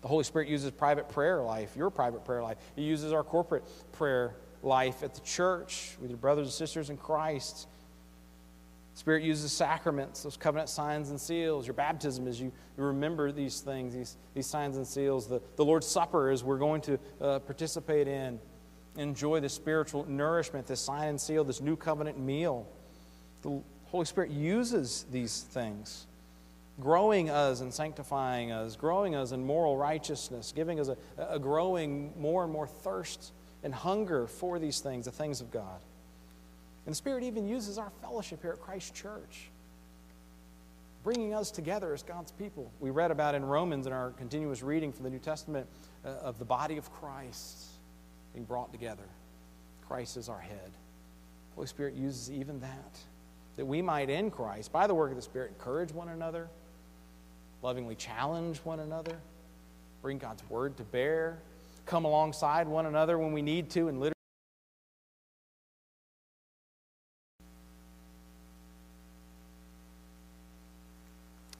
The 0.00 0.08
Holy 0.08 0.24
Spirit 0.24 0.48
uses 0.48 0.70
private 0.70 1.10
prayer 1.10 1.42
life, 1.42 1.76
your 1.76 1.90
private 1.90 2.24
prayer 2.24 2.42
life. 2.42 2.56
He 2.76 2.82
uses 2.82 3.12
our 3.12 3.24
corporate 3.24 3.64
prayer 3.92 4.36
life 4.62 5.02
at 5.02 5.14
the 5.14 5.20
church 5.20 5.96
with 6.00 6.10
your 6.10 6.18
brothers 6.18 6.46
and 6.46 6.54
sisters 6.54 6.90
in 6.90 6.96
Christ. 6.96 7.68
Spirit 8.96 9.22
uses 9.22 9.52
sacraments, 9.52 10.22
those 10.22 10.38
covenant 10.38 10.70
signs 10.70 11.10
and 11.10 11.20
seals. 11.20 11.66
Your 11.66 11.74
baptism 11.74 12.26
as 12.26 12.40
you, 12.40 12.50
remember 12.78 13.30
these 13.30 13.60
things, 13.60 13.92
these, 13.92 14.16
these 14.32 14.46
signs 14.46 14.78
and 14.78 14.86
seals. 14.86 15.28
The, 15.28 15.42
the 15.56 15.64
Lord's 15.64 15.86
Supper 15.86 16.30
as 16.30 16.42
we're 16.42 16.56
going 16.56 16.80
to 16.82 16.98
uh, 17.20 17.38
participate 17.40 18.08
in. 18.08 18.40
Enjoy 18.96 19.38
the 19.40 19.50
spiritual 19.50 20.06
nourishment, 20.08 20.66
this 20.66 20.80
sign 20.80 21.08
and 21.08 21.20
seal, 21.20 21.44
this 21.44 21.60
new 21.60 21.76
covenant 21.76 22.18
meal. 22.18 22.66
The 23.42 23.60
Holy 23.88 24.06
Spirit 24.06 24.30
uses 24.30 25.04
these 25.12 25.42
things, 25.42 26.06
growing 26.80 27.28
us 27.28 27.60
and 27.60 27.74
sanctifying 27.74 28.50
us, 28.50 28.76
growing 28.76 29.14
us 29.14 29.32
in 29.32 29.44
moral 29.44 29.76
righteousness, 29.76 30.54
giving 30.56 30.80
us 30.80 30.88
a, 30.88 30.96
a 31.18 31.38
growing 31.38 32.14
more 32.18 32.44
and 32.44 32.52
more 32.52 32.66
thirst 32.66 33.32
and 33.66 33.74
hunger 33.74 34.28
for 34.28 34.60
these 34.60 34.78
things, 34.78 35.06
the 35.06 35.10
things 35.10 35.40
of 35.40 35.50
God. 35.50 35.80
And 36.86 36.92
the 36.92 36.96
Spirit 36.96 37.24
even 37.24 37.48
uses 37.48 37.78
our 37.78 37.90
fellowship 38.00 38.40
here 38.40 38.52
at 38.52 38.60
Christ 38.60 38.94
Church, 38.94 39.50
bringing 41.02 41.34
us 41.34 41.50
together 41.50 41.92
as 41.92 42.04
God's 42.04 42.30
people. 42.30 42.70
We 42.78 42.90
read 42.90 43.10
about 43.10 43.34
in 43.34 43.44
Romans 43.44 43.88
in 43.88 43.92
our 43.92 44.10
continuous 44.12 44.62
reading 44.62 44.92
from 44.92 45.02
the 45.02 45.10
New 45.10 45.18
Testament 45.18 45.66
uh, 46.04 46.10
of 46.10 46.38
the 46.38 46.44
body 46.44 46.76
of 46.76 46.92
Christ 46.92 47.66
being 48.34 48.44
brought 48.44 48.70
together. 48.70 49.02
Christ 49.88 50.16
is 50.16 50.28
our 50.28 50.38
head. 50.38 50.70
The 51.50 51.54
Holy 51.56 51.66
Spirit 51.66 51.94
uses 51.94 52.30
even 52.30 52.60
that, 52.60 52.98
that 53.56 53.66
we 53.66 53.82
might 53.82 54.10
in 54.10 54.30
Christ, 54.30 54.70
by 54.70 54.86
the 54.86 54.94
work 54.94 55.10
of 55.10 55.16
the 55.16 55.22
Spirit, 55.22 55.50
encourage 55.58 55.90
one 55.90 56.10
another, 56.10 56.46
lovingly 57.62 57.96
challenge 57.96 58.58
one 58.58 58.78
another, 58.78 59.18
bring 60.02 60.18
God's 60.18 60.48
word 60.48 60.76
to 60.76 60.84
bear, 60.84 61.38
come 61.86 62.04
alongside 62.04 62.68
one 62.68 62.86
another 62.86 63.18
when 63.18 63.32
we 63.32 63.42
need 63.42 63.70
to, 63.70 63.88
and 63.88 63.98
literally. 63.98 64.12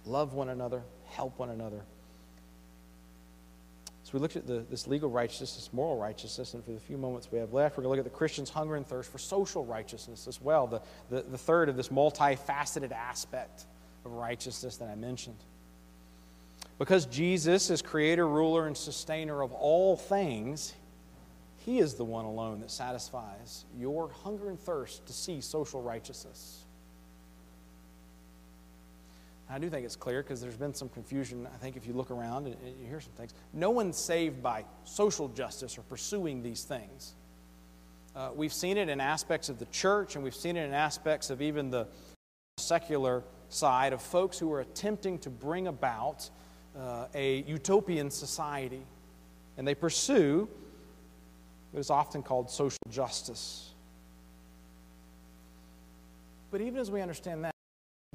love 0.07 0.35
one 0.35 0.49
another, 0.49 0.83
help 1.09 1.39
one 1.39 1.51
another. 1.51 1.83
So 4.05 4.11
we 4.13 4.21
looked 4.21 4.37
at 4.37 4.47
the, 4.47 4.65
this 4.71 4.87
legal 4.87 5.11
righteousness, 5.11 5.57
this 5.57 5.73
moral 5.73 5.99
righteousness, 5.99 6.55
and 6.55 6.65
for 6.65 6.71
the 6.71 6.79
few 6.79 6.97
moments 6.97 7.29
we 7.33 7.39
have 7.41 7.53
left, 7.53 7.77
we're 7.77 7.83
going 7.83 7.97
to 7.97 8.01
look 8.01 8.07
at 8.07 8.13
the 8.13 8.17
Christian's 8.17 8.51
hunger 8.51 8.77
and 8.77 8.87
thirst 8.87 9.11
for 9.11 9.19
social 9.19 9.65
righteousness 9.65 10.29
as 10.29 10.41
well, 10.41 10.69
the, 10.69 10.81
the, 11.11 11.23
the 11.23 11.39
third 11.39 11.69
of 11.69 11.77
this 11.77 11.89
multifaceted 11.89 12.93
aspect 12.93 13.65
of 14.05 14.13
righteousness 14.13 14.77
that 14.77 14.89
I 14.89 14.95
mentioned. 14.95 15.39
Because 16.79 17.07
Jesus 17.07 17.71
is 17.71 17.81
creator, 17.81 18.29
ruler, 18.29 18.67
and 18.67 18.77
sustainer 18.77 19.43
of 19.43 19.53
all 19.53 19.97
things, 19.97 20.75
he 21.57 21.79
is 21.79 21.95
the 21.95 22.05
one 22.05 22.25
alone 22.25 22.61
that 22.61 22.71
satisfies 22.71 23.65
your 23.77 24.11
hunger 24.11 24.51
and 24.51 24.61
thirst 24.61 25.07
to 25.07 25.13
see 25.13 25.41
social 25.41 25.81
righteousness. 25.81 26.65
I 29.49 29.59
do 29.59 29.71
think 29.71 29.85
it's 29.85 29.97
clear 29.97 30.23
because 30.23 30.41
there's 30.41 30.57
been 30.57 30.75
some 30.75 30.89
confusion. 30.89 31.47
I 31.53 31.57
think 31.59 31.77
if 31.77 31.87
you 31.87 31.93
look 31.93 32.11
around 32.11 32.47
and, 32.47 32.57
you 32.81 32.87
hear 32.87 33.01
some 33.01 33.13
things, 33.13 33.33
no 33.53 33.71
one's 33.71 33.97
saved 33.97 34.43
by 34.43 34.65
social 34.85 35.29
justice 35.29 35.79
or 35.79 35.83
pursuing 35.83 36.43
these 36.43 36.65
things. 36.65 37.15
Uh, 38.15 38.31
we've 38.35 38.53
seen 38.53 38.77
it 38.77 38.89
in 38.89 39.01
aspects 39.01 39.49
of 39.49 39.59
the 39.59 39.67
church, 39.67 40.15
and 40.15 40.25
we've 40.25 40.35
seen 40.35 40.57
it 40.57 40.65
in 40.65 40.75
aspects 40.75 41.31
of 41.31 41.41
even 41.41 41.71
the 41.71 41.87
secular 42.59 43.23
side 43.49 43.93
of 43.93 44.03
folks 44.03 44.39
who 44.39 44.53
are 44.53 44.61
attempting 44.61 45.19
to 45.21 45.31
bring 45.31 45.69
about 45.69 46.29
uh, 46.79 47.07
a 47.15 47.43
utopian 47.43 48.11
society. 48.11 48.83
And 49.57 49.67
they 49.67 49.75
pursue 49.75 50.49
what 51.73 51.81
is 51.81 51.91
often 51.91 52.23
called 52.23 52.51
social 52.51 52.79
justice. 52.91 53.75
But 56.51 56.61
even 56.61 56.79
as 56.79 56.91
we 56.91 57.01
understand 57.01 57.45
that, 57.45 57.53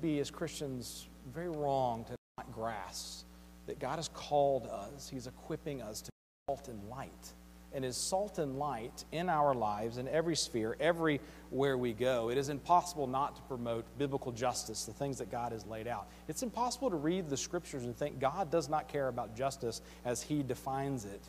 be 0.01 0.20
as 0.20 0.32
Christians 0.32 1.07
very 1.34 1.49
wrong 1.49 2.05
to 2.05 2.16
not 2.38 2.51
grasp 2.51 3.26
that 3.68 3.80
God 3.80 3.97
has 3.97 4.09
called 4.09 4.68
us, 4.68 5.09
He's 5.09 5.28
equipping 5.28 5.82
us 5.82 6.01
to 6.01 6.09
be 6.12 6.53
salt 6.53 6.68
and 6.68 6.89
light. 6.89 7.34
And 7.74 7.86
is 7.86 7.95
salt 7.95 8.38
and 8.38 8.59
light 8.59 9.05
in 9.13 9.30
our 9.30 9.53
lives, 9.53 9.97
in 9.97 10.07
every 10.09 10.36
sphere, 10.36 10.76
everywhere 10.80 11.78
we 11.78 11.93
go, 11.93 12.30
it 12.30 12.38
is 12.38 12.49
impossible 12.49 13.07
not 13.07 13.38
to 13.38 13.41
promote 13.43 13.86
biblical 13.97 14.34
justice, 14.34 14.84
the 14.84 14.91
things 14.91 15.17
that 15.19 15.32
God 15.32 15.53
has 15.53 15.65
laid 15.65 15.88
out. 15.88 16.07
It's 16.28 16.43
impossible 16.43 16.89
to 16.89 16.97
read 16.97 17.30
the 17.30 17.38
scriptures 17.38 17.84
and 17.84 17.95
think 17.95 18.19
God 18.19 18.51
does 18.51 18.67
not 18.67 18.89
care 18.89 19.07
about 19.07 19.38
justice 19.38 19.82
as 20.03 20.22
He 20.22 20.43
defines 20.43 21.05
it 21.05 21.22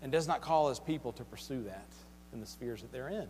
and 0.00 0.12
does 0.12 0.28
not 0.28 0.42
call 0.42 0.68
His 0.68 0.78
people 0.78 1.12
to 1.14 1.24
pursue 1.24 1.64
that 1.64 1.88
in 2.32 2.40
the 2.40 2.46
spheres 2.46 2.82
that 2.82 2.92
they're 2.92 3.08
in. 3.08 3.28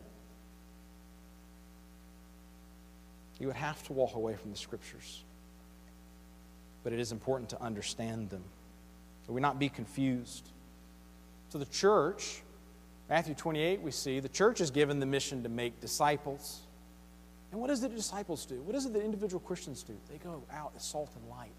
You 3.39 3.47
would 3.47 3.57
have 3.57 3.83
to 3.85 3.95
walk 3.95 4.17
away 4.17 4.37
from 4.37 4.51
the 4.51 4.59
scriptures 4.59 5.23
but 6.83 6.93
it 6.93 7.01
is 7.01 7.13
important 7.13 7.51
to 7.51 7.63
understand 7.63 8.31
them. 8.31 8.45
So 9.27 9.33
we 9.33 9.41
not 9.41 9.59
be 9.59 9.69
confused. 9.69 10.49
So 11.51 11.59
the 11.59 11.67
church, 11.67 12.43
Matthew 13.11 13.35
28, 13.35 13.83
we 13.83 13.91
see 13.91 14.21
the 14.21 14.29
church 14.29 14.61
is 14.61 14.71
given 14.71 15.01
the 15.01 15.07
mission 15.07 15.43
to 15.43 15.49
make 15.49 15.81
disciples. 15.81 16.61
And 17.51 17.61
what 17.61 17.67
does 17.67 17.81
the 17.81 17.89
disciples 17.89 18.47
do? 18.47 18.63
What 18.63 18.77
is 18.77 18.87
it 18.87 18.93
that 18.93 19.03
individual 19.03 19.41
Christians 19.41 19.83
do? 19.83 19.97
They 20.09 20.19
go 20.19 20.45
out 20.53 20.71
as 20.77 20.85
salt 20.85 21.11
and 21.17 21.29
light 21.29 21.51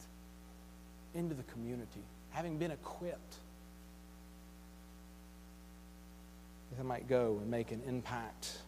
into 1.14 1.36
the 1.36 1.44
community, 1.44 2.06
having 2.30 2.58
been 2.58 2.72
equipped. 2.72 3.36
They 6.78 6.84
might 6.84 7.10
go 7.10 7.40
and 7.42 7.52
make 7.52 7.74
an 7.74 7.82
impact 7.86 8.60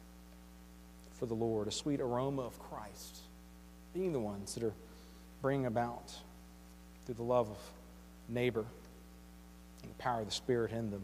for 1.14 1.26
the 1.26 1.34
Lord, 1.34 1.70
a 1.70 1.72
sweet 1.72 2.02
aroma 2.02 2.42
of 2.42 2.60
Christ, 2.60 3.20
being 3.94 4.12
the 4.12 4.20
ones 4.20 4.54
that 4.56 4.64
are 4.64 4.74
bringing 5.42 5.68
about 5.68 6.14
through 7.06 7.16
the 7.16 7.24
love 7.24 7.50
of 7.50 7.58
neighbor 8.28 8.66
and 9.82 9.90
the 9.90 9.96
power 9.96 10.20
of 10.20 10.26
the 10.26 10.34
Spirit 10.34 10.74
in 10.74 10.92
them. 10.92 11.04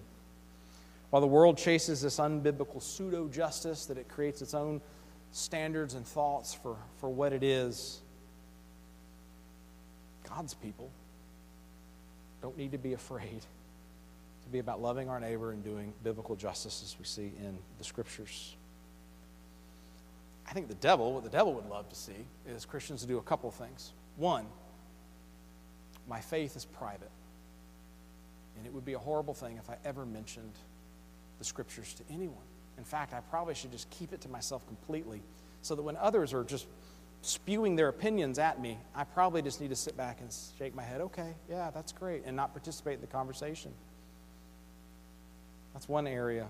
While 1.09 1.21
the 1.21 1.27
world 1.27 1.57
chases 1.57 2.01
this 2.01 2.19
unbiblical 2.19 2.81
pseudo 2.81 3.27
justice, 3.27 3.85
that 3.87 3.97
it 3.97 4.07
creates 4.07 4.41
its 4.41 4.53
own 4.53 4.81
standards 5.31 5.95
and 5.95 6.05
thoughts 6.05 6.53
for, 6.53 6.75
for 6.97 7.09
what 7.09 7.33
it 7.33 7.43
is, 7.43 8.01
God's 10.27 10.53
people 10.53 10.91
don't 12.41 12.57
need 12.57 12.71
to 12.71 12.77
be 12.77 12.93
afraid 12.93 13.41
to 14.43 14.49
be 14.51 14.59
about 14.59 14.81
loving 14.81 15.09
our 15.09 15.19
neighbor 15.19 15.51
and 15.51 15.63
doing 15.63 15.93
biblical 16.03 16.35
justice 16.35 16.81
as 16.83 16.97
we 16.97 17.05
see 17.05 17.31
in 17.39 17.57
the 17.77 17.83
scriptures. 17.83 18.55
I 20.47 20.53
think 20.53 20.67
the 20.67 20.75
devil, 20.75 21.13
what 21.13 21.23
the 21.23 21.29
devil 21.29 21.53
would 21.53 21.67
love 21.69 21.89
to 21.89 21.95
see, 21.95 22.25
is 22.47 22.65
Christians 22.65 23.01
to 23.01 23.07
do 23.07 23.17
a 23.17 23.21
couple 23.21 23.49
of 23.49 23.55
things. 23.55 23.93
One, 24.17 24.45
my 26.07 26.19
faith 26.19 26.55
is 26.55 26.65
private. 26.65 27.11
And 28.57 28.65
it 28.65 28.73
would 28.73 28.85
be 28.85 28.93
a 28.93 28.99
horrible 28.99 29.33
thing 29.33 29.57
if 29.57 29.69
I 29.69 29.77
ever 29.85 30.05
mentioned 30.05 30.53
the 31.39 31.45
scriptures 31.45 31.93
to 31.95 32.03
anyone. 32.13 32.37
In 32.77 32.83
fact, 32.83 33.13
I 33.13 33.21
probably 33.21 33.55
should 33.55 33.71
just 33.71 33.89
keep 33.89 34.13
it 34.13 34.21
to 34.21 34.29
myself 34.29 34.65
completely 34.67 35.21
so 35.61 35.75
that 35.75 35.81
when 35.81 35.97
others 35.97 36.33
are 36.33 36.43
just 36.43 36.67
spewing 37.21 37.75
their 37.75 37.89
opinions 37.89 38.39
at 38.39 38.61
me, 38.61 38.77
I 38.95 39.03
probably 39.03 39.41
just 39.41 39.59
need 39.59 39.69
to 39.69 39.75
sit 39.75 39.97
back 39.97 40.21
and 40.21 40.33
shake 40.57 40.75
my 40.75 40.83
head, 40.83 41.01
okay, 41.01 41.33
yeah, 41.49 41.71
that's 41.71 41.91
great, 41.91 42.23
and 42.25 42.35
not 42.35 42.53
participate 42.53 42.95
in 42.95 43.01
the 43.01 43.07
conversation. 43.07 43.71
That's 45.73 45.89
one 45.89 46.07
area 46.07 46.47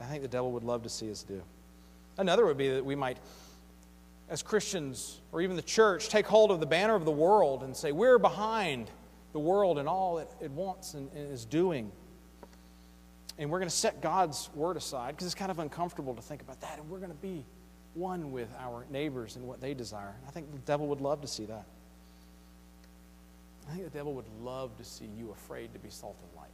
I 0.00 0.04
think 0.04 0.22
the 0.22 0.28
devil 0.28 0.52
would 0.52 0.64
love 0.64 0.82
to 0.82 0.88
see 0.88 1.10
us 1.10 1.22
do. 1.22 1.42
Another 2.18 2.46
would 2.46 2.58
be 2.58 2.68
that 2.70 2.84
we 2.84 2.94
might 2.94 3.18
as 4.28 4.42
Christians 4.42 5.20
or 5.32 5.40
even 5.40 5.56
the 5.56 5.62
church 5.62 6.08
take 6.08 6.26
hold 6.26 6.50
of 6.50 6.60
the 6.60 6.66
banner 6.66 6.94
of 6.94 7.04
the 7.04 7.12
world 7.12 7.62
and 7.62 7.76
say, 7.76 7.92
We're 7.92 8.18
behind 8.18 8.90
the 9.32 9.38
world 9.38 9.78
and 9.78 9.88
all 9.88 10.18
it, 10.18 10.30
it 10.40 10.50
wants 10.50 10.94
and, 10.94 11.10
and 11.12 11.32
is 11.32 11.44
doing. 11.44 11.90
And 13.38 13.50
we're 13.50 13.58
going 13.58 13.68
to 13.68 13.74
set 13.74 14.00
God's 14.00 14.48
word 14.54 14.76
aside 14.76 15.12
because 15.14 15.26
it's 15.26 15.34
kind 15.34 15.50
of 15.50 15.58
uncomfortable 15.58 16.14
to 16.14 16.22
think 16.22 16.40
about 16.40 16.60
that. 16.62 16.78
And 16.78 16.88
we're 16.88 16.98
going 16.98 17.10
to 17.10 17.16
be 17.16 17.44
one 17.94 18.32
with 18.32 18.48
our 18.58 18.86
neighbors 18.90 19.36
and 19.36 19.46
what 19.46 19.60
they 19.60 19.74
desire. 19.74 20.14
I 20.26 20.30
think 20.30 20.52
the 20.52 20.58
devil 20.58 20.86
would 20.88 21.00
love 21.00 21.20
to 21.22 21.26
see 21.26 21.44
that. 21.46 21.66
I 23.68 23.72
think 23.72 23.84
the 23.84 23.98
devil 23.98 24.14
would 24.14 24.28
love 24.42 24.76
to 24.78 24.84
see 24.84 25.06
you 25.18 25.30
afraid 25.32 25.72
to 25.72 25.78
be 25.78 25.90
salt 25.90 26.16
and 26.22 26.30
light. 26.36 26.50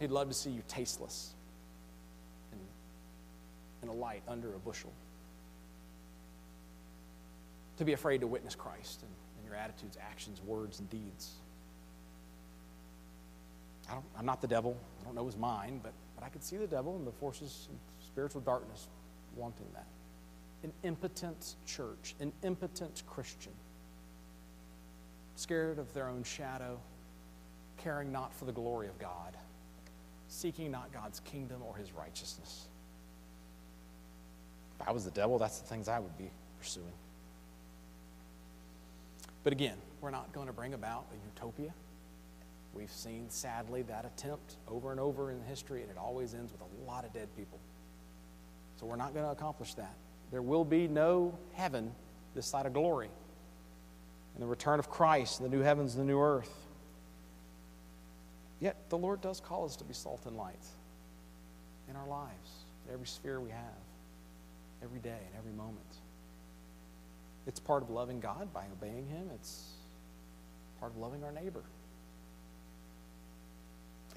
He'd 0.00 0.10
love 0.10 0.28
to 0.28 0.34
see 0.34 0.50
you 0.50 0.62
tasteless 0.68 1.34
and 3.82 3.90
a 3.90 3.94
light 3.94 4.22
under 4.26 4.54
a 4.54 4.58
bushel. 4.58 4.92
To 7.78 7.84
be 7.84 7.92
afraid 7.92 8.20
to 8.22 8.26
witness 8.26 8.54
Christ 8.54 9.02
and, 9.02 9.10
and 9.38 9.46
your 9.46 9.54
attitudes, 9.54 9.96
actions, 10.00 10.40
words, 10.44 10.80
and 10.80 10.90
deeds. 10.90 11.34
I 13.90 14.18
am 14.18 14.26
not 14.26 14.40
the 14.40 14.46
devil. 14.46 14.76
I 15.00 15.04
don't 15.04 15.14
know 15.14 15.26
his 15.26 15.36
mind, 15.36 15.80
but, 15.82 15.92
but 16.14 16.24
I 16.24 16.28
could 16.28 16.42
see 16.42 16.56
the 16.56 16.66
devil 16.66 16.96
and 16.96 17.06
the 17.06 17.12
forces 17.12 17.68
of 17.70 18.04
spiritual 18.04 18.40
darkness 18.40 18.88
wanting 19.36 19.66
that. 19.74 19.86
An 20.64 20.72
impotent 20.82 21.54
church, 21.66 22.14
an 22.20 22.32
impotent 22.42 23.02
Christian, 23.06 23.52
scared 25.36 25.78
of 25.78 25.92
their 25.94 26.08
own 26.08 26.24
shadow, 26.24 26.78
caring 27.76 28.10
not 28.10 28.34
for 28.34 28.44
the 28.44 28.52
glory 28.52 28.88
of 28.88 28.98
God, 28.98 29.36
seeking 30.28 30.70
not 30.70 30.92
God's 30.92 31.20
kingdom 31.20 31.62
or 31.62 31.76
his 31.76 31.92
righteousness. 31.92 32.66
If 34.80 34.88
I 34.88 34.92
was 34.92 35.04
the 35.04 35.10
devil, 35.12 35.38
that's 35.38 35.60
the 35.60 35.66
things 35.66 35.88
I 35.88 35.98
would 35.98 36.16
be 36.18 36.30
pursuing. 36.58 36.86
But 39.44 39.52
again, 39.52 39.76
we're 40.00 40.10
not 40.10 40.32
going 40.32 40.48
to 40.48 40.52
bring 40.52 40.74
about 40.74 41.06
a 41.12 41.16
utopia. 41.34 41.72
We've 42.74 42.90
seen, 42.90 43.30
sadly, 43.30 43.82
that 43.82 44.04
attempt 44.04 44.56
over 44.68 44.90
and 44.90 45.00
over 45.00 45.30
in 45.30 45.40
history, 45.42 45.82
and 45.82 45.90
it 45.90 45.96
always 45.96 46.34
ends 46.34 46.52
with 46.52 46.60
a 46.60 46.90
lot 46.90 47.04
of 47.04 47.12
dead 47.12 47.28
people. 47.36 47.58
So 48.76 48.86
we're 48.86 48.96
not 48.96 49.14
going 49.14 49.24
to 49.24 49.32
accomplish 49.32 49.74
that. 49.74 49.94
There 50.30 50.42
will 50.42 50.64
be 50.64 50.86
no 50.86 51.36
heaven 51.54 51.92
this 52.34 52.46
side 52.46 52.66
of 52.66 52.72
glory 52.72 53.08
and 54.34 54.42
the 54.42 54.46
return 54.46 54.78
of 54.78 54.88
Christ, 54.88 55.42
the 55.42 55.48
new 55.48 55.60
heavens, 55.60 55.96
the 55.96 56.04
new 56.04 56.20
earth. 56.20 56.54
Yet 58.60 58.76
the 58.88 58.98
Lord 58.98 59.20
does 59.20 59.40
call 59.40 59.64
us 59.64 59.74
to 59.76 59.84
be 59.84 59.94
salt 59.94 60.26
and 60.26 60.36
light 60.36 60.64
in 61.88 61.96
our 61.96 62.06
lives, 62.06 62.50
in 62.86 62.94
every 62.94 63.06
sphere 63.06 63.40
we 63.40 63.50
have 63.50 63.58
every 64.82 65.00
day 65.00 65.10
and 65.10 65.36
every 65.36 65.52
moment. 65.52 65.96
It's 67.46 67.60
part 67.60 67.82
of 67.82 67.90
loving 67.90 68.20
God 68.20 68.52
by 68.52 68.64
obeying 68.72 69.06
Him, 69.08 69.30
it's 69.34 69.70
part 70.80 70.92
of 70.92 70.98
loving 70.98 71.24
our 71.24 71.32
neighbor. 71.32 71.62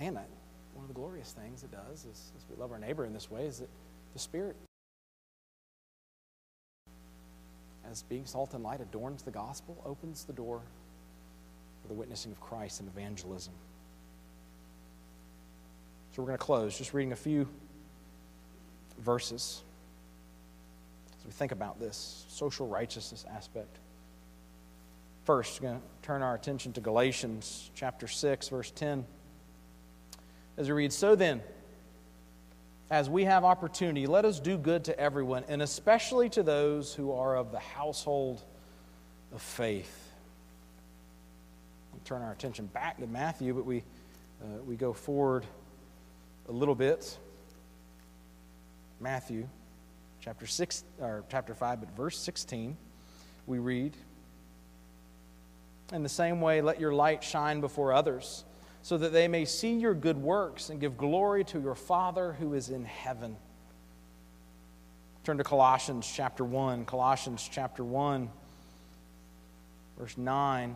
And 0.01 0.15
that, 0.15 0.27
one 0.73 0.83
of 0.83 0.87
the 0.87 0.95
glorious 0.95 1.31
things 1.31 1.63
it 1.63 1.71
does 1.71 2.05
is, 2.05 2.31
as 2.35 2.43
we 2.49 2.55
love 2.55 2.71
our 2.71 2.79
neighbor 2.79 3.05
in 3.05 3.13
this 3.13 3.29
way 3.29 3.45
is 3.45 3.59
that 3.59 3.69
the 4.13 4.19
Spirit, 4.19 4.55
as 7.89 8.01
being 8.01 8.25
salt 8.25 8.55
and 8.55 8.63
light, 8.63 8.81
adorns 8.81 9.21
the 9.21 9.29
gospel, 9.29 9.79
opens 9.85 10.23
the 10.23 10.33
door 10.33 10.59
for 11.83 11.87
the 11.87 11.93
witnessing 11.93 12.31
of 12.31 12.41
Christ 12.41 12.79
and 12.79 12.89
evangelism. 12.89 13.53
So 16.13 16.23
we're 16.23 16.29
going 16.29 16.39
to 16.39 16.43
close 16.43 16.75
just 16.75 16.95
reading 16.95 17.11
a 17.11 17.15
few 17.15 17.47
verses 18.97 19.61
as 21.19 21.25
we 21.25 21.31
think 21.31 21.51
about 21.51 21.79
this 21.79 22.25
social 22.27 22.67
righteousness 22.67 23.23
aspect. 23.31 23.77
First, 25.25 25.61
we're 25.61 25.69
going 25.69 25.79
to 25.79 25.87
turn 26.01 26.23
our 26.23 26.33
attention 26.33 26.73
to 26.73 26.81
Galatians 26.81 27.69
chapter 27.75 28.07
6, 28.07 28.49
verse 28.49 28.71
10. 28.71 29.05
As 30.61 30.67
we 30.67 30.73
read, 30.73 30.93
So 30.93 31.15
then, 31.15 31.41
as 32.91 33.09
we 33.09 33.23
have 33.23 33.43
opportunity, 33.43 34.05
let 34.05 34.25
us 34.25 34.39
do 34.39 34.59
good 34.59 34.83
to 34.83 34.99
everyone, 34.99 35.43
and 35.47 35.59
especially 35.59 36.29
to 36.29 36.43
those 36.43 36.93
who 36.93 37.13
are 37.13 37.35
of 37.35 37.51
the 37.51 37.57
household 37.57 38.43
of 39.33 39.41
faith. 39.41 40.11
We 41.95 41.99
turn 42.05 42.21
our 42.21 42.31
attention 42.31 42.67
back 42.67 42.99
to 42.99 43.07
Matthew, 43.07 43.55
but 43.55 43.65
we, 43.65 43.79
uh, 44.39 44.61
we 44.63 44.75
go 44.75 44.93
forward 44.93 45.47
a 46.47 46.51
little 46.51 46.75
bit. 46.75 47.17
Matthew 48.99 49.47
chapter 50.19 50.45
6 50.45 50.83
or 50.99 51.23
chapter 51.31 51.55
5 51.55 51.79
but 51.79 51.95
verse 51.97 52.19
16 52.19 52.77
we 53.47 53.57
read 53.57 53.97
in 55.91 56.03
the 56.03 56.09
same 56.09 56.39
way 56.39 56.61
let 56.61 56.79
your 56.79 56.93
light 56.93 57.23
shine 57.23 57.61
before 57.61 57.91
others 57.93 58.43
so 58.83 58.97
that 58.97 59.13
they 59.13 59.27
may 59.27 59.45
see 59.45 59.73
your 59.73 59.93
good 59.93 60.17
works 60.17 60.69
and 60.69 60.79
give 60.79 60.97
glory 60.97 61.43
to 61.45 61.59
your 61.59 61.75
father 61.75 62.33
who 62.33 62.53
is 62.53 62.69
in 62.69 62.85
heaven. 62.85 63.35
Turn 65.23 65.37
to 65.37 65.43
colossians 65.43 66.11
chapter 66.11 66.43
1 66.43 66.85
colossians 66.85 67.47
chapter 67.51 67.83
1 67.83 68.27
verse 69.99 70.17
9 70.17 70.75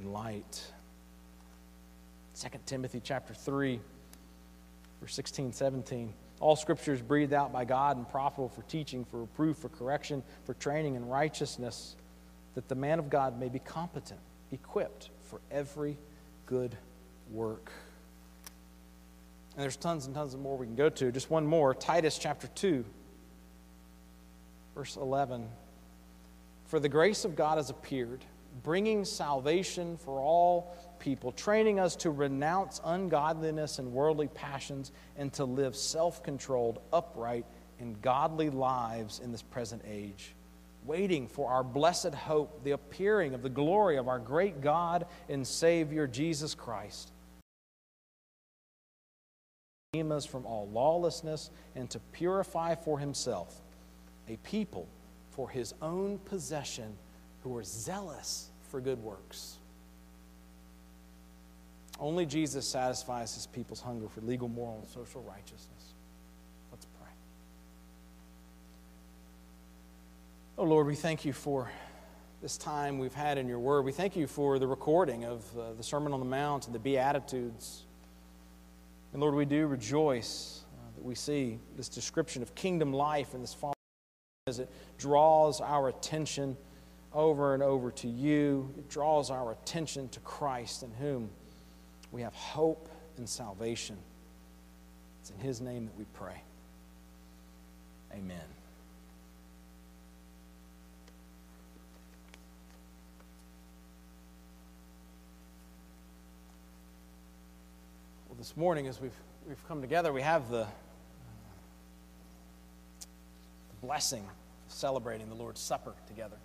and 0.00 0.12
light. 0.12 0.62
2 2.40 2.48
Timothy 2.66 3.00
chapter 3.02 3.34
3, 3.34 3.80
verse 5.00 5.14
16, 5.14 5.52
17. 5.52 6.12
All 6.40 6.56
scripture 6.56 6.94
is 6.94 7.02
breathed 7.02 7.34
out 7.34 7.52
by 7.52 7.66
God 7.66 7.98
and 7.98 8.08
profitable 8.08 8.48
for 8.48 8.62
teaching, 8.62 9.04
for 9.04 9.20
reproof, 9.20 9.58
for 9.58 9.68
correction, 9.68 10.22
for 10.44 10.54
training 10.54 10.94
in 10.94 11.06
righteousness, 11.06 11.96
that 12.54 12.66
the 12.68 12.74
man 12.74 12.98
of 12.98 13.10
God 13.10 13.38
may 13.38 13.50
be 13.50 13.58
competent, 13.58 14.20
equipped 14.52 15.10
for 15.20 15.40
every 15.50 15.98
good 16.46 16.74
work. 17.30 17.70
And 19.54 19.62
there's 19.62 19.76
tons 19.76 20.06
and 20.06 20.14
tons 20.14 20.32
of 20.32 20.40
more 20.40 20.56
we 20.56 20.66
can 20.66 20.76
go 20.76 20.88
to. 20.88 21.12
Just 21.12 21.30
one 21.30 21.46
more 21.46 21.74
Titus 21.74 22.16
chapter 22.16 22.46
2, 22.46 22.84
verse 24.74 24.96
11. 24.96 25.46
For 26.66 26.80
the 26.80 26.88
grace 26.88 27.26
of 27.26 27.36
God 27.36 27.58
has 27.58 27.68
appeared 27.68 28.24
bringing 28.62 29.04
salvation 29.04 29.96
for 29.96 30.20
all 30.20 30.76
people, 30.98 31.32
training 31.32 31.80
us 31.80 31.96
to 31.96 32.10
renounce 32.10 32.80
ungodliness 32.84 33.78
and 33.78 33.92
worldly 33.92 34.28
passions 34.28 34.92
and 35.16 35.32
to 35.32 35.44
live 35.44 35.74
self 35.74 36.22
controlled, 36.22 36.80
upright, 36.92 37.46
and 37.78 38.00
godly 38.02 38.50
lives 38.50 39.20
in 39.20 39.32
this 39.32 39.42
present 39.42 39.82
age, 39.88 40.34
waiting 40.84 41.26
for 41.26 41.50
our 41.50 41.64
blessed 41.64 42.14
hope, 42.14 42.62
the 42.62 42.72
appearing 42.72 43.34
of 43.34 43.42
the 43.42 43.48
glory 43.48 43.96
of 43.96 44.08
our 44.08 44.18
great 44.18 44.60
God 44.60 45.06
and 45.28 45.46
Savior, 45.46 46.06
Jesus 46.06 46.54
Christ. 46.54 47.10
Us 49.92 50.24
from 50.24 50.46
all 50.46 50.68
lawlessness 50.68 51.50
and 51.74 51.90
to 51.90 51.98
purify 52.12 52.76
for 52.76 53.00
himself 53.00 53.60
a 54.28 54.36
people 54.44 54.86
for 55.32 55.50
his 55.50 55.74
own 55.82 56.18
possession 56.26 56.96
who 57.42 57.56
are 57.56 57.64
zealous 57.64 58.50
for 58.68 58.80
good 58.80 58.98
works. 58.98 59.56
Only 61.98 62.24
Jesus 62.24 62.66
satisfies 62.66 63.34
his 63.34 63.46
people's 63.46 63.80
hunger 63.80 64.08
for 64.08 64.20
legal, 64.22 64.48
moral, 64.48 64.78
and 64.80 64.88
social 64.88 65.22
righteousness. 65.22 65.94
Let's 66.70 66.86
pray. 66.98 67.10
Oh 70.56 70.64
Lord, 70.64 70.86
we 70.86 70.94
thank 70.94 71.24
you 71.24 71.32
for 71.32 71.70
this 72.40 72.56
time 72.56 72.98
we've 72.98 73.12
had 73.12 73.36
in 73.36 73.46
your 73.46 73.58
word. 73.58 73.84
We 73.84 73.92
thank 73.92 74.16
you 74.16 74.26
for 74.26 74.58
the 74.58 74.66
recording 74.66 75.26
of 75.26 75.44
uh, 75.58 75.74
the 75.74 75.82
Sermon 75.82 76.14
on 76.14 76.20
the 76.20 76.26
Mount 76.26 76.66
and 76.66 76.74
the 76.74 76.78
Beatitudes. 76.78 77.84
And 79.12 79.20
Lord, 79.20 79.34
we 79.34 79.44
do 79.44 79.66
rejoice 79.66 80.64
uh, 80.72 80.94
that 80.94 81.04
we 81.04 81.14
see 81.14 81.58
this 81.76 81.90
description 81.90 82.40
of 82.40 82.54
kingdom 82.54 82.94
life 82.94 83.34
in 83.34 83.42
this 83.42 83.54
as 84.46 84.58
it 84.58 84.70
draws 84.96 85.60
our 85.60 85.88
attention 85.88 86.56
over 87.12 87.54
and 87.54 87.62
over 87.62 87.90
to 87.90 88.08
you. 88.08 88.72
It 88.78 88.88
draws 88.88 89.30
our 89.30 89.52
attention 89.52 90.08
to 90.10 90.20
Christ 90.20 90.82
in 90.82 90.92
whom 90.92 91.30
we 92.12 92.22
have 92.22 92.34
hope 92.34 92.88
and 93.16 93.28
salvation. 93.28 93.96
It's 95.20 95.30
in 95.30 95.38
His 95.38 95.60
name 95.60 95.86
that 95.86 95.98
we 95.98 96.04
pray. 96.14 96.42
Amen. 98.12 98.38
Well, 108.28 108.36
this 108.38 108.56
morning, 108.56 108.86
as 108.86 109.00
we've, 109.00 109.12
we've 109.46 109.68
come 109.68 109.80
together, 109.80 110.12
we 110.12 110.22
have 110.22 110.48
the, 110.50 110.62
uh, 110.62 110.66
the 113.00 113.86
blessing 113.86 114.22
of 114.22 114.72
celebrating 114.72 115.28
the 115.28 115.34
Lord's 115.34 115.60
Supper 115.60 115.94
together 116.08 116.36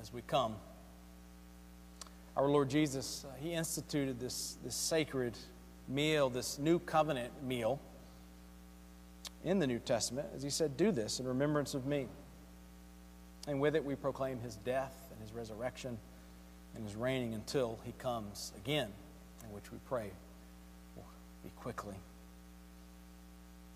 as 0.00 0.12
we 0.12 0.22
come. 0.22 0.54
Our 2.36 2.48
Lord 2.48 2.70
Jesus, 2.70 3.24
uh, 3.28 3.34
He 3.40 3.52
instituted 3.52 4.20
this, 4.20 4.56
this 4.64 4.74
sacred 4.74 5.36
meal, 5.88 6.30
this 6.30 6.58
new 6.58 6.78
covenant 6.78 7.32
meal 7.42 7.80
in 9.44 9.58
the 9.58 9.66
New 9.66 9.78
Testament, 9.78 10.28
as 10.34 10.42
He 10.42 10.50
said, 10.50 10.76
Do 10.76 10.92
this 10.92 11.20
in 11.20 11.26
remembrance 11.26 11.74
of 11.74 11.86
me. 11.86 12.06
And 13.48 13.60
with 13.60 13.74
it, 13.74 13.84
we 13.84 13.96
proclaim 13.96 14.40
His 14.40 14.56
death 14.56 14.94
and 15.10 15.20
His 15.20 15.32
resurrection 15.32 15.98
and 16.74 16.84
His 16.84 16.94
reigning 16.94 17.34
until 17.34 17.78
He 17.84 17.92
comes 17.98 18.52
again, 18.56 18.88
in 19.44 19.52
which 19.52 19.72
we 19.72 19.78
pray 19.88 20.10
will 20.94 21.06
be 21.42 21.50
quickly. 21.56 21.94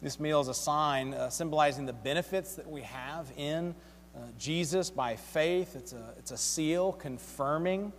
This 0.03 0.21
meal 0.21 0.41
is 0.41 0.49
a 0.49 0.55
sign 0.55 1.15
uh, 1.15 1.31
symbolizing 1.31 1.87
the 1.87 1.93
benefits 1.93 2.57
that 2.57 2.69
we 2.69 2.83
have 2.83 3.33
in 3.37 3.75
uh, 4.15 4.19
Jesus 4.39 4.91
by 4.91 5.17
faith. 5.17 5.77
It's 5.77 5.93
a, 5.93 6.15
it's 6.19 6.31
a 6.31 6.37
seal 6.37 6.93
confirming 6.93 7.93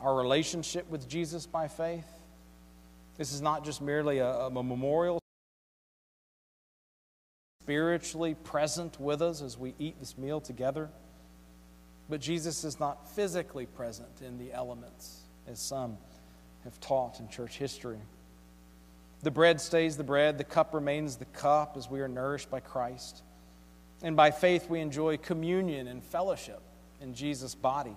our 0.00 0.14
relationship 0.14 0.88
with 0.90 1.08
Jesus 1.08 1.46
by 1.46 1.68
faith. 1.68 2.06
This 3.16 3.32
is 3.32 3.40
not 3.40 3.64
just 3.64 3.80
merely 3.80 4.18
a, 4.18 4.30
a 4.30 4.50
memorial, 4.50 5.18
spiritually 7.62 8.34
present 8.34 9.00
with 9.00 9.22
us 9.22 9.42
as 9.42 9.56
we 9.58 9.74
eat 9.78 9.98
this 9.98 10.18
meal 10.18 10.40
together. 10.40 10.90
But 12.08 12.20
Jesus 12.20 12.62
is 12.62 12.78
not 12.78 13.08
physically 13.14 13.66
present 13.66 14.22
in 14.24 14.38
the 14.38 14.52
elements, 14.52 15.22
as 15.48 15.58
some 15.58 15.96
have 16.64 16.78
taught 16.80 17.18
in 17.18 17.28
church 17.28 17.58
history. 17.58 17.98
The 19.22 19.30
bread 19.30 19.60
stays 19.60 19.96
the 19.96 20.04
bread, 20.04 20.38
the 20.38 20.44
cup 20.44 20.74
remains 20.74 21.16
the 21.16 21.24
cup 21.24 21.76
as 21.76 21.90
we 21.90 22.00
are 22.00 22.08
nourished 22.08 22.50
by 22.50 22.60
Christ. 22.60 23.22
And 24.02 24.16
by 24.16 24.30
faith, 24.30 24.68
we 24.68 24.80
enjoy 24.80 25.16
communion 25.16 25.88
and 25.88 26.02
fellowship 26.02 26.60
in 27.00 27.14
Jesus' 27.14 27.54
body 27.54 27.96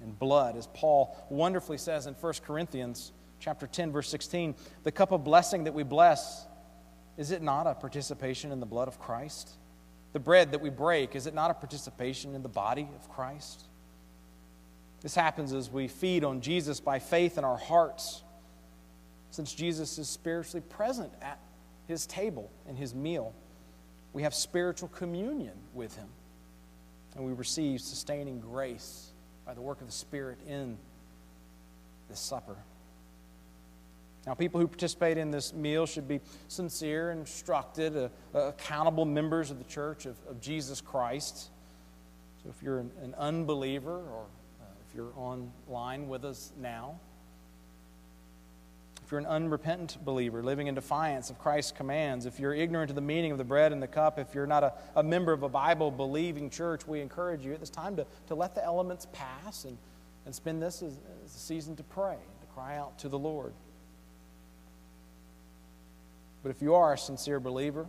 and 0.00 0.18
blood. 0.18 0.56
As 0.56 0.66
Paul 0.74 1.16
wonderfully 1.30 1.78
says 1.78 2.06
in 2.06 2.14
1 2.14 2.32
Corinthians 2.44 3.12
chapter 3.40 3.66
10, 3.66 3.92
verse 3.92 4.08
16, 4.08 4.54
the 4.82 4.92
cup 4.92 5.12
of 5.12 5.24
blessing 5.24 5.64
that 5.64 5.74
we 5.74 5.82
bless, 5.82 6.46
is 7.16 7.30
it 7.30 7.42
not 7.42 7.66
a 7.66 7.74
participation 7.74 8.52
in 8.52 8.60
the 8.60 8.66
blood 8.66 8.88
of 8.88 8.98
Christ? 8.98 9.50
The 10.12 10.20
bread 10.20 10.52
that 10.52 10.60
we 10.60 10.70
break, 10.70 11.16
is 11.16 11.26
it 11.26 11.34
not 11.34 11.50
a 11.50 11.54
participation 11.54 12.34
in 12.34 12.42
the 12.42 12.48
body 12.48 12.88
of 12.94 13.08
Christ? 13.08 13.64
This 15.00 15.14
happens 15.14 15.52
as 15.52 15.70
we 15.70 15.88
feed 15.88 16.24
on 16.24 16.40
Jesus 16.40 16.80
by 16.80 16.98
faith 16.98 17.38
in 17.38 17.44
our 17.44 17.56
hearts, 17.56 18.22
since 19.30 19.52
Jesus 19.54 19.98
is 19.98 20.08
spiritually 20.08 20.64
present 20.68 21.12
at 21.22 21.38
his 21.86 22.06
table 22.06 22.50
and 22.66 22.76
his 22.76 22.94
meal. 22.94 23.34
We 24.12 24.22
have 24.22 24.34
spiritual 24.34 24.88
communion 24.88 25.54
with 25.74 25.96
Him. 25.96 26.08
And 27.16 27.24
we 27.26 27.32
receive 27.32 27.80
sustaining 27.80 28.40
grace 28.40 29.10
by 29.44 29.54
the 29.54 29.60
work 29.60 29.80
of 29.80 29.86
the 29.86 29.92
Spirit 29.92 30.38
in 30.46 30.76
this 32.08 32.20
supper. 32.20 32.56
Now, 34.26 34.34
people 34.34 34.60
who 34.60 34.68
participate 34.68 35.16
in 35.16 35.30
this 35.30 35.54
meal 35.54 35.86
should 35.86 36.06
be 36.06 36.20
sincere, 36.48 37.12
instructed, 37.12 37.96
uh, 37.96 38.08
uh, 38.34 38.48
accountable 38.48 39.06
members 39.06 39.50
of 39.50 39.58
the 39.58 39.64
church 39.64 40.04
of, 40.04 40.16
of 40.28 40.40
Jesus 40.40 40.80
Christ. 40.80 41.48
So, 42.42 42.50
if 42.50 42.62
you're 42.62 42.80
an, 42.80 42.90
an 43.02 43.14
unbeliever 43.16 43.90
or 43.90 44.26
uh, 44.60 44.64
if 44.86 44.94
you're 44.94 45.12
online 45.16 46.08
with 46.08 46.24
us 46.24 46.52
now, 46.60 47.00
if 49.08 49.12
you're 49.12 49.20
an 49.20 49.26
unrepentant 49.26 50.04
believer 50.04 50.42
living 50.42 50.66
in 50.66 50.74
defiance 50.74 51.30
of 51.30 51.38
Christ's 51.38 51.72
commands, 51.72 52.26
if 52.26 52.38
you're 52.38 52.52
ignorant 52.52 52.90
of 52.90 52.94
the 52.94 53.00
meaning 53.00 53.32
of 53.32 53.38
the 53.38 53.44
bread 53.44 53.72
and 53.72 53.82
the 53.82 53.88
cup, 53.88 54.18
if 54.18 54.34
you're 54.34 54.46
not 54.46 54.62
a, 54.62 54.74
a 54.96 55.02
member 55.02 55.32
of 55.32 55.42
a 55.42 55.48
Bible 55.48 55.90
believing 55.90 56.50
church, 56.50 56.86
we 56.86 57.00
encourage 57.00 57.42
you 57.42 57.54
at 57.54 57.60
this 57.60 57.70
time 57.70 57.96
to, 57.96 58.06
to 58.26 58.34
let 58.34 58.54
the 58.54 58.62
elements 58.62 59.06
pass 59.14 59.64
and, 59.64 59.78
and 60.26 60.34
spend 60.34 60.60
this 60.60 60.82
as, 60.82 61.00
as 61.24 61.34
a 61.34 61.38
season 61.38 61.74
to 61.76 61.82
pray, 61.84 62.16
to 62.42 62.46
cry 62.48 62.76
out 62.76 62.98
to 62.98 63.08
the 63.08 63.18
Lord. 63.18 63.54
But 66.42 66.50
if 66.50 66.60
you 66.60 66.74
are 66.74 66.92
a 66.92 66.98
sincere 66.98 67.40
believer, 67.40 67.86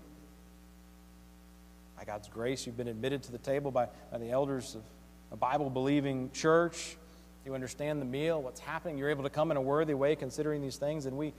by 1.97 2.05
God's 2.05 2.29
grace, 2.29 2.65
you've 2.65 2.77
been 2.77 2.87
admitted 2.87 3.23
to 3.23 3.33
the 3.33 3.39
table 3.39 3.71
by, 3.71 3.89
by 4.09 4.19
the 4.19 4.29
elders 4.29 4.75
of 4.75 4.83
a 5.33 5.35
Bible 5.35 5.69
believing 5.69 6.31
church 6.31 6.95
you 7.49 7.55
understand 7.55 7.99
the 7.99 8.05
meal, 8.05 8.41
what's 8.41 8.59
happening. 8.59 8.97
You're 8.99 9.09
able 9.09 9.23
to 9.23 9.29
come 9.29 9.49
in 9.49 9.57
a 9.57 9.61
worthy 9.61 9.95
way 9.95 10.15
considering 10.15 10.61
these 10.61 10.77
things, 10.77 11.07
and 11.07 11.17
we, 11.17 11.33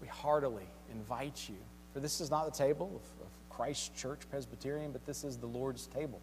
we 0.00 0.08
heartily 0.08 0.64
invite 0.90 1.48
you. 1.50 1.56
For 1.92 2.00
this 2.00 2.22
is 2.22 2.30
not 2.30 2.46
the 2.46 2.56
table 2.56 2.86
of, 2.86 3.26
of 3.26 3.30
Christ 3.50 3.94
Church 3.94 4.20
Presbyterian, 4.30 4.90
but 4.90 5.04
this 5.04 5.22
is 5.22 5.36
the 5.36 5.46
Lord's 5.46 5.86
table. 5.86 6.18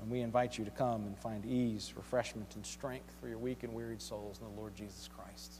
And 0.00 0.08
we 0.08 0.20
invite 0.20 0.56
you 0.56 0.64
to 0.64 0.70
come 0.70 1.04
and 1.04 1.18
find 1.18 1.44
ease, 1.44 1.92
refreshment, 1.96 2.54
and 2.54 2.64
strength 2.64 3.12
for 3.20 3.26
your 3.26 3.38
weak 3.38 3.64
and 3.64 3.74
wearied 3.74 4.00
souls 4.00 4.38
in 4.38 4.46
the 4.54 4.60
Lord 4.60 4.76
Jesus 4.76 5.08
Christ. 5.16 5.54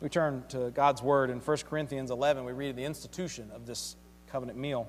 We 0.00 0.08
turn 0.08 0.44
to 0.48 0.70
God's 0.70 1.02
Word 1.02 1.28
in 1.28 1.40
1 1.40 1.56
Corinthians 1.68 2.10
11. 2.10 2.44
We 2.44 2.52
read 2.52 2.74
the 2.74 2.84
institution 2.84 3.50
of 3.54 3.66
this 3.66 3.96
covenant 4.28 4.58
meal. 4.58 4.88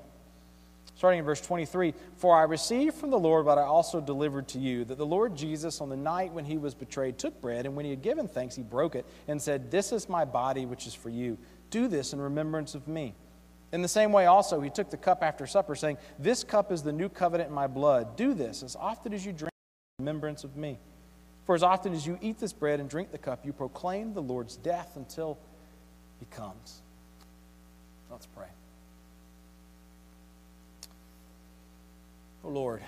Starting 0.96 1.18
in 1.18 1.24
verse 1.24 1.40
23 1.40 1.94
For 2.16 2.36
I 2.36 2.42
received 2.44 2.94
from 2.94 3.10
the 3.10 3.18
Lord 3.18 3.46
what 3.46 3.58
I 3.58 3.62
also 3.62 4.00
delivered 4.00 4.48
to 4.48 4.58
you, 4.58 4.84
that 4.84 4.98
the 4.98 5.06
Lord 5.06 5.36
Jesus, 5.36 5.80
on 5.80 5.88
the 5.88 5.96
night 5.96 6.32
when 6.32 6.44
he 6.44 6.56
was 6.56 6.74
betrayed, 6.74 7.18
took 7.18 7.40
bread, 7.40 7.66
and 7.66 7.74
when 7.74 7.84
he 7.84 7.90
had 7.90 8.02
given 8.02 8.28
thanks, 8.28 8.54
he 8.54 8.62
broke 8.62 8.94
it, 8.94 9.06
and 9.28 9.40
said, 9.40 9.70
This 9.70 9.92
is 9.92 10.08
my 10.08 10.24
body, 10.24 10.66
which 10.66 10.86
is 10.86 10.94
for 10.94 11.10
you. 11.10 11.36
Do 11.70 11.88
this 11.88 12.12
in 12.12 12.20
remembrance 12.20 12.74
of 12.74 12.86
me. 12.86 13.14
In 13.72 13.82
the 13.82 13.88
same 13.88 14.12
way, 14.12 14.26
also, 14.26 14.60
he 14.60 14.70
took 14.70 14.90
the 14.90 14.96
cup 14.96 15.22
after 15.22 15.48
supper, 15.48 15.74
saying, 15.74 15.98
This 16.18 16.44
cup 16.44 16.70
is 16.70 16.82
the 16.82 16.92
new 16.92 17.08
covenant 17.08 17.48
in 17.48 17.54
my 17.54 17.66
blood. 17.66 18.16
Do 18.16 18.32
this 18.32 18.62
as 18.62 18.76
often 18.76 19.12
as 19.12 19.26
you 19.26 19.32
drink 19.32 19.52
in 19.98 20.04
remembrance 20.04 20.44
of 20.44 20.56
me. 20.56 20.78
For 21.44 21.54
as 21.54 21.62
often 21.62 21.92
as 21.92 22.06
you 22.06 22.18
eat 22.22 22.38
this 22.38 22.52
bread 22.52 22.80
and 22.80 22.88
drink 22.88 23.10
the 23.10 23.18
cup, 23.18 23.44
you 23.44 23.52
proclaim 23.52 24.14
the 24.14 24.22
Lord's 24.22 24.56
death 24.56 24.92
until 24.96 25.38
he 26.20 26.26
comes. 26.26 26.82
Let's 28.10 28.26
pray. 28.26 28.46
O 32.44 32.48
oh 32.48 32.50
Lord, 32.50 32.82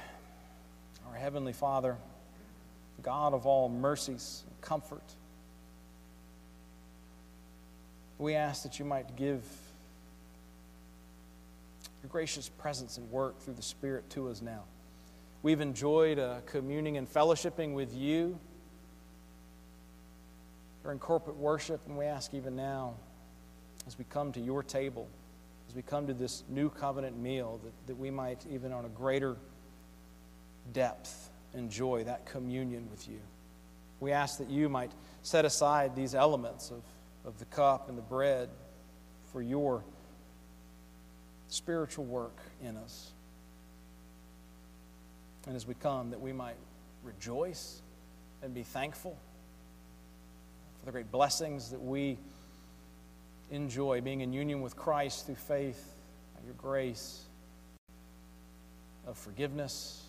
our 1.09 1.15
Heavenly 1.15 1.55
Father, 1.55 1.97
God 3.03 3.33
of 3.33 3.47
all 3.47 3.71
mercies 3.71 4.45
and 4.47 4.61
comfort, 4.61 5.03
we 8.19 8.35
ask 8.35 8.65
that 8.65 8.79
you 8.79 8.85
might 8.85 9.17
give 9.17 9.43
your 12.03 12.11
gracious 12.11 12.51
presence 12.51 12.99
and 12.99 13.11
work 13.11 13.41
through 13.41 13.55
the 13.55 13.63
Spirit 13.63 14.11
to 14.11 14.29
us 14.29 14.43
now. 14.43 14.65
We've 15.43 15.63
enjoyed 15.63 16.19
uh, 16.19 16.41
communing 16.45 16.99
and 16.99 17.11
fellowshipping 17.11 17.73
with 17.73 17.95
you 17.95 18.39
during 20.83 20.99
corporate 20.99 21.37
worship, 21.37 21.81
and 21.87 21.97
we 21.97 22.05
ask 22.05 22.35
even 22.35 22.57
now, 22.57 22.93
as 23.87 23.97
we 23.97 24.05
come 24.11 24.33
to 24.33 24.41
your 24.41 24.63
table, 24.63 25.09
we 25.77 25.83
come 25.83 26.07
to 26.07 26.15
this 26.15 26.43
new 26.49 26.71
covenant 26.71 27.19
meal, 27.19 27.61
that, 27.63 27.73
that 27.87 27.97
we 27.97 28.11
might, 28.11 28.47
even 28.51 28.73
on 28.73 28.87
a 28.87 28.89
greater 28.89 29.37
depth, 30.73 31.31
enjoy 31.53 32.03
that 32.05 32.25
communion 32.25 32.89
with 32.91 33.07
you. 33.07 33.21
We 34.01 34.13
ask 34.13 34.39
that 34.39 34.49
you 34.49 34.71
might 34.71 34.91
set 35.23 35.45
aside 35.45 35.95
these 35.95 36.15
elements 36.15 36.71
of, 36.71 36.83
of 37.27 37.39
the 37.39 37.45
cup 37.45 37.91
and 37.91 37.99
the 37.99 38.03
bread 38.03 38.49
for 39.33 39.43
your 39.43 39.85
spiritual 41.49 42.07
work 42.07 42.39
in 42.63 42.79
us. 42.79 43.13
And 45.47 45.55
as 45.55 45.67
we 45.67 45.75
come, 45.75 46.11
that 46.11 46.21
we 46.21 46.33
might 46.33 46.57
rejoice 47.05 47.83
and 48.43 48.55
be 48.55 48.63
thankful 48.63 49.17
for 50.81 50.87
the 50.87 50.93
great 50.93 51.13
blessings 51.13 51.71
that 51.71 51.83
we 51.83 52.17
enjoy 53.51 54.01
being 54.01 54.21
in 54.21 54.33
union 54.33 54.61
with 54.61 54.77
Christ 54.77 55.27
through 55.27 55.37
faith, 55.37 55.95
your 56.45 56.55
grace 56.55 57.23
of 59.07 59.17
forgiveness, 59.19 60.05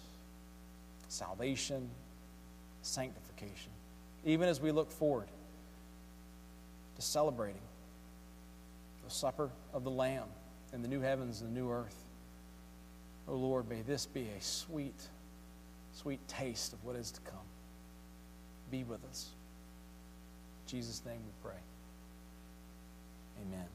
salvation, 1.07 1.89
sanctification. 2.81 3.71
Even 4.25 4.47
as 4.49 4.61
we 4.61 4.71
look 4.71 4.91
forward 4.91 5.27
to 6.95 7.01
celebrating 7.01 7.61
the 9.03 9.11
supper 9.11 9.49
of 9.73 9.83
the 9.83 9.91
Lamb 9.91 10.27
and 10.73 10.83
the 10.83 10.87
new 10.87 10.99
heavens 10.99 11.41
and 11.41 11.55
the 11.55 11.59
new 11.59 11.71
earth. 11.71 11.95
Oh 13.27 13.35
Lord, 13.35 13.69
may 13.69 13.81
this 13.81 14.05
be 14.05 14.27
a 14.37 14.41
sweet, 14.41 14.99
sweet 15.93 16.25
taste 16.27 16.73
of 16.73 16.83
what 16.83 16.95
is 16.95 17.11
to 17.11 17.21
come. 17.21 17.39
Be 18.69 18.83
with 18.83 19.03
us. 19.05 19.29
In 20.65 20.71
Jesus' 20.71 21.01
name 21.05 21.19
we 21.25 21.49
pray. 21.49 21.59
Amen. 23.41 23.65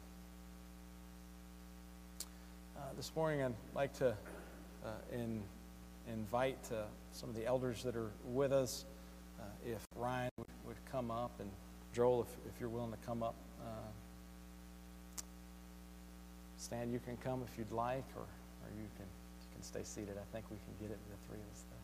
Uh, 2.77 2.81
this 2.97 3.13
morning, 3.15 3.43
I'd 3.43 3.55
like 3.75 3.93
to 3.99 4.09
uh, 4.85 4.89
in, 5.13 5.43
invite 6.13 6.59
uh, 6.73 6.83
some 7.13 7.29
of 7.29 7.37
the 7.37 7.47
elders 7.47 7.83
that 7.85 7.95
are 7.95 8.11
with 8.25 8.53
us. 8.53 8.85
Uh, 9.39 9.45
if 9.65 9.81
Ryan 9.97 10.31
would, 10.39 10.47
would, 10.67 10.77
come 10.91 11.11
up, 11.11 11.33
and 11.39 11.51
Joel, 11.95 12.23
if, 12.23 12.55
if 12.55 12.61
you're 12.61 12.69
willing 12.69 12.91
to 12.91 13.07
come 13.07 13.23
up. 13.23 13.35
Uh, 13.61 15.23
Stan, 16.57 16.93
you 16.93 16.99
can 16.99 17.17
come 17.19 17.43
if 17.51 17.59
you'd 17.59 17.73
like, 17.73 18.05
or, 18.17 18.23
or 18.23 18.71
you, 18.77 18.89
can, 18.97 19.07
you 19.07 19.49
can 19.53 19.63
stay 19.63 19.83
seated. 19.83 20.17
I 20.17 20.33
think 20.33 20.45
we 20.51 20.57
can 20.57 20.89
get 20.89 20.93
it, 20.93 20.99
the 21.11 21.17
three 21.29 21.41
of 21.41 21.51
us 21.53 21.65
there. 21.71 21.83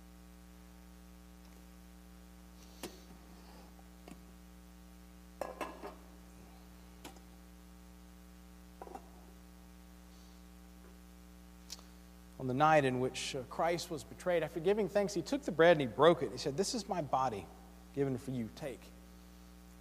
On 12.41 12.47
the 12.47 12.55
night 12.55 12.85
in 12.85 13.01
which 13.01 13.35
uh, 13.35 13.43
Christ 13.51 13.91
was 13.91 14.05
betrayed, 14.05 14.43
after 14.43 14.61
giving 14.61 14.89
thanks, 14.89 15.15
he 15.15 15.23
took 15.23 15.43
the 15.43 15.53
bread 15.53 15.73
and 15.73 15.81
he 15.81 15.87
broke 15.87 16.23
it. 16.23 16.31
He 16.31 16.39
said, 16.39 16.57
This 16.57 16.75
is 16.75 16.89
my 16.89 17.03
body 17.03 17.47
given 17.95 18.17
for 18.17 18.31
you. 18.31 18.49
Take 18.55 18.81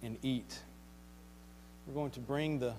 and 0.02 0.16
eat. 0.22 0.58
We're 1.86 1.94
going 1.94 2.10
to 2.12 2.20
bring 2.20 2.58
the, 2.58 2.74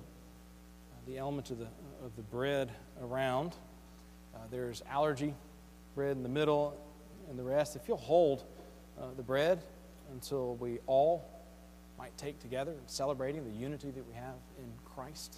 the 1.07 1.17
element 1.17 1.49
of 1.51 1.59
the, 1.59 1.67
of 2.03 2.15
the 2.15 2.21
bread 2.23 2.71
around. 3.01 3.55
Uh, 4.35 4.39
there's 4.51 4.83
allergy 4.89 5.33
bread 5.95 6.15
in 6.15 6.23
the 6.23 6.29
middle 6.29 6.77
and 7.29 7.37
the 7.37 7.43
rest. 7.43 7.75
If 7.75 7.87
you'll 7.87 7.97
hold 7.97 8.43
uh, 8.99 9.05
the 9.15 9.23
bread 9.23 9.61
until 10.11 10.55
we 10.55 10.79
all 10.87 11.25
might 11.97 12.15
take 12.17 12.39
together, 12.39 12.73
celebrating 12.87 13.43
the 13.43 13.57
unity 13.57 13.91
that 13.91 14.07
we 14.07 14.13
have 14.13 14.35
in 14.57 14.71
Christ. 14.85 15.37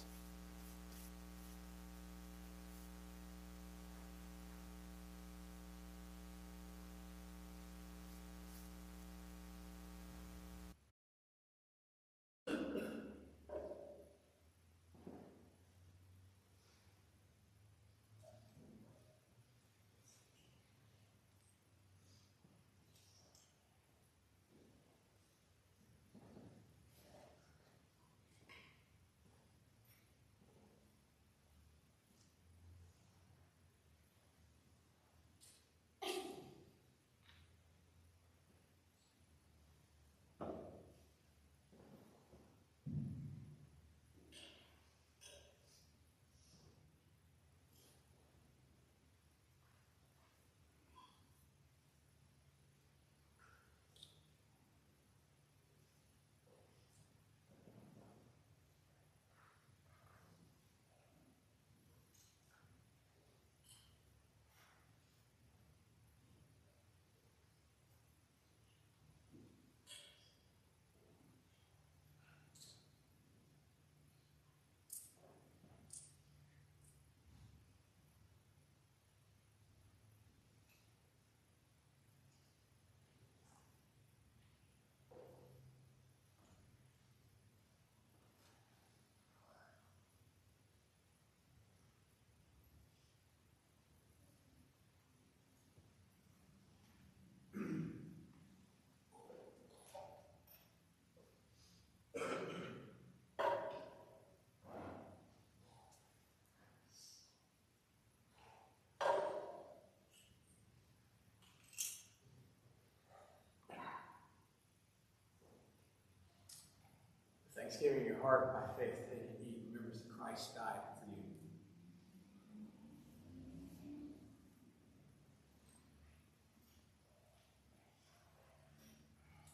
Thanksgiving 117.62 118.00
in 118.00 118.06
your 118.06 118.20
heart 118.20 118.52
by 118.52 118.82
faith, 118.82 118.98
that 119.08 119.18
he 119.38 119.54
remembers 119.70 119.72
Remember 119.72 119.94
that 119.94 120.18
Christ 120.18 120.56
died 120.56 120.82
for 120.98 121.06
you. 121.08 121.22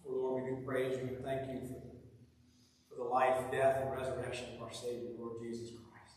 Oh 0.09 0.13
Lord, 0.17 0.45
we 0.45 0.51
do 0.51 0.57
praise 0.65 0.97
you 0.97 1.17
and 1.17 1.23
thank 1.23 1.51
you 1.53 1.69
for, 1.69 1.83
for 2.89 2.97
the 2.97 3.05
life, 3.05 3.51
death, 3.53 3.83
and 3.83 3.91
resurrection 3.91 4.55
of 4.57 4.63
our 4.63 4.73
Savior, 4.73 5.11
Lord 5.19 5.43
Jesus 5.43 5.69
Christ. 5.69 6.17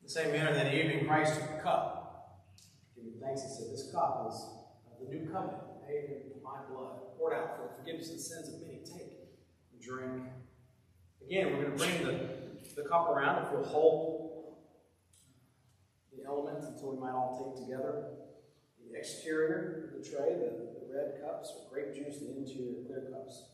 In 0.00 0.06
the 0.06 0.10
same 0.10 0.32
manner, 0.32 0.52
that 0.52 0.74
evening, 0.74 1.06
Christ 1.06 1.38
took 1.38 1.48
the 1.48 1.62
cup, 1.62 2.50
giving 2.96 3.20
thanks, 3.20 3.42
and 3.42 3.52
said, 3.52 3.66
This 3.72 3.92
cup 3.92 4.26
is 4.28 4.46
the 5.00 5.14
new 5.14 5.30
covenant 5.30 5.62
made 5.86 6.10
in 6.34 6.42
my 6.42 6.58
blood, 6.68 7.16
poured 7.16 7.34
out 7.34 7.56
for 7.56 7.68
the 7.68 7.72
forgiveness 7.92 8.10
of 8.10 8.16
the 8.16 8.22
sins 8.22 8.48
of 8.54 8.60
many. 8.60 8.80
Take 8.84 9.18
and 9.72 9.82
drink. 9.82 10.24
Again, 11.24 11.52
we're 11.52 11.64
going 11.64 11.76
to 11.76 11.84
bring 11.84 12.04
the, 12.04 12.82
the 12.82 12.88
cup 12.88 13.08
around 13.08 13.46
if 13.46 13.52
you'll 13.52 13.64
hold 13.64 14.56
the 16.16 16.24
elements 16.24 16.66
until 16.66 16.92
we 16.92 17.00
might 17.00 17.12
all 17.12 17.54
take 17.56 17.64
together. 17.64 18.04
The 18.90 18.98
exterior 18.98 19.90
of 19.94 20.02
the 20.02 20.08
tray, 20.08 20.36
the, 20.36 20.80
the 20.80 20.92
red 20.92 21.22
cups 21.22 21.52
are 21.56 21.72
grape 21.72 21.94
juice, 21.94 22.18
the 22.18 22.36
interior 22.36 22.84
clear 22.86 23.10
cups 23.12 23.51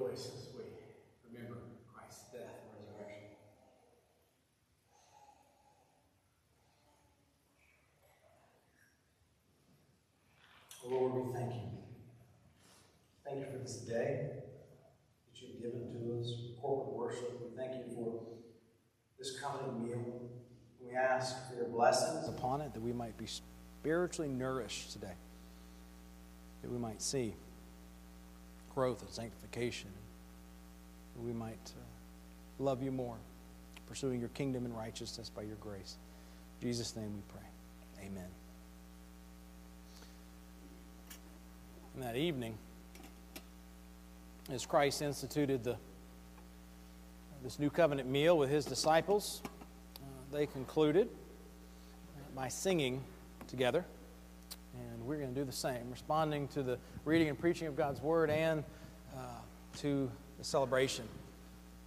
rejoice 0.00 0.26
as 0.26 0.48
we 0.56 0.64
remember 1.32 1.58
Christ's 1.92 2.24
death 2.32 2.40
and 2.40 2.86
resurrection. 2.88 3.28
Lord, 10.88 11.26
we 11.26 11.32
thank 11.32 11.54
you. 11.54 11.60
Thank 13.24 13.40
you 13.40 13.46
for 13.52 13.58
this 13.58 13.76
day 13.76 14.30
that 14.30 15.42
you've 15.42 15.60
given 15.60 15.92
to 15.92 16.20
us, 16.20 16.34
corporate 16.60 16.96
worship. 16.96 17.40
We 17.42 17.56
thank 17.56 17.74
you 17.74 17.94
for 17.94 18.22
this 19.18 19.38
covenant 19.38 19.86
meal. 19.86 20.30
We 20.80 20.96
ask 20.96 21.48
for 21.48 21.56
your 21.56 21.68
blessings 21.68 22.28
upon 22.28 22.62
it 22.62 22.72
that 22.72 22.82
we 22.82 22.92
might 22.92 23.16
be 23.18 23.26
spiritually 23.26 24.30
nourished 24.30 24.92
today, 24.92 25.14
that 26.62 26.70
we 26.70 26.78
might 26.78 27.02
see 27.02 27.34
growth 28.74 29.02
and 29.02 29.10
sanctification. 29.10 29.90
We 31.22 31.32
might 31.32 31.72
uh, 31.76 32.62
love 32.62 32.82
you 32.82 32.92
more, 32.92 33.16
pursuing 33.86 34.20
your 34.20 34.30
kingdom 34.30 34.64
and 34.64 34.76
righteousness 34.76 35.28
by 35.28 35.42
your 35.42 35.56
grace. 35.56 35.96
In 36.60 36.68
Jesus' 36.68 36.96
name 36.96 37.12
we 37.14 37.22
pray. 37.28 38.06
Amen. 38.06 38.28
And 41.94 42.04
that 42.04 42.16
evening, 42.16 42.56
as 44.50 44.64
Christ 44.64 45.02
instituted 45.02 45.64
the, 45.64 45.76
this 47.42 47.58
new 47.58 47.70
covenant 47.70 48.08
meal 48.08 48.38
with 48.38 48.48
his 48.48 48.64
disciples, 48.64 49.42
uh, 49.44 50.06
they 50.32 50.46
concluded 50.46 51.08
by 52.34 52.48
singing 52.48 53.02
together. 53.48 53.84
And 54.74 55.06
we're 55.06 55.16
going 55.16 55.34
to 55.34 55.40
do 55.40 55.44
the 55.44 55.52
same, 55.52 55.90
responding 55.90 56.48
to 56.48 56.62
the 56.62 56.78
reading 57.04 57.28
and 57.28 57.38
preaching 57.38 57.66
of 57.66 57.76
God's 57.76 58.00
Word 58.00 58.30
and 58.30 58.64
uh, 59.16 59.20
to 59.78 60.10
the 60.38 60.44
celebration 60.44 61.04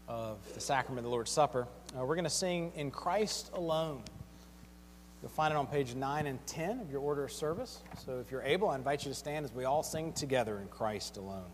of 0.08 0.38
the 0.54 0.60
sacrament 0.60 1.00
of 1.00 1.06
the 1.06 1.10
Lord's 1.10 1.32
Supper. 1.32 1.68
Uh, 1.98 2.06
we're 2.06 2.16
going 2.16 2.24
to 2.26 2.30
sing 2.30 2.72
In 2.76 2.92
Christ 2.92 3.52
Alone. 3.54 4.04
You'll 5.22 5.32
find 5.32 5.54
it 5.54 5.58
on 5.58 5.68
page 5.68 5.96
9 5.96 6.28
and 6.28 6.46
10 6.48 6.82
of 6.82 6.92
your 6.92 7.00
order 7.00 7.24
of 7.24 7.32
service. 7.32 7.80
So 8.06 8.20
if 8.20 8.30
you're 8.30 8.44
able, 8.44 8.70
I 8.70 8.76
invite 8.76 9.06
you 9.06 9.12
to 9.12 9.16
stand 9.16 9.46
as 9.46 9.54
we 9.54 9.64
all 9.64 9.82
sing 9.82 10.12
together 10.12 10.60
in 10.60 10.68
Christ 10.68 11.16
alone. 11.16 11.50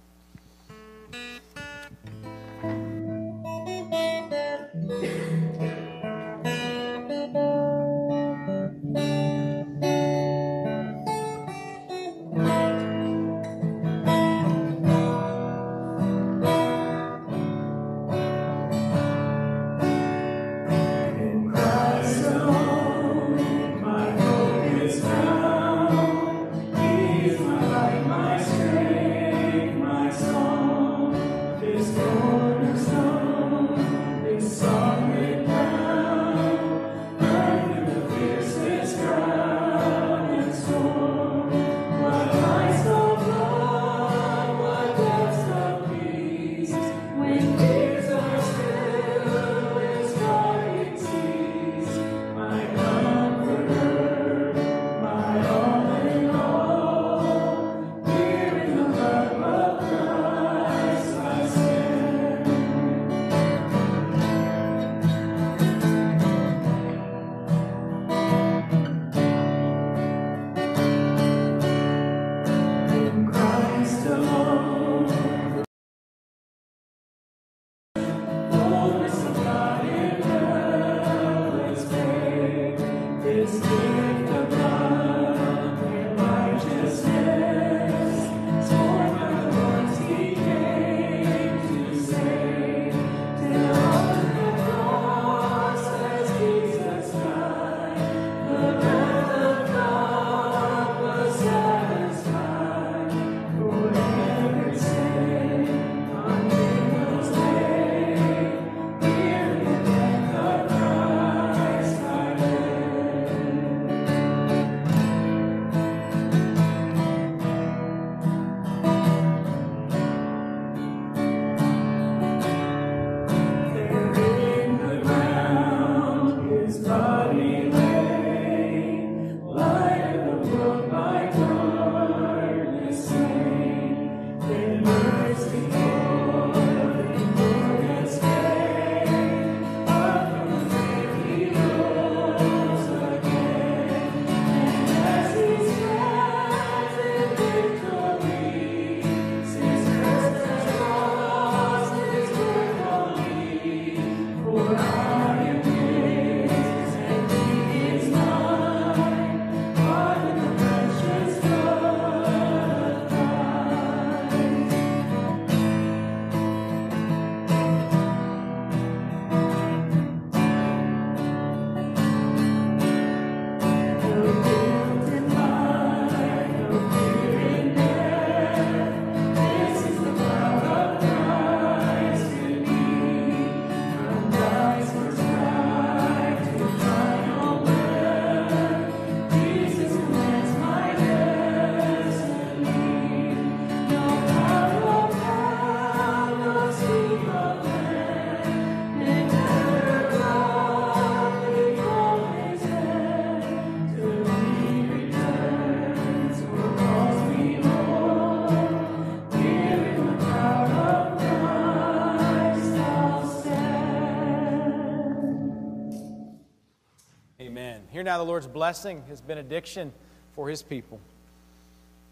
Now 218.10 218.18
the 218.18 218.23
Lord's 218.23 218.48
blessing, 218.48 219.03
his 219.07 219.22
benediction 219.22 219.94
for 220.34 220.49
his 220.49 220.64
people. 220.64 220.99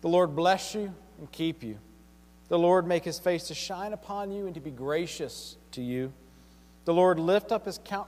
The 0.01 0.07
Lord 0.07 0.35
bless 0.35 0.75
you 0.75 0.93
and 1.17 1.31
keep 1.31 1.63
you. 1.63 1.79
The 2.49 2.59
Lord 2.59 2.85
make 2.85 3.03
his 3.03 3.17
face 3.17 3.47
to 3.47 3.55
shine 3.55 3.93
upon 3.93 4.31
you 4.31 4.45
and 4.45 4.53
to 4.53 4.61
be 4.61 4.69
gracious 4.69 5.57
to 5.71 5.81
you. 5.81 6.13
The 6.85 6.93
Lord 6.93 7.17
lift 7.17 7.51
up 7.51 7.65
his 7.65 7.79
countenance 7.83 8.05